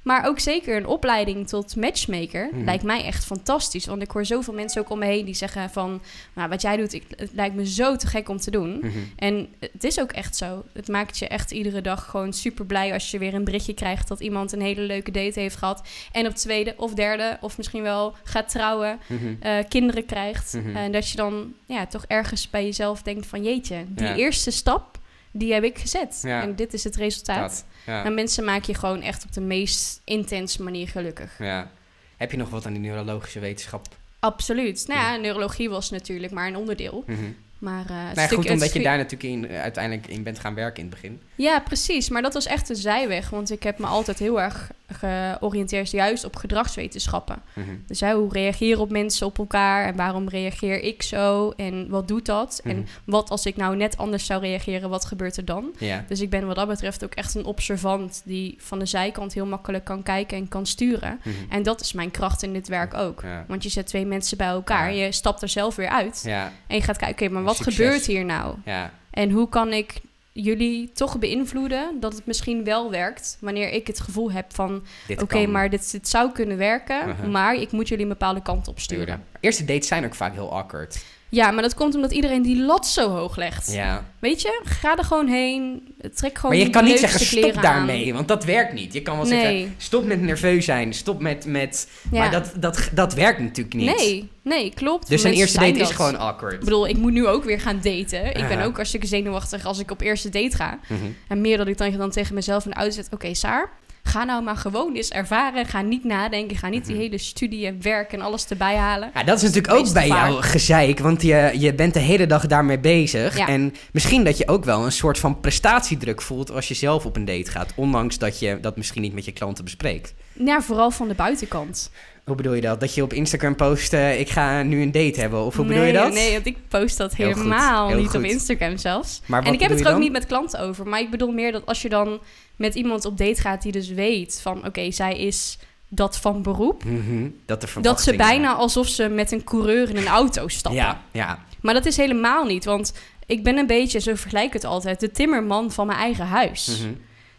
Maar 0.08 0.28
ook 0.28 0.40
zeker 0.40 0.76
een 0.78 0.86
opleiding 0.88 1.48
tot 1.48 1.76
matchmaker 1.76 2.50
Mhm. 2.52 2.64
lijkt 2.64 2.84
mij 2.84 3.04
echt 3.04 3.26
fantastisch. 3.26 3.86
Want 3.86 4.02
ik 4.02 4.12
hoor 4.12 4.26
zoveel 4.26 4.54
mensen 4.54 4.82
ook 4.82 4.90
om 4.90 5.00
me 5.00 5.06
heen 5.06 5.26
die 5.26 5.34
zeggen 5.36 5.70
van... 5.70 6.02
Nou, 6.34 6.50
wat 6.50 6.62
jij 6.62 6.78
doet, 6.78 6.94
ik, 6.94 7.04
het 7.16 7.30
lijkt 7.34 7.56
me 7.56 7.68
zo 7.68 7.96
te 7.96 8.08
gek 8.08 8.30
om 8.30 8.38
te 8.38 8.52
doen. 8.52 8.78
Mhm. 8.78 8.98
En 9.16 9.48
het 9.60 9.84
is 9.84 10.00
ook 10.00 10.12
echt 10.12 10.36
zo. 10.36 10.64
Het 10.74 10.88
maakt 10.88 11.18
je 11.18 11.28
echt 11.28 11.52
iedere 11.52 11.82
dag 11.82 12.06
gewoon 12.10 12.34
super 12.34 12.66
blij 12.66 12.94
als 12.94 13.12
je 13.12 13.18
weer 13.18 13.34
een 13.34 13.44
berichtje 13.44 13.74
krijgt 13.74 14.08
dat 14.08 14.20
iemand 14.20 14.52
een 14.52 14.62
hele 14.62 14.82
leuke 14.82 15.12
date 15.12 15.40
heeft 15.40 15.56
gehad. 15.56 15.88
En 16.12 16.28
op 16.28 16.34
tweede 16.36 16.74
of 16.78 16.94
derde, 16.94 17.38
of 17.42 17.58
misschien 17.58 17.82
wel 17.82 18.16
gaat 18.24 18.50
trouwen, 18.50 19.00
Mhm. 19.08 19.20
eh, 19.40 19.54
kinderen 19.70 20.06
krijgt. 20.06 20.58
En 20.74 20.92
dat 20.92 21.10
je 21.10 21.18
dan 21.18 21.54
ja, 21.66 21.86
toch 21.86 22.06
ergens 22.08 22.50
bij 22.50 22.64
jezelf 22.64 23.02
denkt 23.02 23.26
van 23.26 23.44
jeetje, 23.44 23.86
die 23.88 24.06
Ja. 24.08 24.16
eerste 24.16 24.52
stap, 24.52 24.97
die 25.38 25.54
heb 25.54 25.64
ik 25.64 25.78
gezet. 25.78 26.20
Ja. 26.24 26.42
En 26.42 26.56
dit 26.56 26.74
is 26.74 26.84
het 26.84 26.96
resultaat. 26.96 27.66
Ja. 27.86 28.04
En 28.04 28.14
mensen 28.14 28.44
maak 28.44 28.64
je 28.64 28.74
gewoon 28.74 29.02
echt 29.02 29.24
op 29.24 29.34
de 29.34 29.42
meest 29.42 30.02
intense 30.04 30.64
manier 30.64 30.88
gelukkig. 30.88 31.36
ja. 31.40 31.72
Heb 32.18 32.32
je 32.32 32.38
nog 32.38 32.50
wat 32.50 32.66
aan 32.66 32.74
die 32.74 32.82
neurologische 32.82 33.40
wetenschap? 33.40 33.88
Absoluut. 34.20 34.88
Nou 34.88 35.00
ja, 35.00 35.16
neurologie 35.16 35.70
was 35.70 35.90
natuurlijk 35.90 36.34
maar 36.34 36.48
een 36.48 36.56
onderdeel. 36.56 37.04
Mhm. 37.08 37.20
Maar 37.60 37.86
eh, 37.86 37.90
Nou, 37.90 38.16
ja, 38.16 38.28
goed, 38.28 38.50
omdat 38.50 38.74
je 38.74 38.82
daar 38.82 38.98
natuurlijk 38.98 39.34
in, 39.34 39.50
eh, 39.50 39.62
uiteindelijk 39.62 40.08
in 40.08 40.24
bent 40.24 40.40
gaan 40.40 40.54
werken 40.54 40.84
in 40.84 40.90
het 40.90 41.02
begin. 41.02 41.22
Ja, 41.36 41.60
precies. 41.60 42.10
Maar 42.10 42.22
dat 42.22 42.34
was 42.34 42.46
echt 42.46 42.70
een 42.70 42.76
zijweg. 42.76 43.30
Want 43.30 43.52
ik 43.52 43.64
heb 43.64 43.80
me 43.80 43.86
altijd 43.86 44.20
heel 44.20 44.42
erg 44.42 44.72
georiënteerd 44.88 45.92
juist 45.92 46.26
op 46.26 46.36
gedragswetenschappen. 46.36 47.42
Mhm. 47.54 47.68
Dus 47.88 48.00
hè, 48.00 48.14
hoe 48.14 48.32
reageren 48.34 48.80
op 48.82 48.90
mensen 48.92 49.28
op 49.28 49.38
elkaar 49.38 49.86
en 49.86 49.96
waarom 49.96 50.30
reageer 50.30 50.82
ik 50.84 51.04
zo 51.04 51.50
en 51.50 51.90
wat 51.90 52.08
doet 52.08 52.26
dat? 52.26 52.60
Mhm. 52.64 52.76
En 52.76 52.88
wat 53.06 53.30
als 53.30 53.46
ik 53.46 53.56
nou 53.56 53.76
net 53.76 53.98
anders 53.98 54.26
zou 54.26 54.42
reageren, 54.42 54.90
wat 54.90 55.06
gebeurt 55.06 55.38
er 55.38 55.46
dan? 55.46 55.72
Ja. 55.80 56.06
Dus 56.08 56.22
ik 56.22 56.30
ben 56.30 56.48
wat 56.48 56.56
dat 56.56 56.68
betreft 56.68 57.04
ook 57.04 57.14
echt 57.14 57.36
een 57.36 57.46
observant 57.46 58.22
die 58.26 58.56
van 58.60 58.80
de 58.80 58.86
zijkant 58.86 59.34
heel 59.34 59.46
makkelijk 59.46 59.84
kan 59.86 60.04
kijken 60.04 60.38
en 60.38 60.48
kan 60.48 60.66
sturen. 60.66 61.20
Mhm. 61.24 61.36
En 61.50 61.64
dat 61.64 61.82
is 61.82 61.94
mijn 61.94 62.12
kracht 62.12 62.44
in 62.44 62.54
dit 62.54 62.68
werk 62.68 62.94
ook. 62.94 63.22
Ja. 63.22 63.46
Want 63.48 63.64
je 63.64 63.70
zet 63.70 63.88
twee 63.88 64.06
mensen 64.06 64.38
bij 64.38 64.48
elkaar, 64.48 64.94
Ja. 64.94 65.06
je 65.06 65.12
stapt 65.12 65.42
er 65.42 65.50
zelf 65.50 65.76
weer 65.76 65.90
uit 65.90 66.24
en 66.68 66.76
je 66.76 66.82
gaat 66.82 66.98
kijken, 66.98 67.26
oké, 67.26 67.34
maar 67.34 67.44
wat 67.44 67.56
Succes. 67.56 67.76
gebeurt 67.76 68.06
hier 68.06 68.26
nou? 68.26 68.56
ja. 68.66 68.92
En 69.10 69.32
hoe 69.32 69.50
kan 69.50 69.74
ik 69.74 69.94
jullie 70.42 70.92
toch 70.92 71.20
beïnvloeden 71.20 72.00
dat 72.00 72.14
het 72.16 72.26
misschien 72.26 72.64
wel 72.64 72.92
werkt 72.92 73.38
wanneer 73.40 73.70
ik 73.70 73.88
het 73.88 74.00
gevoel 74.00 74.32
heb 74.32 74.54
van 74.54 74.84
oké, 75.18 75.46
maar 75.48 75.70
dit, 75.70 75.92
dit 75.92 76.08
zou 76.08 76.32
kunnen 76.32 76.58
werken, 76.58 77.08
Uh-huh. 77.08 77.30
maar 77.30 77.56
ik 77.56 77.72
moet 77.72 77.88
jullie 77.88 78.04
een 78.04 78.10
bepaalde 78.10 78.42
kant 78.42 78.68
op. 78.68 78.80
Sturen. 78.80 79.24
Eerste 79.40 79.66
dates 79.66 79.88
zijn 79.88 80.06
ook 80.06 80.16
vaak 80.16 80.34
heel 80.34 80.52
awkward. 80.52 81.04
Ja, 81.30 81.52
maar 81.52 81.62
dat 81.62 81.74
komt 81.74 81.96
omdat 81.96 82.12
iedereen 82.12 82.42
die 82.42 82.62
lat 82.62 82.88
zo 82.88 83.10
hoog 83.10 83.36
legt. 83.36 83.72
Ja. 83.72 84.06
Weet 84.20 84.42
je, 84.42 84.62
ga 84.64 84.98
er 84.98 85.04
gewoon 85.04 85.28
heen, 85.28 85.82
trek 86.16 86.38
gewoon 86.38 86.56
Maar 86.56 86.66
je 86.66 86.72
kan 86.72 86.84
niet 86.84 87.00
zeggen 87.00 87.20
stop 87.20 87.62
daarmee, 87.62 88.14
want 88.14 88.28
dat 88.28 88.44
werkt 88.44 88.74
niet. 88.74 88.94
Je 88.94 89.02
kan 89.02 89.18
wel 89.18 89.26
Nee. 89.26 89.42
zeggen 89.42 89.76
stop 89.78 90.06
met 90.06 90.22
nerveus 90.22 90.66
zijn, 90.66 90.94
stop 90.94 91.22
met... 91.22 91.46
met. 91.46 91.90
Ja. 92.12 92.20
Maar 92.20 92.32
dat, 92.32 92.54
dat, 92.58 92.90
dat 92.94 93.14
werkt 93.14 93.40
natuurlijk 93.40 93.76
niet. 93.76 93.96
Nee, 93.98 94.30
nee, 94.42 94.74
klopt. 94.74 95.10
Dus 95.10 95.24
een 95.24 95.34
eerste 95.34 95.60
date 95.60 95.80
is 95.80 95.90
gewoon 95.90 96.18
awkward. 96.18 96.54
Ik 96.54 96.60
bedoel, 96.60 96.88
ik 96.88 96.98
moet 96.98 97.12
nu 97.12 97.28
ook 97.28 97.44
weer 97.44 97.60
gaan 97.60 97.80
daten. 97.82 98.36
Ik 98.36 98.48
ben 98.48 98.62
ook 98.62 98.76
hartstikke 98.76 99.08
zenuwachtig 99.08 99.66
als 99.66 99.80
ik 99.80 99.92
op 99.92 100.02
eerste 100.02 100.30
date 100.30 100.56
ga. 100.56 100.80
Mhm. 100.88 101.02
En 101.28 101.42
meer 101.42 101.58
dat 101.58 101.68
ik 101.68 101.78
dan, 101.78 101.92
dan 101.92 102.12
tegen 102.12 102.36
mezelf 102.36 102.66
in 102.66 102.72
de 102.72 102.78
auto 102.78 102.94
zet... 102.94 103.08
Oké, 103.12 103.34
Saar, 103.34 103.72
ga 104.08 104.24
nou 104.24 104.44
maar 104.44 104.58
gewoon 104.58 104.96
eens 104.96 105.10
ervaren. 105.10 105.66
Ga 105.66 105.82
niet 105.82 106.04
nadenken. 106.04 106.58
Ga 106.58 106.70
niet 106.70 106.86
die 106.86 106.94
Mhm. 106.94 107.04
hele 107.04 107.18
studie 107.18 107.66
en 107.66 107.82
werk 107.82 108.12
en 108.14 108.22
alles 108.22 108.48
erbij 108.48 108.76
halen. 108.76 109.12
Ja, 109.14 109.24
dat 109.24 109.36
is 109.38 109.42
natuurlijk 109.44 109.74
ook 109.74 109.94
bij 109.94 110.08
jou 110.08 110.42
gezeik, 110.42 111.00
want 111.00 111.22
je, 111.22 111.52
je 111.58 111.74
bent 111.74 111.94
de 111.94 112.00
hele 112.00 112.26
dag 112.28 112.46
daarmee 112.48 112.80
bezig. 112.80 113.38
Ja. 113.38 113.48
En 113.48 113.74
misschien 113.92 114.24
dat 114.24 114.38
je 114.38 114.48
ook 114.48 114.66
wel 114.66 114.86
een 114.86 114.92
soort 114.92 115.20
van 115.20 115.40
prestatiedruk 115.40 116.22
voelt 116.22 116.52
als 116.52 116.68
je 116.68 116.74
zelf 116.74 117.06
op 117.06 117.16
een 117.16 117.26
date 117.26 117.52
gaat. 117.52 117.74
Ondanks 117.76 118.18
dat 118.18 118.40
je 118.40 118.58
dat 118.62 118.78
misschien 118.78 119.02
niet 119.02 119.14
met 119.14 119.26
je 119.26 119.32
klanten 119.32 119.64
bespreekt. 119.64 120.14
Ja, 120.34 120.62
vooral 120.62 120.92
van 120.92 121.08
de 121.08 121.14
buitenkant. 121.14 121.92
Hoe 122.28 122.36
bedoel 122.36 122.54
je 122.54 122.62
dat? 122.62 122.80
Dat 122.80 122.94
je 122.94 123.04
op 123.04 123.14
Instagram 123.14 123.56
post, 123.56 123.94
eh, 123.94 124.20
ik 124.20 124.30
ga 124.30 124.64
nu 124.64 124.82
een 124.82 124.92
date 124.92 125.20
hebben? 125.20 125.40
Of 125.46 125.56
hoe 125.56 125.66
bedoel 125.66 125.84
je 125.84 125.94
dat? 125.94 126.14
Nee, 126.14 126.34
want 126.34 126.46
ik 126.46 126.58
post 126.68 126.98
dat 126.98 127.16
Heel 127.16 127.28
goed, 127.28 127.36
helemaal 127.36 127.88
heel 127.88 127.98
niet 127.98 128.16
op. 128.16 128.24
Instagram 128.24 128.78
zelfs. 128.78 129.22
Maar 129.26 129.44
En 129.44 129.54
ik 129.54 129.60
heb 129.60 129.70
het 129.70 129.86
er 129.86 129.94
ook 129.94 130.00
niet 130.00 130.12
met 130.12 130.26
klanten 130.26 130.60
over. 130.60 130.88
Maar 130.88 131.00
ik 131.00 131.10
bedoel 131.10 131.32
meer 131.32 131.52
dat 131.52 131.66
als 131.66 131.82
je 131.82 131.90
dan 131.90 132.20
met 132.56 132.76
iemand 132.76 133.06
op 133.06 133.18
date 133.18 133.42
gaat 133.42 133.62
die 133.62 133.72
dus 133.72 133.90
weet 133.90 134.40
van... 134.42 134.66
Oké, 134.66 134.92
zij 134.92 135.18
is 135.18 135.58
dat 135.88 136.18
van 136.18 136.42
beroep. 136.42 136.84
dan? 136.84 136.94
Mhm, 136.94 137.30
Dat, 137.46 137.62
de 137.62 137.68
Dat 137.82 138.02
ze 138.02 138.16
bijna 138.16 138.54
alsof 138.54 138.88
ze 138.88 139.08
met 139.08 139.32
een 139.32 139.44
coureur 139.44 139.90
in 139.90 139.98
een 139.98 140.08
auto 140.08 140.48
stappen. 140.48 140.82
Ja, 140.82 141.02
ja. 141.12 141.40
Maar 141.62 141.74
dat 141.74 141.86
is 141.86 141.98
helemaal 141.98 142.46
niet, 142.46 142.66
want 142.66 142.94
ik 143.26 143.44
ben 143.44 143.58
een 143.58 143.68
beetje, 143.68 144.00
zo 144.00 144.16
vergelijk 144.16 144.46
ik 144.46 144.54
het 144.54 144.66
altijd, 144.66 145.00
de 145.00 145.12
timmerman 145.12 145.72
van 145.72 145.86
mijn 145.88 146.00
eigen 146.00 146.26
huis. 146.26 146.80
Mhm. 146.82 146.94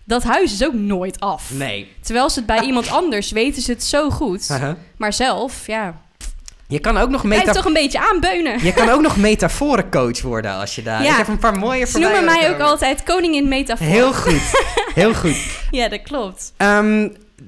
Dat 0.08 0.22
huis 0.22 0.52
is 0.52 0.64
ook 0.64 0.72
nooit 0.72 1.20
af. 1.20 1.50
Nee. 1.52 1.92
Terwijl 2.00 2.30
ze 2.30 2.38
het 2.38 2.46
bij 2.46 2.60
iemand 2.60 2.90
anders 2.90 3.30
weten 3.30 3.62
ze 3.62 3.70
het 3.72 3.84
zo 3.84 4.10
goed. 4.10 4.58
Maar 4.96 5.12
zelf, 5.12 5.66
ja, 5.66 6.00
Je 6.66 6.78
kan 6.78 6.96
ook 6.96 7.10
nog 7.10 7.24
meta 7.24 7.52
toch 7.52 7.64
een 7.64 7.72
beetje 7.72 8.08
aanbeunen. 8.10 8.64
Je 8.64 8.72
kan 8.72 8.88
ook 8.88 9.00
nog 9.00 9.16
metaforencoach 9.16 10.22
worden 10.22 10.54
als 10.54 10.74
je 10.74 10.82
daar... 10.82 11.02
Ja. 11.02 11.10
Ik 11.10 11.16
heb 11.16 11.28
een 11.28 11.38
paar 11.38 11.58
mooie 11.58 11.86
Ze 11.86 11.98
noemen 11.98 12.24
mij 12.24 12.44
ook 12.44 12.50
komen. 12.50 12.66
altijd 12.66 13.02
koningin 13.02 13.48
metafoor. 13.48 13.86
Heel 13.86 14.12
goed. 14.14 14.40
Heel 14.94 15.14
goed. 15.14 15.36
Ja, 15.70 15.88
dat 15.88 16.02
klopt. 16.02 16.52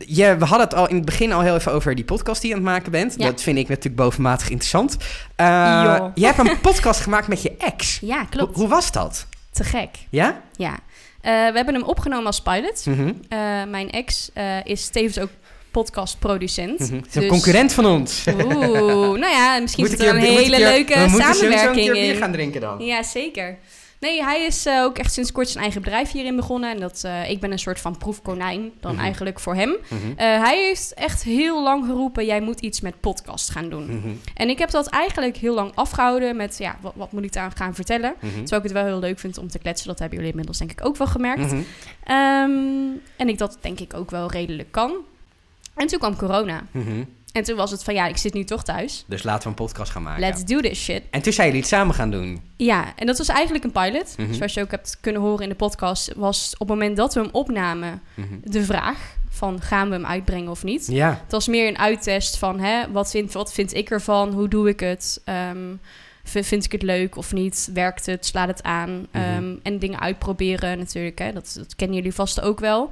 Je, 0.06 0.36
we 0.36 0.44
hadden 0.44 0.68
het 0.68 0.74
al 0.74 0.88
in 0.88 0.96
het 0.96 1.04
begin 1.04 1.32
al 1.32 1.40
heel 1.40 1.54
even 1.54 1.72
over 1.72 1.94
die 1.94 2.04
podcast 2.04 2.40
die 2.40 2.50
je 2.50 2.56
aan 2.56 2.62
het 2.62 2.70
maken 2.72 2.90
bent. 2.90 3.14
Ja. 3.16 3.26
Dat 3.26 3.42
vind 3.42 3.58
ik 3.58 3.68
natuurlijk 3.68 3.96
bovenmatig 3.96 4.48
interessant. 4.48 4.96
Ja. 5.36 6.10
je 6.14 6.26
hebt 6.26 6.38
een 6.38 6.60
podcast 6.60 7.00
gemaakt 7.00 7.28
met 7.28 7.42
je 7.42 7.56
ex. 7.58 7.98
Ja, 8.12 8.24
klopt. 8.24 8.56
Hoe 8.56 8.68
was 8.68 8.92
dat? 8.92 9.26
Te 9.52 9.64
gek. 9.64 9.88
Ja? 10.10 10.40
Ja. 10.56 10.78
Eh, 11.20 11.32
we 11.32 11.52
hebben 11.56 11.74
hem 11.74 11.82
opgenomen 11.82 12.26
als 12.26 12.40
pilot. 12.42 12.86
Mhm. 12.86 13.12
Eh, 13.28 13.38
mijn 13.68 13.90
ex 13.90 14.30
eh, 14.34 14.64
is 14.64 14.88
tevens 14.88 15.18
ook 15.18 15.28
podcastproducent. 15.70 16.78
Het 16.78 16.88
is 16.90 16.90
een 17.14 17.20
Dus- 17.20 17.26
concurrent 17.28 17.72
van 17.72 17.86
ons. 17.86 18.24
Oeh, 18.44 19.18
nou 19.18 19.18
ja, 19.28 19.58
misschien 19.60 19.84
is 19.86 19.96
keer- 19.96 20.08
een 20.08 20.16
hele 20.16 20.56
keer- 20.56 20.58
leuke 20.58 20.94
we 20.94 21.00
moeten 21.00 21.10
sowieso 21.10 21.28
een 21.30 21.34
samenwerking 21.34 21.84
keer 21.84 21.92
bier 21.92 22.12
in. 22.12 22.16
gaan 22.20 22.32
drinken 22.32 22.60
dan. 22.60 22.84
Ja, 22.84 23.02
zeker. 23.02 23.58
Nee, 24.00 24.22
hij 24.22 24.44
is 24.46 24.66
eh, 24.66 24.82
ook 24.82 24.98
echt 24.98 25.12
sinds 25.12 25.32
kort 25.32 25.48
zijn 25.48 25.62
eigen 25.62 25.82
bedrijf 25.82 26.10
hierin 26.10 26.36
begonnen. 26.36 26.70
En 26.70 26.80
dat, 26.80 27.04
eh, 27.04 27.30
ik 27.30 27.40
ben 27.40 27.52
een 27.52 27.58
soort 27.58 27.80
van 27.80 27.96
proefkonijn 27.98 28.70
dan 28.80 28.92
Mhm. 28.94 29.00
eigenlijk 29.02 29.40
voor 29.40 29.54
hem. 29.54 29.76
Mhm. 29.88 30.10
Eh, 30.16 30.16
hij 30.42 30.58
heeft 30.66 30.94
echt 30.94 31.22
heel 31.22 31.62
lang 31.62 31.84
geroepen, 31.84 32.24
jij 32.26 32.40
moet 32.40 32.60
iets 32.60 32.80
met 32.80 33.00
podcast 33.00 33.50
gaan 33.50 33.68
doen. 33.68 33.96
Mhm. 33.96 34.08
En 34.34 34.48
ik 34.48 34.58
heb 34.58 34.70
dat 34.70 34.86
eigenlijk 34.86 35.36
heel 35.36 35.54
lang 35.54 35.72
afgehouden 35.74 36.36
met, 36.36 36.58
ja, 36.58 36.76
wat, 36.80 36.92
wat 36.96 37.12
moet 37.12 37.24
ik 37.24 37.32
daar 37.32 37.52
gaan 37.54 37.74
vertellen? 37.74 38.14
Terwijl 38.20 38.56
ik 38.56 38.62
het 38.62 38.72
wel 38.72 38.84
heel 38.84 38.98
leuk 38.98 39.18
vind 39.18 39.38
om 39.38 39.48
te 39.48 39.58
kletsen. 39.58 39.88
Dat 39.88 39.98
hebben 39.98 40.16
jullie 40.16 40.30
inmiddels 40.32 40.58
denk 40.58 40.70
ik 40.70 40.84
ook 40.86 40.96
wel 40.96 41.06
gemerkt. 41.06 41.52
Ehm, 42.04 42.50
en 43.16 43.28
ik 43.28 43.38
dat 43.38 43.58
denk 43.60 43.80
ik 43.80 43.94
ook 43.94 44.10
wel 44.10 44.30
redelijk 44.30 44.72
kan. 44.72 44.92
En 45.74 45.86
toen 45.86 45.98
kwam 45.98 46.16
corona. 46.16 46.62
En 47.32 47.42
toen 47.42 47.56
was 47.56 47.70
het 47.70 47.84
van, 47.84 47.94
ja, 47.94 48.06
ik 48.06 48.16
zit 48.16 48.34
nu 48.34 48.44
toch 48.44 48.62
thuis. 48.64 49.04
Dus 49.06 49.22
laten 49.22 49.42
we 49.42 49.48
een 49.48 49.54
podcast 49.66 49.92
gaan 49.92 50.02
maken. 50.02 50.20
Let's 50.20 50.44
do 50.44 50.60
this 50.60 50.82
shit. 50.82 51.02
En 51.10 51.22
toen 51.22 51.32
zijn 51.32 51.46
jullie 51.46 51.62
het 51.62 51.70
samen 51.70 51.94
gaan 51.94 52.10
doen. 52.10 52.40
Ja, 52.56 52.92
en 52.96 53.06
dat 53.06 53.18
was 53.18 53.28
eigenlijk 53.28 53.64
een 53.64 53.72
pilot. 53.72 54.14
Mhm. 54.18 54.32
Zoals 54.32 54.54
je 54.54 54.60
ook 54.60 54.70
hebt 54.70 54.98
kunnen 55.00 55.22
horen 55.22 55.42
in 55.42 55.48
de 55.48 55.54
podcast, 55.54 56.12
was 56.16 56.52
op 56.52 56.68
het 56.68 56.78
moment 56.78 56.96
dat 56.96 57.14
we 57.14 57.20
hem 57.20 57.28
opnamen 57.32 58.02
Mhm. 58.14 58.26
de 58.44 58.64
vraag 58.64 59.16
van 59.28 59.60
gaan 59.60 59.88
we 59.88 59.94
hem 59.94 60.06
uitbrengen 60.06 60.50
of 60.50 60.62
niet. 60.64 60.86
Ja. 60.86 61.08
Het 61.22 61.32
was 61.32 61.48
meer 61.48 61.68
een 61.68 61.78
uittest 61.78 62.38
van 62.38 62.60
hè, 62.60 62.90
wat, 62.92 63.10
vind, 63.10 63.32
wat 63.32 63.52
vind 63.52 63.74
ik 63.74 63.90
ervan, 63.90 64.32
hoe 64.32 64.48
doe 64.48 64.68
ik 64.68 64.80
het, 64.80 65.20
Ehm, 65.24 65.74
vind 66.24 66.64
ik 66.64 66.72
het 66.72 66.82
leuk 66.82 67.16
of 67.16 67.32
niet, 67.32 67.70
werkt 67.74 68.06
het, 68.06 68.26
slaat 68.26 68.48
het 68.48 68.62
aan 68.62 68.90
Mhm. 69.12 69.22
Ehm, 69.24 69.54
en 69.62 69.78
dingen 69.78 70.00
uitproberen 70.00 70.78
natuurlijk, 70.78 71.18
hè, 71.18 71.32
dat, 71.32 71.52
dat 71.56 71.76
kennen 71.76 71.96
jullie 71.96 72.14
vast 72.14 72.40
ook 72.40 72.60
wel. 72.60 72.90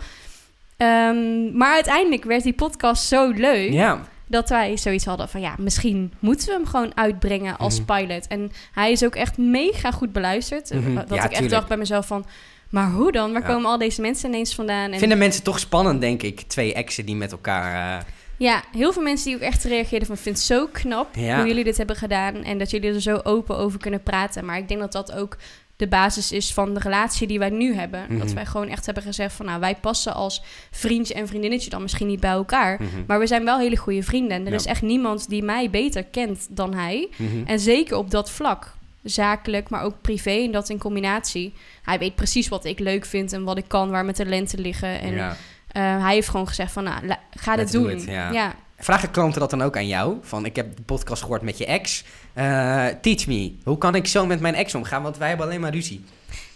Ehm, 0.77 1.57
maar 1.57 1.74
uiteindelijk 1.74 2.24
werd 2.24 2.42
die 2.42 2.53
podcast 2.53 3.05
zo 3.07 3.31
leuk 3.31 3.72
Ja. 3.72 4.01
Dat 4.29 4.49
wij 4.49 4.77
zoiets 4.77 5.05
hadden 5.05 5.29
van 5.29 5.41
ja, 5.41 5.55
misschien 5.59 6.12
moeten 6.19 6.47
we 6.47 6.53
hem 6.53 6.67
gewoon 6.67 6.97
uitbrengen 6.97 7.59
als 7.59 7.81
Mhm. 7.81 7.85
pilot. 7.99 8.27
En 8.27 8.51
hij 8.73 8.93
is 8.93 9.05
ook 9.05 9.14
echt 9.14 9.37
mega 9.38 9.91
goed 9.91 10.12
beluisterd. 10.12 10.71
Mhm. 10.75 10.95
Dat 10.95 11.09
Ja, 11.09 11.14
ik 11.14 11.21
echt 11.23 11.31
tuurlijk. 11.31 11.51
dacht 11.51 11.69
bij 11.69 11.77
mezelf 11.77 12.07
van, 12.07 12.27
maar 12.71 12.91
hoe 12.91 13.12
dan? 13.12 13.33
Waar 13.33 13.43
Ja. 13.43 13.47
komen 13.49 13.71
al 13.71 13.79
deze 13.79 14.01
mensen 14.01 14.29
ineens 14.29 14.55
vandaan? 14.55 14.91
En 14.93 14.99
Vinden 14.99 15.19
mensen 15.19 15.43
toch 15.43 15.59
spannend, 15.59 16.01
denk 16.01 16.23
ik. 16.23 16.41
Twee 16.41 16.75
exen 16.75 17.07
die 17.07 17.17
met 17.17 17.33
elkaar... 17.33 17.99
eh, 17.99 18.05
ja, 18.37 18.62
heel 18.73 18.93
veel 18.93 19.03
mensen 19.03 19.27
die 19.27 19.35
ook 19.37 19.43
echt 19.43 19.64
reageerden 19.64 20.07
van, 20.09 20.17
vind 20.17 20.37
het 20.37 20.45
zo 20.47 20.67
knap 20.73 21.14
Ja. 21.14 21.37
hoe 21.38 21.47
jullie 21.47 21.64
dit 21.64 21.77
hebben 21.77 21.97
gedaan 21.97 22.35
en 22.35 22.59
dat 22.59 22.71
jullie 22.71 22.95
er 22.95 23.01
zo 23.03 23.21
open 23.23 23.57
over 23.59 23.79
kunnen 23.81 24.03
praten. 24.03 24.45
Maar 24.45 24.59
ik 24.59 24.69
denk 24.69 24.81
dat 24.81 24.93
dat 24.93 25.12
ook 25.12 25.37
de 25.79 25.87
basis 25.88 26.33
is 26.33 26.53
van 26.53 26.75
de 26.75 26.81
relatie 26.81 27.27
die 27.27 27.38
wij 27.38 27.51
nu 27.51 27.75
hebben. 27.75 28.05
Mhm. 28.09 28.19
Dat 28.19 28.33
wij 28.33 28.47
gewoon 28.47 28.69
echt 28.69 28.85
hebben 28.85 29.03
gezegd 29.03 29.35
van, 29.35 29.47
nou, 29.47 29.61
wij 29.61 29.75
passen 29.75 30.14
als 30.14 30.43
vriendje 30.71 31.14
en 31.14 31.27
vriendinnetje 31.29 31.71
dan 31.71 31.83
misschien 31.83 32.07
niet 32.07 32.21
bij 32.21 32.31
elkaar. 32.31 32.83
mhm. 32.83 32.88
Maar 33.07 33.19
we 33.19 33.27
zijn 33.27 33.45
wel 33.45 33.59
hele 33.59 33.77
goede 33.77 34.03
vrienden. 34.03 34.37
En 34.37 34.45
er 34.45 34.51
Ja. 34.51 34.57
is 34.57 34.67
echt 34.67 34.83
niemand 34.83 35.29
die 35.29 35.43
mij 35.43 35.71
beter 35.71 36.05
kent 36.05 36.47
dan 36.51 36.75
hij. 36.75 37.09
Mhm. 37.17 37.47
En 37.47 37.61
zeker 37.61 37.97
op 37.97 38.11
dat 38.11 38.31
vlak. 38.31 38.77
Zakelijk, 39.03 39.69
maar 39.69 39.83
ook 39.83 39.95
privé. 40.01 40.31
En 40.45 40.51
dat 40.53 40.69
in 40.69 40.79
combinatie. 40.79 41.55
Hij 41.83 41.99
weet 41.99 42.14
precies 42.14 42.49
wat 42.49 42.64
ik 42.64 42.79
leuk 42.79 43.05
vind 43.05 43.33
en 43.33 43.45
wat 43.45 43.59
ik 43.59 43.64
kan, 43.69 43.91
waar 43.91 44.05
mijn 44.05 44.17
talenten 44.17 44.59
liggen. 44.61 45.01
En 45.01 45.14
Ja. 45.14 45.37
eh, 45.73 46.03
hij 46.05 46.14
heeft 46.14 46.29
gewoon 46.29 46.49
gezegd 46.49 46.73
van, 46.73 46.85
nou, 46.85 47.12
ga 47.31 47.57
dit 47.57 47.73
do 47.73 47.83
doen. 47.83 47.91
it, 47.91 48.05
ja. 48.05 48.55
Vragen 48.81 49.11
klanten 49.11 49.41
dat 49.41 49.51
dan 49.51 49.62
ook 49.62 49.77
aan 49.77 49.87
jou? 49.87 50.17
Van, 50.23 50.45
ik 50.45 50.57
heb 50.57 50.77
de 50.77 50.83
podcast 50.83 51.23
gehoord 51.23 51.43
met 51.43 51.59
je 51.59 51.67
ex. 51.67 52.05
Eh, 52.35 52.87
teach 53.01 53.27
me. 53.27 53.53
Hoe 53.64 53.79
kan 53.79 53.95
ik 53.95 54.07
zo 54.07 54.27
met 54.27 54.41
mijn 54.41 54.55
ex 54.55 54.75
omgaan? 54.75 55.03
Want 55.03 55.17
wij 55.17 55.29
hebben 55.29 55.47
alleen 55.47 55.61
maar 55.61 55.73
ruzie. 55.73 56.05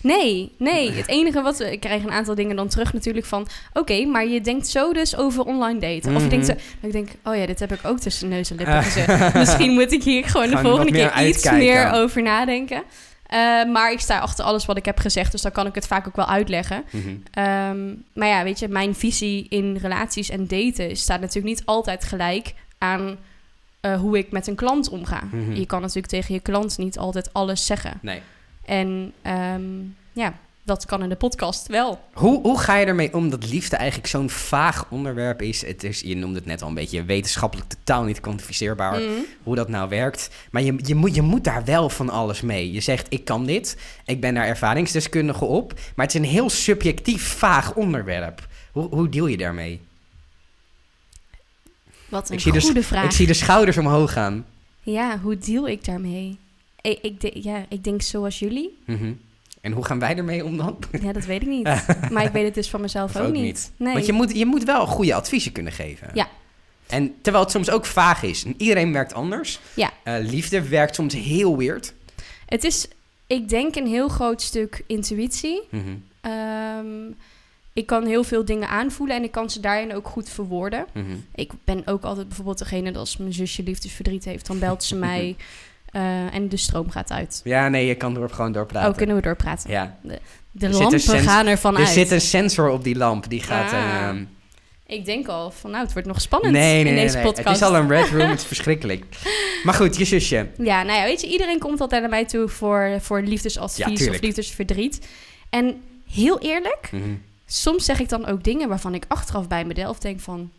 Nee, 0.01 0.53
nee. 0.59 0.93
Het 0.93 1.09
enige 1.09 1.43
wat... 1.43 1.59
we- 1.59 1.73
Ik 1.73 1.81
krijg 1.81 2.03
een 2.03 2.11
aantal 2.11 2.35
dingen 2.35 2.57
dan 2.57 2.69
terug 2.69 2.93
natuurlijk 2.93 3.27
van... 3.27 3.47
Oké, 3.73 4.05
maar 4.05 4.27
je 4.27 4.41
denkt 4.41 4.67
zo 4.69 4.93
dus 4.93 5.17
over 5.17 5.45
online 5.45 5.79
daten. 5.81 6.17
Of 6.17 6.23
je 6.23 6.29
denkt 6.29 6.47
zo... 6.47 6.53
Mhm. 6.53 6.63
dat 6.81 6.85
Ik 6.85 6.93
denk, 6.93 7.09
oh 7.25 7.37
ja, 7.37 7.47
dit 7.47 7.61
heb 7.61 7.73
ik 7.73 7.81
ook 7.85 7.99
tussen 7.99 8.29
neus 8.29 8.51
en 8.51 8.57
lippen 8.57 8.83
gezegd. 8.93 9.35
Misschien 9.35 9.71
moet 9.73 9.93
ik 9.93 10.03
hier 10.03 10.25
gewoon 10.25 10.51
de 10.51 10.59
volgende 10.59 10.93
keer 10.93 11.05
iets 11.07 11.15
uitkijken. 11.15 11.59
meer 11.59 11.91
over 11.93 12.23
nadenken. 12.23 12.83
Eh, 13.33 13.65
maar 13.65 13.93
ik 13.93 14.01
sta 14.01 14.19
achter 14.19 14.45
alles 14.45 14.67
wat 14.67 14.77
ik 14.77 14.85
heb 14.85 14.99
gezegd. 14.99 15.33
Dus 15.33 15.43
dan 15.43 15.53
kan 15.53 15.67
ik 15.67 15.75
het 15.75 15.87
vaak 15.87 16.07
ook 16.07 16.17
wel 16.17 16.27
uitleggen. 16.27 16.85
Mhm. 16.91 17.09
Ehm, 17.31 17.95
maar 18.13 18.29
ja, 18.29 18.45
weet 18.45 18.59
je, 18.59 18.69
mijn 18.69 18.95
visie 18.95 19.47
in 19.49 19.77
relaties 19.77 20.31
en 20.31 20.47
daten 20.47 20.97
staat 20.97 21.21
natuurlijk 21.21 21.55
niet 21.55 21.67
altijd 21.67 22.05
gelijk 22.05 22.55
aan 22.79 23.17
eh, 23.81 24.01
hoe 24.01 24.19
ik 24.19 24.31
met 24.31 24.47
een 24.47 24.55
klant 24.55 24.89
omga. 24.89 25.23
Mhm. 25.31 25.53
Je 25.53 25.67
kan 25.67 25.81
natuurlijk 25.81 26.07
tegen 26.07 26.35
je 26.35 26.41
klant 26.41 26.79
niet 26.79 26.99
altijd 26.99 27.33
alles 27.33 27.67
zeggen. 27.67 27.99
Nee. 28.03 28.23
En 28.65 29.13
ehm, 29.23 29.63
ja, 30.13 30.35
dat 30.65 30.85
kan 30.87 31.03
in 31.03 31.09
de 31.09 31.17
podcast 31.17 31.67
wel. 31.67 32.01
Hoe, 32.13 32.41
hoe 32.43 32.59
ga 32.61 32.77
je 32.77 32.87
ermee 32.87 33.15
om 33.15 33.31
dat 33.31 33.49
liefde 33.49 33.77
eigenlijk 33.77 34.09
zo'n 34.09 34.31
vaag 34.31 34.87
onderwerp 34.91 35.43
is? 35.43 35.67
Het 35.67 35.85
is? 35.85 36.01
Je 36.01 36.17
noemde 36.17 36.39
het 36.39 36.47
net 36.47 36.63
al 36.63 36.69
een 36.69 36.75
beetje 36.75 37.05
wetenschappelijk 37.05 37.69
totaal 37.69 38.05
niet 38.05 38.21
kwantificeerbaar. 38.21 39.01
Mhm. 39.01 39.11
Hoe 39.43 39.55
dat 39.57 39.69
nou 39.69 39.89
werkt. 39.89 40.31
Maar 40.51 40.63
je, 40.63 40.75
je, 40.83 40.95
moet, 40.95 41.15
je 41.15 41.23
moet 41.23 41.45
daar 41.45 41.65
wel 41.65 41.89
van 41.89 42.11
alles 42.11 42.41
mee. 42.41 42.73
Je 42.73 42.81
zegt, 42.81 43.07
ik 43.11 43.25
kan 43.25 43.47
dit. 43.47 43.77
Ik 44.07 44.21
ben 44.21 44.35
daar 44.35 44.47
ervaringsdeskundige 44.47 45.45
op. 45.45 45.73
Maar 45.97 46.07
het 46.07 46.15
is 46.15 46.21
een 46.21 46.27
heel 46.27 46.51
subjectief, 46.51 47.23
vaag 47.27 47.75
onderwerp. 47.75 48.47
Hoe, 48.73 48.89
hoe 48.89 49.09
deal 49.09 49.27
je 49.27 49.37
daarmee? 49.37 49.81
Wat 52.09 52.29
een 52.29 52.35
Ik 52.35 52.41
zie, 52.41 52.53
goede 52.53 52.73
de, 52.75 52.83
vraag. 52.83 53.05
ik 53.05 53.11
zie 53.11 53.27
de 53.27 53.35
schouders 53.35 53.77
omhoog 53.79 54.13
gaan. 54.13 54.47
Ja, 54.83 55.19
hoe 55.19 55.39
deal 55.39 55.69
ik 55.69 55.85
daarmee? 55.85 56.39
Ik, 56.81 56.99
ik, 57.03 57.21
de- 57.21 57.41
ja, 57.43 57.65
ik 57.69 57.85
denk 57.85 58.03
zoals 58.03 58.39
jullie. 58.39 58.79
Mhm. 58.87 59.13
En 59.63 59.73
hoe 59.73 59.85
gaan 59.85 59.99
wij 59.99 60.17
ermee 60.17 60.45
om 60.45 60.57
dan? 60.57 60.79
Ja, 61.03 61.13
dat 61.13 61.25
weet 61.25 61.43
ik 61.43 61.49
niet. 61.49 61.65
maar 62.13 62.25
ik 62.25 62.33
weet 62.33 62.45
het 62.45 62.55
dus 62.55 62.71
van 62.71 62.81
mezelf 62.81 63.17
ook, 63.17 63.27
ook 63.27 63.33
niet. 63.33 63.43
niet. 63.43 63.73
Nee. 63.77 63.93
Want 63.93 64.07
je 64.07 64.13
moet, 64.13 64.37
je 64.37 64.47
moet 64.47 64.65
wel 64.65 64.87
goede 64.87 65.15
adviezen 65.15 65.53
kunnen 65.53 65.73
geven. 65.73 66.11
Ja. 66.15 66.29
En 66.87 67.15
terwijl 67.21 67.45
het 67.45 67.53
soms 67.53 67.71
ook 67.71 67.87
vaag 67.87 68.23
is. 68.23 68.45
En 68.45 68.55
iedereen 68.57 68.93
werkt 68.93 69.15
anders. 69.15 69.61
Ja. 69.75 69.91
Eh, 70.03 70.15
liefde 70.19 70.69
werkt 70.69 70.95
soms 70.95 71.15
heel 71.15 71.57
weird. 71.57 71.95
Het 72.47 72.65
is, 72.65 72.89
ik 73.27 73.49
denk, 73.49 73.77
een 73.77 73.87
heel 73.87 74.09
groot 74.09 74.43
stuk 74.43 74.83
intuïtie. 74.87 75.63
Ehm, 76.21 77.11
ik 77.73 77.87
kan 77.87 78.07
heel 78.07 78.25
veel 78.25 78.45
dingen 78.45 78.69
aanvoelen 78.69 79.17
en 79.17 79.23
ik 79.23 79.31
kan 79.31 79.51
ze 79.51 79.61
daarin 79.61 79.95
ook 79.95 80.09
goed 80.09 80.29
verwoorden. 80.29 80.87
Mhm. 80.93 81.17
Ik 81.35 81.53
ben 81.65 81.87
ook 81.87 82.03
altijd 82.03 82.27
bijvoorbeeld 82.27 82.59
degene 82.59 82.93
dat 82.93 83.01
als 83.01 83.17
mijn 83.17 83.33
zusje 83.33 83.63
liefdesverdriet 83.63 84.25
heeft, 84.25 84.47
dan 84.47 84.59
belt 84.59 84.85
ze 84.85 84.97
mij 85.09 85.37
eh, 85.93 86.35
en 86.35 86.49
de 86.49 86.57
stroom 86.57 86.91
gaat 86.91 87.11
uit. 87.11 87.41
Ja, 87.45 87.69
nee, 87.69 87.87
je 87.87 87.95
kan 87.95 88.15
door, 88.15 88.31
gewoon 88.31 88.53
doorpraten. 88.53 88.91
Oh, 88.91 88.97
kunnen 88.97 89.17
we 89.17 89.23
doorpraten? 89.23 89.71
Ja. 89.71 89.99
De 90.03 90.67
Er 90.67 90.73
lampen 90.73 91.01
sens- 91.01 91.23
gaan 91.27 91.47
ervan 91.47 91.75
Er 91.75 91.81
uit. 91.81 91.89
zit 91.89 92.11
een 92.11 92.21
sensor 92.21 92.69
op 92.71 92.85
die 92.85 92.97
lamp. 92.97 93.29
Die 93.29 93.43
gaat... 93.43 93.73
Ah. 93.73 93.79
ehm, 94.09 94.25
Ik 94.87 95.05
denk 95.05 95.29
al 95.29 95.51
van, 95.51 95.71
nou, 95.71 95.83
het 95.85 95.93
wordt 95.93 96.09
nog 96.09 96.21
spannend 96.21 96.53
nee, 96.53 96.63
nee, 96.73 96.79
in 96.85 96.95
nee, 96.95 97.03
deze 97.03 97.17
nee. 97.17 97.25
podcast. 97.25 97.47
Het 97.49 97.57
is 97.57 97.63
al 97.63 97.77
een 97.77 97.89
red 97.89 98.09
room. 98.09 98.29
het 98.31 98.39
is 98.41 98.47
verschrikkelijk. 98.55 99.05
Maar 99.65 99.75
goed, 99.75 99.97
je 99.97 100.05
zusje. 100.05 100.49
Ja, 100.59 100.83
nou 100.83 100.99
ja, 100.99 101.05
weet 101.05 101.21
je, 101.21 101.27
iedereen 101.27 101.59
komt 101.59 101.81
altijd 101.81 102.01
naar 102.01 102.11
mij 102.11 102.27
toe 102.27 102.49
voor, 102.49 102.97
voor 103.01 103.21
Ja, 103.23 103.29
liefdesadvies 103.29 104.09
of 104.09 104.21
liefdesverdriet. 104.21 105.07
En 105.51 105.83
heel 106.13 106.41
eerlijk, 106.41 106.89
Mhm. 106.93 107.03
soms 107.47 107.85
zeg 107.85 108.01
ik 108.01 108.09
dan 108.09 108.27
ook 108.27 108.45
dingen 108.45 108.69
waarvan 108.69 108.95
ik 108.95 109.05
achteraf 109.09 109.49
bij 109.49 109.65
mezelf 109.65 109.99
denk 109.99 110.21
van... 110.21 110.51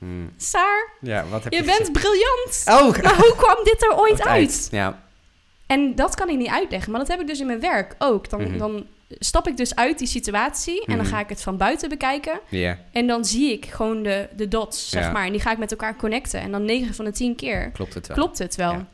Mhm. 0.00 0.26
Saar, 0.36 0.90
Ja, 1.00 1.24
wat 1.30 1.44
heb 1.44 1.52
je 1.52 1.58
je 1.58 1.64
bent 1.64 1.76
gezegd? 1.78 1.92
briljant! 1.92 2.62
Oh, 2.66 3.02
Maar 3.02 3.16
hoe 3.16 3.34
kwam 3.36 3.64
dit 3.64 3.82
er 3.82 3.96
ooit 4.02 4.22
uit? 4.26 4.68
Ja. 4.70 5.02
En 5.66 5.94
dat 5.94 6.14
kan 6.14 6.28
ik 6.28 6.36
niet 6.36 6.48
uitleggen, 6.48 6.90
maar 6.90 7.00
dat 7.00 7.08
heb 7.08 7.20
ik 7.20 7.26
dus 7.26 7.40
in 7.40 7.46
mijn 7.46 7.60
werk 7.60 7.94
ook. 7.98 8.30
Dan, 8.30 8.40
Mhm. 8.42 8.58
dan 8.58 8.86
stap 9.18 9.48
ik 9.48 9.56
dus 9.56 9.74
uit 9.74 9.98
die 9.98 10.06
situatie 10.08 10.84
en 10.86 10.96
dan 10.96 11.04
Mhm. 11.06 11.14
ga 11.14 11.20
ik 11.20 11.28
het 11.28 11.42
van 11.42 11.56
buiten 11.56 11.88
bekijken. 11.88 12.40
Ja, 12.48 12.78
En 12.92 13.06
dan 13.06 13.24
zie 13.24 13.52
ik 13.52 13.66
gewoon 13.66 14.02
de, 14.02 14.28
de 14.36 14.48
dots, 14.48 14.88
zeg 14.90 15.02
Ja. 15.04 15.10
maar. 15.10 15.24
En 15.26 15.32
die 15.32 15.40
ga 15.40 15.52
ik 15.52 15.58
met 15.58 15.70
elkaar 15.70 15.96
connecten. 15.96 16.40
En 16.40 16.50
dan 16.50 16.64
9 16.64 16.94
van 16.94 17.04
de 17.04 17.12
10 17.12 17.36
keer 17.36 17.70
klopt 17.70 17.94
het 17.94 18.06
wel. 18.06 18.16
klopt 18.16 18.38
het 18.38 18.54
wel. 18.56 18.72
Ja. 18.72 18.86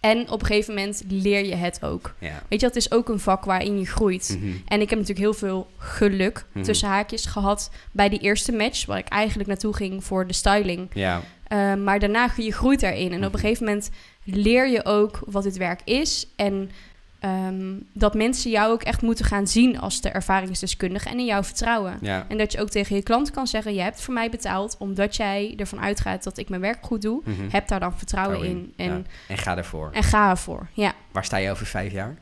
En 0.00 0.30
op 0.30 0.40
een 0.40 0.46
gegeven 0.46 0.74
moment 0.74 1.02
leer 1.08 1.44
je 1.44 1.54
het 1.54 1.84
ook. 1.84 2.14
Ja. 2.18 2.42
Weet 2.48 2.60
je, 2.60 2.66
dat 2.66 2.76
is 2.76 2.90
ook 2.92 3.08
een 3.08 3.20
vak 3.20 3.44
waarin 3.44 3.78
je 3.78 3.86
groeit. 3.86 4.36
Mhm. 4.40 4.50
En 4.66 4.80
ik 4.80 4.90
heb 4.90 4.98
natuurlijk 4.98 5.18
heel 5.18 5.34
veel 5.48 5.66
geluk 5.76 6.44
Mhm. 6.52 6.64
tussen 6.64 6.88
haakjes 6.88 7.24
gehad 7.26 7.70
bij 7.92 8.08
die 8.08 8.18
eerste 8.18 8.52
match, 8.52 8.86
waar 8.86 8.98
ik 8.98 9.08
eigenlijk 9.08 9.48
naartoe 9.48 9.74
ging 9.74 10.04
voor 10.04 10.26
de 10.26 10.32
styling. 10.32 10.88
Ja. 10.92 11.22
Uh, 11.52 11.74
maar 11.74 11.98
daarna 11.98 12.30
je 12.36 12.52
groeit 12.52 12.82
erin. 12.82 13.12
En 13.12 13.16
op 13.18 13.24
Mhm. 13.24 13.34
een 13.34 13.38
gegeven 13.40 13.64
moment 13.64 13.90
leer 14.24 14.68
je 14.68 14.84
ook 14.84 15.20
wat 15.26 15.42
dit 15.42 15.56
werk 15.56 15.80
is. 15.84 16.26
En 16.36 16.70
ehm, 17.20 17.76
dat 17.92 18.14
mensen 18.14 18.50
jou 18.50 18.72
ook 18.72 18.82
echt 18.82 19.02
moeten 19.02 19.24
gaan 19.24 19.46
zien 19.46 19.80
als 19.80 20.00
de 20.00 20.08
ervaringsdeskundige 20.08 21.08
en 21.08 21.18
in 21.18 21.24
jou 21.24 21.44
vertrouwen. 21.44 21.98
Ja. 22.00 22.26
En 22.28 22.38
dat 22.38 22.52
je 22.52 22.60
ook 22.60 22.68
tegen 22.68 22.96
je 22.96 23.02
klant 23.02 23.30
kan 23.30 23.46
zeggen: 23.46 23.74
Je 23.74 23.80
hebt 23.80 24.00
voor 24.00 24.14
mij 24.14 24.30
betaald 24.30 24.76
omdat 24.78 25.16
jij 25.16 25.54
ervan 25.56 25.80
uitgaat 25.80 26.24
dat 26.24 26.38
ik 26.38 26.48
mijn 26.48 26.60
werk 26.60 26.78
goed 26.80 27.02
doe. 27.02 27.20
Mhm. 27.24 27.48
Heb 27.50 27.68
daar 27.68 27.80
dan 27.80 27.98
vertrouwen 27.98 28.42
in. 28.42 28.72
En, 28.76 28.86
ja. 28.86 29.02
En 29.28 29.38
ga 29.38 29.56
ervoor. 29.56 29.90
en 29.92 30.02
ga 30.02 30.30
ervoor. 30.30 30.68
Ja. 30.72 30.92
Waar 31.12 31.24
sta 31.24 31.36
je 31.36 31.50
over 31.50 31.66
vijf 31.66 31.92
jaar? 31.92 32.16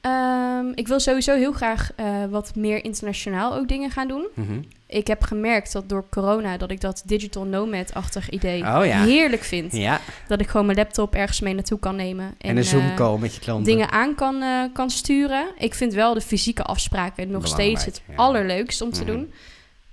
Ehm, 0.00 0.66
ik 0.74 0.88
wil 0.88 1.00
sowieso 1.00 1.34
heel 1.34 1.52
graag 1.52 1.90
eh, 1.96 2.24
wat 2.30 2.54
meer 2.54 2.84
internationaal 2.84 3.54
ook 3.54 3.68
dingen 3.68 3.90
gaan 3.90 4.08
doen. 4.08 4.28
Mhm. 4.34 4.60
Ik 4.94 5.06
heb 5.06 5.22
gemerkt 5.22 5.72
dat 5.72 5.88
door 5.88 6.04
corona 6.10 6.56
dat 6.56 6.70
ik 6.70 6.80
dat 6.80 7.02
digital 7.06 7.44
nomad-achtig 7.44 8.30
idee 8.30 8.60
Oh 8.62 8.86
ja. 8.86 9.04
heerlijk 9.04 9.42
vind. 9.42 9.72
Ja, 9.72 10.00
Dat 10.28 10.40
ik 10.40 10.48
gewoon 10.48 10.66
mijn 10.66 10.78
laptop 10.78 11.14
ergens 11.14 11.40
mee 11.40 11.54
naartoe 11.54 11.78
kan 11.78 11.96
nemen. 11.96 12.24
En, 12.24 12.34
en 12.38 12.50
een 12.56 12.62
eh, 12.62 12.68
Zoom-call 12.68 13.18
met 13.18 13.34
je 13.34 13.40
klanten. 13.40 13.64
dingen 13.64 13.90
aan 13.90 14.14
kan, 14.14 14.42
eh, 14.42 14.62
kan 14.72 14.90
sturen. 14.90 15.46
Ik 15.58 15.74
vind 15.74 15.94
wel 15.94 16.14
de 16.14 16.20
fysieke 16.20 16.62
afspraken 16.62 17.30
nog 17.30 17.42
Belangrijk, 17.42 17.78
steeds 17.78 17.84
het 17.98 18.02
ja. 18.08 18.14
allerleukst 18.16 18.80
om 18.80 18.90
te 18.92 19.02
Mhm. 19.02 19.10
doen. 19.12 19.32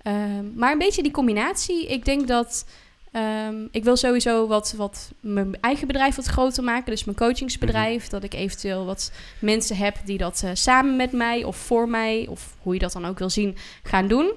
Ehm, 0.01 0.53
maar 0.55 0.71
een 0.71 0.77
beetje 0.77 1.03
die 1.03 1.11
combinatie. 1.11 1.87
Ik 1.87 2.05
denk 2.05 2.27
dat 2.27 2.65
ehm, 3.11 3.55
ik 3.71 3.83
wil 3.83 3.95
sowieso 3.95 4.47
wat, 4.47 4.73
wat 4.77 5.11
mijn 5.19 5.57
eigen 5.61 5.87
bedrijf 5.87 6.15
wat 6.15 6.25
groter 6.25 6.63
maken. 6.63 6.91
Dus 6.91 7.03
mijn 7.03 7.17
coachingsbedrijf. 7.17 8.01
Mhm. 8.01 8.11
Dat 8.11 8.23
ik 8.23 8.33
eventueel 8.33 8.85
wat 8.85 9.11
mensen 9.39 9.75
heb 9.77 9.95
die 10.05 10.17
dat 10.17 10.41
eh, 10.45 10.49
samen 10.53 10.95
met 10.95 11.11
mij 11.11 11.43
of 11.43 11.55
voor 11.57 11.89
mij, 11.89 12.25
of 12.29 12.55
hoe 12.61 12.73
je 12.73 12.79
dat 12.79 12.91
dan 12.93 13.05
ook 13.05 13.19
wil 13.19 13.29
zien, 13.29 13.57
gaan 13.83 14.07
doen. 14.07 14.31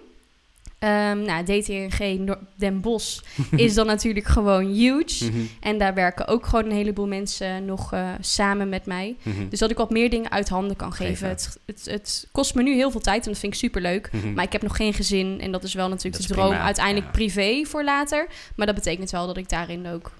Ehm 0.85 1.23
nou, 1.23 1.45
DTNG 1.45 2.35
Den 2.57 2.81
Bosch 2.81 3.21
is 3.57 3.75
dan 3.75 3.87
natuurlijk 3.87 4.27
gewoon 4.27 4.67
huge. 4.67 5.25
Mhm. 5.25 5.41
En 5.61 5.79
daar 5.79 5.95
werken 5.95 6.27
ook 6.27 6.47
gewoon 6.47 6.65
een 6.65 6.77
heleboel 6.77 7.07
mensen 7.07 7.65
nog 7.65 7.93
eh, 7.93 8.09
samen 8.21 8.69
met 8.69 8.87
mij. 8.87 9.17
Mhm. 9.23 9.49
Dus 9.49 9.59
dat 9.59 9.71
ik 9.71 9.77
wat 9.77 9.91
meer 9.91 10.11
dingen 10.11 10.31
uit 10.31 10.49
handen 10.49 10.77
kan 10.77 10.93
geven. 10.93 11.15
Geven. 11.15 11.29
Het, 11.29 11.59
het, 11.67 11.85
het 11.85 12.29
kost 12.33 12.55
me 12.55 12.63
nu 12.63 12.75
heel 12.75 12.91
veel 12.91 13.01
tijd 13.01 13.25
en 13.25 13.31
dat 13.31 13.41
vind 13.41 13.53
ik 13.53 13.59
super 13.59 13.81
leuk. 13.81 14.11
Mhm. 14.13 14.33
Maar 14.33 14.45
ik 14.45 14.53
heb 14.53 14.63
nog 14.63 14.77
geen 14.77 14.95
gezin 14.95 15.41
en 15.41 15.53
dat 15.53 15.65
is 15.65 15.75
wel 15.75 15.89
natuurlijk 15.89 16.17
Dat 16.17 16.27
de 16.27 16.35
droom 16.35 16.49
prima, 16.49 16.65
uiteindelijk 16.65 17.07
ja. 17.07 17.13
privé 17.13 17.65
voor 17.65 17.85
later. 17.85 18.27
Maar 18.57 18.67
dat 18.67 18.75
betekent 18.75 19.11
wel 19.11 19.27
dat 19.27 19.37
ik 19.37 19.49
daarin 19.49 19.87
ook 19.89 20.13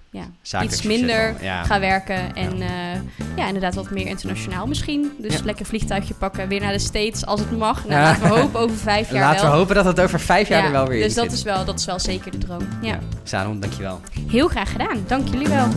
ja, 0.43 0.63
iets 0.63 0.81
minder 0.81 1.33
wel, 1.33 1.43
ja. 1.43 1.63
ga 1.63 1.79
werken. 1.79 2.35
En 2.35 2.57
ja. 2.57 3.01
ja, 3.35 3.47
inderdaad 3.47 3.75
wat 3.75 3.89
meer 3.89 4.07
internationaal 4.07 4.67
misschien. 4.67 5.11
Dus 5.17 5.41
lekker 5.41 5.65
vliegtuigje 5.65 6.13
pakken, 6.13 6.47
weer 6.47 6.61
naar 6.61 6.73
de 6.73 6.79
States 6.79 7.25
als 7.25 7.39
het 7.39 7.57
mag. 7.57 7.85
Nou, 7.85 8.01
laten 8.01 8.23
we 8.23 8.39
hopen 8.39 8.59
over 8.59 8.77
vijf 8.77 9.11
jaar 9.11 9.21
Laten 9.21 9.41
wel. 9.41 9.51
we 9.51 9.57
hopen 9.57 9.75
dat 9.75 9.85
het 9.85 9.99
over 9.99 10.19
vijf 10.19 10.47
jaar 10.47 10.59
Ja, 10.59 10.65
er 10.65 10.71
wel 10.71 10.87
weer 10.87 11.03
dus 11.03 11.15
in 11.15 11.23
dat 11.23 11.31
is, 11.31 11.43
wel, 11.43 11.65
dat 11.65 11.79
is 11.79 11.85
wel 11.85 11.99
zeker 11.99 12.31
de 12.31 12.37
droom. 12.37 12.67
Ja. 12.81 12.87
Ja. 12.95 12.99
Saron, 13.23 13.59
dankjewel. 13.59 13.99
Heel 14.27 14.47
graag 14.47 14.71
gedaan. 14.71 15.03
Dank 15.07 15.27
jullie 15.27 15.47
wel. 15.47 15.67